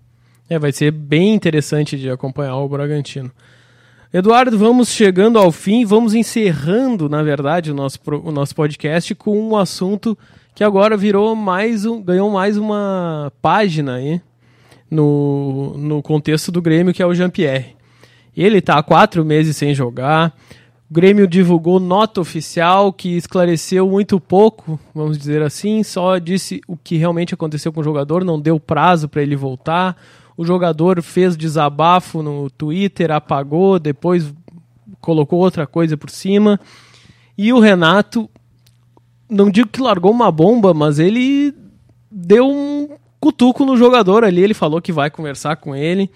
É, 0.48 0.58
vai 0.58 0.72
ser 0.72 0.90
bem 0.90 1.34
interessante 1.34 1.98
de 1.98 2.10
acompanhar 2.10 2.56
o 2.56 2.68
Bragantino. 2.68 3.30
Eduardo, 4.12 4.56
vamos 4.56 4.90
chegando 4.90 5.38
ao 5.38 5.50
fim, 5.50 5.84
vamos 5.84 6.14
encerrando, 6.14 7.08
na 7.08 7.22
verdade, 7.22 7.72
o 7.72 7.74
nosso, 7.74 7.98
o 8.22 8.30
nosso 8.30 8.54
podcast 8.54 9.14
com 9.14 9.36
um 9.36 9.56
assunto 9.56 10.16
que 10.54 10.62
agora 10.62 10.96
virou 10.96 11.34
mais 11.34 11.84
um, 11.84 12.00
ganhou 12.00 12.30
mais 12.30 12.56
uma 12.56 13.32
página 13.42 13.94
aí 13.94 14.20
no, 14.88 15.76
no 15.76 16.00
contexto 16.00 16.52
do 16.52 16.62
Grêmio, 16.62 16.94
que 16.94 17.02
é 17.02 17.06
o 17.06 17.14
Jean-Pierre. 17.14 17.74
Ele 18.36 18.58
está 18.58 18.78
há 18.78 18.82
quatro 18.82 19.24
meses 19.24 19.56
sem 19.56 19.74
jogar. 19.74 20.32
O 20.90 20.94
Grêmio 20.94 21.26
divulgou 21.26 21.80
nota 21.80 22.20
oficial 22.20 22.92
que 22.92 23.16
esclareceu 23.16 23.88
muito 23.88 24.20
pouco, 24.20 24.78
vamos 24.94 25.16
dizer 25.16 25.42
assim, 25.42 25.82
só 25.82 26.18
disse 26.18 26.60
o 26.68 26.76
que 26.76 26.96
realmente 26.96 27.32
aconteceu 27.34 27.72
com 27.72 27.80
o 27.80 27.84
jogador, 27.84 28.22
não 28.24 28.38
deu 28.38 28.60
prazo 28.60 29.08
para 29.08 29.22
ele 29.22 29.34
voltar. 29.34 29.96
O 30.36 30.44
jogador 30.44 31.00
fez 31.02 31.36
desabafo 31.36 32.22
no 32.22 32.50
Twitter, 32.50 33.10
apagou, 33.10 33.78
depois 33.78 34.32
colocou 35.00 35.40
outra 35.40 35.66
coisa 35.66 35.96
por 35.96 36.10
cima. 36.10 36.60
E 37.36 37.52
o 37.52 37.60
Renato, 37.60 38.28
não 39.28 39.50
digo 39.50 39.68
que 39.68 39.80
largou 39.80 40.10
uma 40.12 40.30
bomba, 40.30 40.74
mas 40.74 40.98
ele 40.98 41.54
deu 42.10 42.48
um 42.48 42.88
cutuco 43.18 43.64
no 43.64 43.76
jogador 43.76 44.22
ali. 44.22 44.42
Ele 44.42 44.54
falou 44.54 44.82
que 44.82 44.92
vai 44.92 45.10
conversar 45.10 45.56
com 45.56 45.74
ele. 45.74 46.10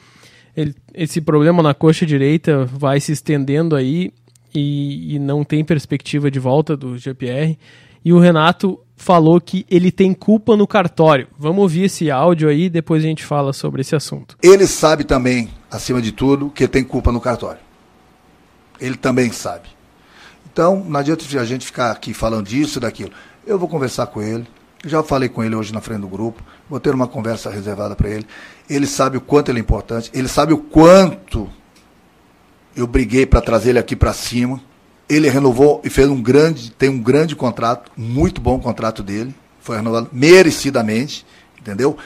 Ele- 0.57 0.75
esse 0.93 1.21
problema 1.21 1.63
na 1.63 1.73
coxa 1.73 2.05
direita 2.05 2.65
vai 2.67 3.01
se 3.01 3.13
estendendo 3.13 3.75
aí 3.75 4.13
e, 4.55 5.15
e 5.15 5.19
não 5.19 5.45
tem 5.45 5.65
perspectiva 5.65 6.31
de 6.31 6.39
volta 6.39 6.77
do 6.77 6.97
GPR. 6.97 7.59
E 8.05 8.13
o 8.13 8.19
Renato 8.19 8.79
falou 8.97 9.41
que 9.41 9.65
ele 9.71 9.91
tem 9.91 10.13
culpa 10.13 10.57
no 10.57 10.67
cartório. 10.67 11.29
Vamos 11.39 11.63
ouvir 11.63 11.85
esse 11.85 12.11
áudio 12.11 12.49
aí, 12.49 12.69
depois 12.69 13.05
a 13.05 13.07
gente 13.07 13.25
fala 13.25 13.53
sobre 13.53 13.81
esse 13.81 13.95
assunto. 13.95 14.37
Ele 14.43 14.67
sabe 14.67 15.05
também, 15.05 15.49
acima 15.71 16.03
de 16.03 16.13
tudo, 16.13 16.51
que 16.51 16.67
tem 16.67 16.85
culpa 16.85 17.13
no 17.13 17.21
cartório. 17.21 17.61
Ele 18.81 18.97
também 18.97 19.31
sabe. 19.33 19.69
Então, 20.53 20.85
não 20.85 20.99
adianta 20.99 21.25
a 21.39 21.45
gente 21.45 21.67
ficar 21.67 21.91
aqui 21.91 22.13
falando 22.13 22.47
disso 22.47 22.79
e 22.79 22.81
daquilo. 22.81 23.13
Eu 23.47 23.59
vou 23.59 23.69
conversar 23.69 24.07
com 24.07 24.21
ele. 24.21 24.47
Já 24.85 25.03
falei 25.03 25.29
com 25.29 25.43
ele 25.43 25.55
hoje 25.55 25.73
na 25.73 25.81
frente 25.81 26.01
do 26.01 26.09
grupo. 26.09 26.43
Vou 26.69 26.79
ter 26.79 26.95
uma 26.95 27.09
conversa 27.09 27.51
reservada 27.51 27.97
para 27.97 28.09
ele. 28.09 28.27
Ele 28.69 28.87
sabe 28.87 29.17
o 29.17 29.21
quanto 29.21 29.51
ele 29.51 29.59
é 29.59 29.61
importante. 29.61 30.11
Ele 30.15 30.29
sabe 30.29 30.53
o 30.53 30.59
quanto 30.59 31.49
eu 32.79 32.87
briguei 32.87 33.27
para 33.27 33.41
trazer 33.41 33.71
ele 33.71 33.79
aqui 33.81 33.97
para 33.97 34.13
cima. 34.13 34.61
Ele 35.09 35.29
renovou 35.29 35.83
e 35.85 35.91
fez 35.91 36.09
um 36.09 36.23
grande, 36.23 36.71
tem 36.71 36.89
um 36.89 37.03
grande 37.03 37.35
contrato, 37.35 37.91
muito 37.97 38.41
bom 38.41 38.59
contrato 38.61 39.03
dele. 39.03 39.35
Foi 39.61 39.77
renovado 39.77 40.09
merecidamente, 40.13 41.27
entendeu? 41.61 41.97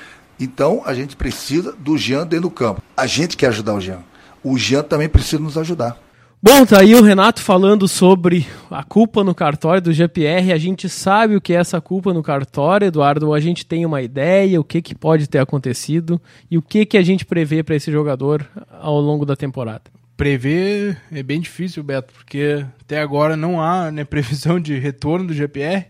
Então 0.40 0.82
a 0.87 0.94
gente 0.94 1.14
precisa 1.14 1.72
do 1.78 1.98
Jean 1.98 2.26
dentro 2.26 2.48
do 2.48 2.50
campo. 2.50 2.80
A 2.96 3.06
gente 3.06 3.37
quer 3.37 3.48
ajudar 3.48 3.74
o 3.74 3.80
Jean. 3.80 3.98
O 4.42 4.56
Jean 4.56 4.82
também 4.82 5.11
precisa 5.11 5.42
nos 5.42 5.58
ajudar. 5.58 5.98
Bom, 6.42 6.64
tá 6.64 6.80
aí 6.80 6.94
o 6.94 7.02
Renato 7.02 7.40
falando 7.40 7.87
sobre 7.87 8.46
a 8.70 8.82
culpa 8.82 9.22
no 9.22 9.35
cartório 9.35 9.82
do 9.82 9.92
GPR. 9.92 10.52
A 10.52 10.58
gente 10.58 10.88
sabe 10.88 11.37
o 11.37 11.40
que 11.40 11.52
é 11.52 11.56
essa 11.56 11.80
culpa 11.80 12.14
no 12.14 12.22
cartório, 12.22 12.87
Eduardo. 12.87 13.35
A 13.35 13.40
gente 13.40 13.66
tem 13.66 13.85
uma 13.85 14.00
ideia, 14.00 14.61
o 14.61 14.64
que, 14.64 14.80
que 14.80 14.94
pode 14.94 15.28
ter 15.28 15.38
acontecido 15.38 16.20
e 16.50 16.56
o 16.56 16.62
que, 16.62 16.87
que 16.87 16.96
a 16.96 17.02
gente 17.02 17.26
prevê 17.26 17.62
para 17.62 17.76
esse 17.76 17.92
jogador 17.92 18.44
ao 18.80 18.98
longo 18.98 19.26
da 19.26 19.37
temporada. 19.37 20.02
Prever 20.22 20.96
é 21.11 21.20
bem 21.20 21.40
difícil, 21.40 21.82
Beto, 21.82 22.14
porque 22.14 22.64
até 22.80 23.00
agora 23.00 23.37
não 23.37 23.61
há 23.61 23.90
né, 23.90 24.04
previsão 24.04 24.61
de 24.61 24.78
retorno 24.78 25.26
do 25.26 25.35
GPR. 25.35 25.87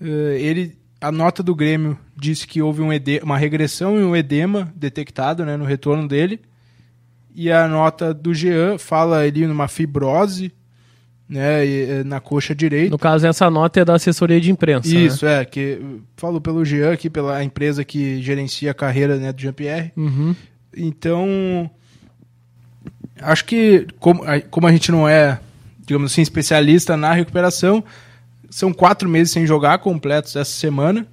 Eh, 0.00 0.38
ele, 0.40 0.78
a 1.00 1.10
nota 1.10 1.42
do 1.42 1.56
Grêmio 1.56 1.98
disse 2.16 2.46
que 2.46 2.62
houve 2.62 2.82
um 2.82 2.92
ede- 2.92 3.18
uma 3.20 3.36
regressão 3.36 3.98
e 3.98 4.04
um 4.04 4.14
edema 4.14 4.72
detectado 4.76 5.44
né, 5.44 5.56
no 5.56 5.64
retorno 5.64 6.06
dele. 6.06 6.40
E 7.34 7.50
a 7.50 7.66
nota 7.66 8.14
do 8.14 8.32
Jean 8.32 8.78
fala 8.78 9.18
ali 9.22 9.44
numa 9.44 9.66
fibrose 9.66 10.52
né, 11.28 11.66
eh, 11.66 12.04
na 12.04 12.20
coxa 12.20 12.54
direita. 12.54 12.90
No 12.90 12.98
caso, 12.98 13.26
essa 13.26 13.50
nota 13.50 13.80
é 13.80 13.84
da 13.84 13.94
assessoria 13.96 14.40
de 14.40 14.52
imprensa. 14.52 14.88
né? 14.94 15.00
Isso, 15.00 15.26
é, 15.26 15.44
que 15.44 15.80
falou 16.16 16.40
pelo 16.40 16.64
Jean 16.64 16.92
aqui, 16.92 17.10
pela 17.10 17.42
empresa 17.42 17.84
que 17.84 18.22
gerencia 18.22 18.70
a 18.70 18.74
carreira 18.74 19.16
né, 19.16 19.32
do 19.32 19.42
Jean-Pierre. 19.42 19.90
Uhum. 19.96 20.32
Então, 20.76 21.68
acho 23.22 23.44
que 23.44 23.86
como 23.98 24.24
a, 24.24 24.40
como 24.40 24.66
a 24.66 24.72
gente 24.72 24.90
não 24.90 25.08
é, 25.08 25.38
digamos 25.84 26.12
assim, 26.12 26.22
especialista 26.22 26.96
na 26.96 27.12
recuperação, 27.12 27.82
são 28.50 28.72
quatro 28.72 29.08
meses 29.08 29.32
sem 29.32 29.46
jogar 29.46 29.78
completos 29.78 30.36
essa 30.36 30.50
semana, 30.50 31.06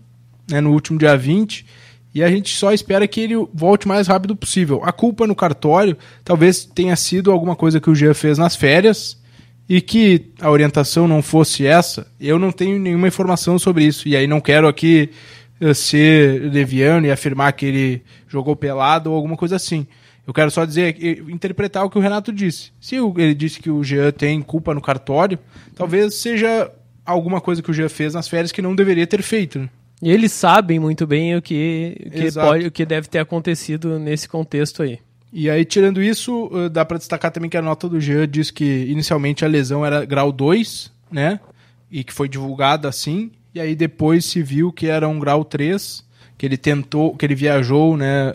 né, 0.49 0.61
no 0.61 0.71
último 0.71 0.97
dia 0.97 1.17
20, 1.17 1.65
e 2.13 2.23
a 2.23 2.29
gente 2.29 2.55
só 2.55 2.71
espera 2.71 3.07
que 3.07 3.19
ele 3.19 3.35
volte 3.53 3.85
o 3.85 3.89
mais 3.89 4.07
rápido 4.07 4.35
possível. 4.35 4.81
A 4.85 4.93
culpa 4.93 5.27
no 5.27 5.35
cartório 5.35 5.97
talvez 6.23 6.63
tenha 6.63 6.95
sido 6.95 7.29
alguma 7.29 7.57
coisa 7.57 7.81
que 7.81 7.89
o 7.89 7.95
Jean 7.95 8.13
fez 8.13 8.37
nas 8.37 8.55
férias 8.55 9.19
e 9.67 9.81
que 9.81 10.31
a 10.39 10.49
orientação 10.49 11.09
não 11.09 11.21
fosse 11.21 11.65
essa. 11.65 12.07
Eu 12.19 12.39
não 12.39 12.53
tenho 12.53 12.79
nenhuma 12.79 13.09
informação 13.09 13.59
sobre 13.59 13.83
isso, 13.83 14.07
e 14.07 14.15
aí 14.15 14.27
não 14.27 14.39
quero 14.39 14.67
aqui 14.67 15.09
eh, 15.59 15.73
ser 15.73 16.51
leviano 16.51 17.05
e 17.05 17.11
afirmar 17.11 17.51
que 17.53 17.65
ele 17.65 18.01
jogou 18.29 18.55
pelado 18.55 19.09
ou 19.09 19.15
alguma 19.15 19.35
coisa 19.35 19.57
assim. 19.57 19.85
Eu 20.28 20.34
quero 20.34 20.49
só 20.49 20.65
dizer, 20.65 20.97
interpretar 21.30 21.86
o 21.86 21.89
que 21.89 21.97
o 21.97 22.01
Renato 22.01 22.32
disse. 22.34 22.71
Se 22.80 22.95
ele 22.95 23.36
disse 23.36 23.59
que 23.59 23.69
o 23.69 23.84
Jean 23.84 24.11
tem 24.11 24.41
culpa 24.41 24.73
no 24.73 24.82
cartório, 24.82 25.38
talvez 25.76 26.15
seja 26.15 26.71
alguma 27.05 27.39
coisa 27.39 27.61
que 27.61 27.69
o 27.69 27.73
Jean 27.73 27.89
fez 27.89 28.13
nas 28.13 28.28
férias 28.28 28.51
que 28.51 28.61
não 28.61 28.76
deveria 28.76 29.05
ter 29.05 29.21
feito. 29.21 29.59
né? 29.59 29.69
E 30.01 30.11
eles 30.11 30.32
sabem 30.32 30.80
muito 30.80 31.05
bem 31.05 31.36
o 31.36 31.41
que, 31.41 31.95
o 32.05 32.09
que, 32.09 32.32
pode, 32.32 32.67
o 32.67 32.71
que 32.71 32.86
deve 32.86 33.07
ter 33.07 33.19
acontecido 33.19 33.99
nesse 33.99 34.28
contexto 34.28 34.84
aí. 34.84 34.99
E 35.32 35.49
aí, 35.49 35.65
tirando 35.65 36.01
isso, 36.01 36.45
uh, 36.47 36.69
dá 36.69 36.86
pra 36.86 36.97
destacar 36.97 37.32
também 37.32 37.49
que 37.49 37.57
a 37.57 37.61
nota 37.61 37.88
do 37.89 37.99
Jean 37.99 38.28
diz 38.28 38.49
que 38.49 38.86
inicialmente 38.89 39.43
a 39.43 39.47
lesão 39.47 39.86
era 39.86 40.05
grau 40.05 40.32
2, 40.32 40.91
né? 41.11 41.39
E 41.91 42.03
que 42.03 42.13
foi 42.13 42.28
divulgada 42.28 42.88
assim. 42.88 43.32
E 43.53 43.59
aí 43.59 43.76
depois 43.76 44.26
se 44.26 44.41
viu 44.41 44.71
que 44.71 44.88
era 44.88 45.07
um 45.07 45.19
grau 45.19 45.43
3, 45.43 46.05
que 46.38 46.45
ele 46.45 46.57
tentou, 46.57 47.15
que 47.15 47.26
ele 47.26 47.36
viajou, 47.36 47.95
né? 47.95 48.34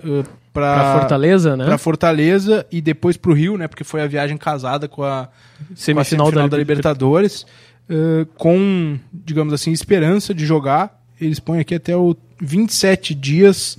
Pra 0.53 0.99
Fortaleza, 0.99 1.57
né? 1.57 1.65
pra 1.65 1.79
Fortaleza 1.79 2.67
e 2.73 2.81
depois 2.81 3.17
pro 3.17 3.33
Rio, 3.33 3.57
né? 3.57 3.69
Porque 3.69 3.85
foi 3.85 4.03
a 4.03 4.07
viagem 4.07 4.37
casada 4.37 4.89
com 4.89 5.03
a, 5.03 5.29
com 5.29 5.73
a 5.73 5.77
Semifinal, 5.77 6.27
semifinal 6.27 6.49
da, 6.49 6.49
da, 6.49 6.59
Libertadores, 6.59 7.47
uh, 7.89 8.27
com, 8.37 8.99
digamos 9.13 9.53
assim, 9.53 9.71
esperança 9.71 10.35
de 10.35 10.45
jogar. 10.45 11.01
Eles 11.21 11.39
põem 11.39 11.61
aqui 11.61 11.75
até 11.75 11.97
o 11.97 12.17
27 12.41 13.15
dias 13.15 13.79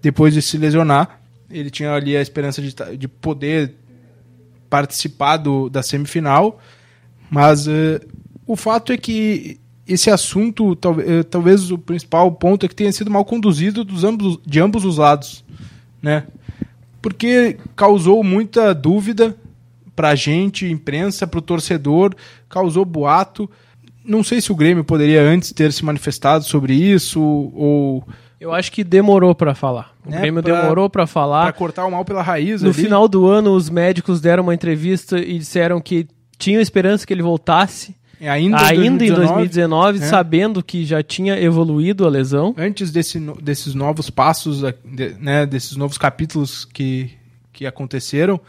depois 0.00 0.32
de 0.32 0.40
se 0.40 0.56
lesionar. 0.56 1.20
Ele 1.50 1.70
tinha 1.70 1.92
ali 1.92 2.16
a 2.16 2.22
esperança 2.22 2.62
de, 2.62 2.74
de 2.96 3.08
poder 3.08 3.74
participar 4.70 5.36
do, 5.36 5.68
da 5.68 5.82
semifinal, 5.82 6.60
mas 7.30 7.66
uh, 7.66 8.00
o 8.46 8.56
fato 8.56 8.92
é 8.92 8.96
que 8.96 9.60
esse 9.86 10.10
assunto, 10.10 10.74
tal- 10.74 11.00
eh, 11.00 11.22
talvez 11.22 11.70
o 11.70 11.78
principal 11.78 12.30
ponto 12.32 12.66
é 12.66 12.68
que 12.68 12.74
tenha 12.74 12.90
sido 12.90 13.08
mal 13.10 13.24
conduzido 13.24 13.84
dos 13.84 14.02
ambos, 14.02 14.38
de 14.44 14.58
ambos 14.60 14.84
os 14.84 14.96
lados, 14.98 15.44
né? 16.02 16.24
Porque 17.00 17.56
causou 17.74 18.22
muita 18.24 18.74
dúvida 18.74 19.36
pra 19.94 20.14
gente, 20.14 20.66
imprensa, 20.70 21.26
pro 21.26 21.40
torcedor, 21.40 22.14
causou 22.48 22.84
boato. 22.84 23.48
Não 24.04 24.22
sei 24.22 24.40
se 24.40 24.52
o 24.52 24.56
Grêmio 24.56 24.84
poderia 24.84 25.22
antes 25.22 25.52
ter 25.52 25.72
se 25.72 25.84
manifestado 25.84 26.44
sobre 26.44 26.74
isso 26.74 27.20
ou 27.20 28.04
Eu 28.40 28.52
acho 28.52 28.70
que 28.70 28.84
demorou 28.84 29.34
pra 29.34 29.54
falar. 29.54 29.92
O 30.04 30.10
Né, 30.10 30.20
Grêmio 30.20 30.42
pra- 30.42 30.60
demorou 30.60 30.90
para 30.90 31.06
falar. 31.06 31.52
cortar 31.54 31.86
o 31.86 31.90
mal 31.90 32.04
pela 32.04 32.22
raiz 32.22 32.60
No 32.62 32.68
ali. 32.70 32.76
final 32.82 33.08
do 33.08 33.26
ano, 33.26 33.52
os 33.52 33.70
médicos 33.70 34.20
deram 34.20 34.42
uma 34.42 34.54
entrevista 34.54 35.18
e 35.18 35.38
disseram 35.38 35.80
que 35.80 36.06
tinham 36.38 36.60
esperança 36.60 37.06
que 37.06 37.12
ele 37.14 37.22
voltasse 37.22 37.96
É 38.20 38.28
ainda, 38.28 38.58
ainda 38.58 39.04
em 39.04 39.08
2019, 39.08 39.28
2019, 39.34 39.98
né? 39.98 40.06
sabendo 40.06 40.62
que 40.62 40.84
já 40.84 41.02
tinha 41.02 41.38
evoluído 41.40 42.06
a 42.06 42.08
lesão. 42.08 42.54
antes 42.56 42.90
desse, 42.90 43.20
desses 43.42 43.74
novos 43.74 44.08
passos, 44.08 44.62
né, 45.20 45.44
desses 45.44 45.76
novos 45.76 45.98
capítulos 45.98 46.64
que, 46.64 47.10
que 47.52 47.66
aconteceram, 47.66 48.40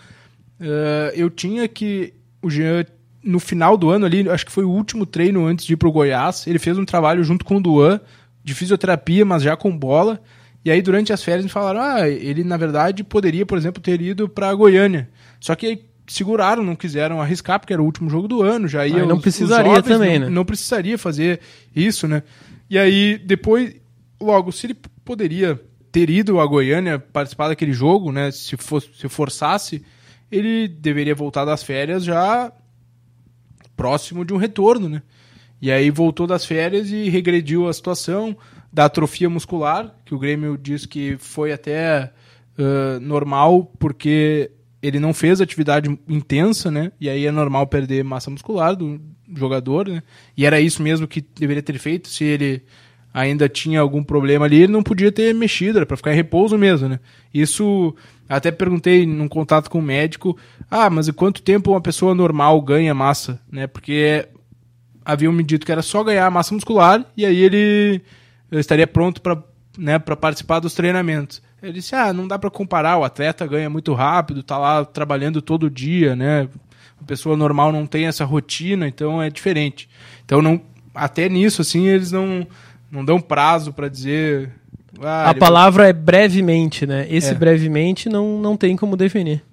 eh, 0.60 1.14
eu 1.16 1.30
tinha 1.30 1.68
que 1.68 2.14
o 2.42 2.50
Jean, 2.50 2.86
no 3.24 3.40
final 3.40 3.78
do 3.78 3.90
ano 3.90 4.06
ali, 4.06 4.28
acho 4.30 4.46
que 4.46 4.52
foi 4.52 4.64
o 4.64 4.70
último 4.70 5.06
treino 5.06 5.46
antes 5.46 5.66
de 5.66 5.74
ir 5.74 5.78
pro 5.78 5.92
Goiás, 5.92 6.48
ele 6.48 6.60
fez 6.60 6.78
um 6.78 6.86
trabalho 6.86 7.24
junto 7.24 7.44
com 7.44 7.58
o 7.58 7.62
Duan, 7.62 8.00
de 8.44 8.54
fisioterapia, 8.54 9.26
mas 9.26 9.44
já 9.44 9.58
com 9.58 9.78
bola, 9.78 10.22
e 10.64 10.72
aí 10.72 10.82
durante 10.82 11.12
as 11.12 11.22
férias 11.22 11.44
me 11.44 11.52
falaram, 11.52 11.82
ah, 11.82 12.08
ele 12.08 12.44
na 12.44 12.56
verdade 12.56 13.04
poderia, 13.04 13.46
por 13.46 13.58
exemplo, 13.58 13.82
ter 13.82 14.02
ido 14.02 14.30
pra 14.30 14.54
Goiânia, 14.54 15.10
só 15.40 15.56
que 15.56 15.66
aí 15.66 15.82
seguraram, 16.08 16.64
não 16.64 16.76
quiseram 16.76 17.22
arriscar, 17.22 17.60
porque 17.60 17.74
era 17.74 17.82
o 17.82 17.86
último 17.86 18.10
jogo 18.10 18.28
do 18.28 18.42
ano, 18.42 18.68
já 18.68 18.88
ia 18.88 19.04
Ah, 19.04 19.06
não 19.06 19.14
os- 19.14 19.18
os 19.18 19.22
precisaria 19.22 19.76
jovens, 19.76 19.88
também, 19.94 20.20
não- 20.20 20.28
né? 20.28 20.32
não 20.34 20.46
precisaria 20.46 20.98
fazer 20.98 21.40
isso, 21.76 22.08
né? 22.08 22.24
E 22.70 22.78
aí, 22.80 23.18
depois, 23.18 23.76
logo, 24.20 24.52
se 24.52 24.68
ele 24.68 24.78
poderia 25.06 25.62
ter 25.92 26.10
ido 26.10 26.40
a 26.40 26.46
Goiânia 26.46 26.98
participar 27.00 27.48
daquele 27.50 27.74
jogo, 27.74 28.12
né? 28.12 28.32
Se, 28.32 28.56
fosse, 28.58 28.90
se 28.98 29.08
forçasse, 29.10 29.84
ele 30.32 30.68
deveria 30.68 31.16
voltar 31.16 31.46
das 31.46 31.64
férias 31.64 32.04
já 32.04 32.52
próximo 33.76 34.26
de 34.26 34.34
um 34.34 34.38
retorno, 34.38 34.90
né? 34.90 35.02
E 35.62 35.72
aí 35.72 35.90
voltou 35.90 36.28
das 36.28 36.46
férias 36.46 36.92
e 36.92 37.10
regrediu 37.10 37.68
a 37.68 37.74
situação 37.74 38.36
da 38.72 38.86
atrofia 38.86 39.30
muscular, 39.30 39.96
que 40.06 40.14
o 40.14 40.20
Grêmio 40.20 40.58
diz 40.58 40.86
que 40.86 41.18
foi 41.18 41.52
até 41.52 42.12
ãh, 42.60 43.00
normal, 43.00 43.72
porque 43.80 44.52
ele 44.88 45.00
não 45.00 45.14
fez 45.14 45.42
atividade 45.42 45.90
intensa, 46.08 46.72
né? 46.72 46.92
E 47.00 47.10
aí 47.10 47.26
é 47.26 47.32
normal 47.32 47.68
perder 47.68 48.04
massa 48.04 48.30
muscular 48.30 48.76
do 48.76 49.00
jogador, 49.36 49.88
né? 49.88 50.02
E 50.36 50.46
era 50.46 50.60
isso 50.60 50.82
mesmo 50.82 51.08
que 51.08 51.22
deveria 51.22 51.62
ter 51.62 51.78
feito 51.78 52.08
se 52.08 52.24
ele 52.24 52.64
ainda 53.14 53.50
tinha 53.50 53.80
algum 53.80 54.04
problema 54.04 54.46
ali, 54.46 54.64
ele 54.64 54.72
não 54.72 54.84
podia 54.84 55.12
ter 55.12 55.34
mexido, 55.34 55.80
era 55.80 55.86
para 55.86 55.98
ficar 55.98 56.14
em 56.14 56.16
repouso 56.16 56.58
mesmo, 56.58 56.88
né? 56.88 57.00
Isso 57.34 57.96
até 58.30 58.52
perguntei 58.52 59.06
num 59.06 59.28
contato 59.28 59.70
com 59.70 59.80
o 59.80 59.82
médico, 59.82 60.38
ah, 60.70 60.90
mas 60.90 61.10
quanto 61.12 61.42
tempo 61.42 61.72
uma 61.72 61.82
pessoa 61.82 62.14
normal 62.14 62.62
ganha 62.62 62.94
massa, 62.94 63.42
né? 63.52 63.66
Porque 63.66 64.28
haviam 65.04 65.34
me 65.34 65.44
dito 65.44 65.66
que 65.66 65.72
era 65.72 65.82
só 65.82 66.04
ganhar 66.04 66.30
massa 66.30 66.54
muscular 66.54 67.06
e 67.16 67.26
aí 67.26 67.42
ele 67.42 68.02
estaria 68.52 68.86
pronto 68.86 69.22
para 69.22 69.42
né, 69.78 70.00
pra 70.00 70.16
participar 70.16 70.60
dos 70.60 70.74
treinamentos. 70.74 71.42
Ele 71.62 71.74
disse: 71.74 71.96
"Ah, 71.96 72.14
não 72.14 72.28
dá 72.28 72.38
para 72.38 72.50
comparar, 72.50 72.98
o 72.98 73.04
atleta 73.04 73.46
ganha 73.48 73.70
muito 73.70 73.94
rápido, 73.94 74.44
tá 74.44 74.58
lá 74.58 74.86
trabalhando 74.86 75.42
todo 75.42 75.70
dia, 75.70 76.16
né? 76.16 76.48
A 77.02 77.04
pessoa 77.06 77.36
normal 77.38 77.72
não 77.72 77.86
tem 77.86 78.06
essa 78.08 78.26
rotina, 78.26 78.88
então 78.88 79.22
é 79.22 79.30
diferente. 79.30 79.90
Então 80.26 80.42
não 80.42 80.62
até 80.94 81.30
nisso 81.30 81.62
assim 81.62 81.88
eles 81.88 82.12
não 82.12 82.46
não 82.92 83.04
dão 83.06 83.20
prazo 83.20 83.72
para 83.74 83.88
dizer 83.90 84.50
ah, 85.02 85.28
a 85.28 85.32
ele 85.32 85.40
vai- 85.40 85.50
palavra 85.50 85.88
é 85.90 85.94
brevemente, 85.94 86.86
né? 86.88 87.06
Esse 87.10 87.32
É. 87.32 87.34
brevemente 87.36 88.08
não, 88.10 88.40
não 88.40 88.56
tem 88.58 88.76
como 88.76 88.96
definir. 88.98 89.44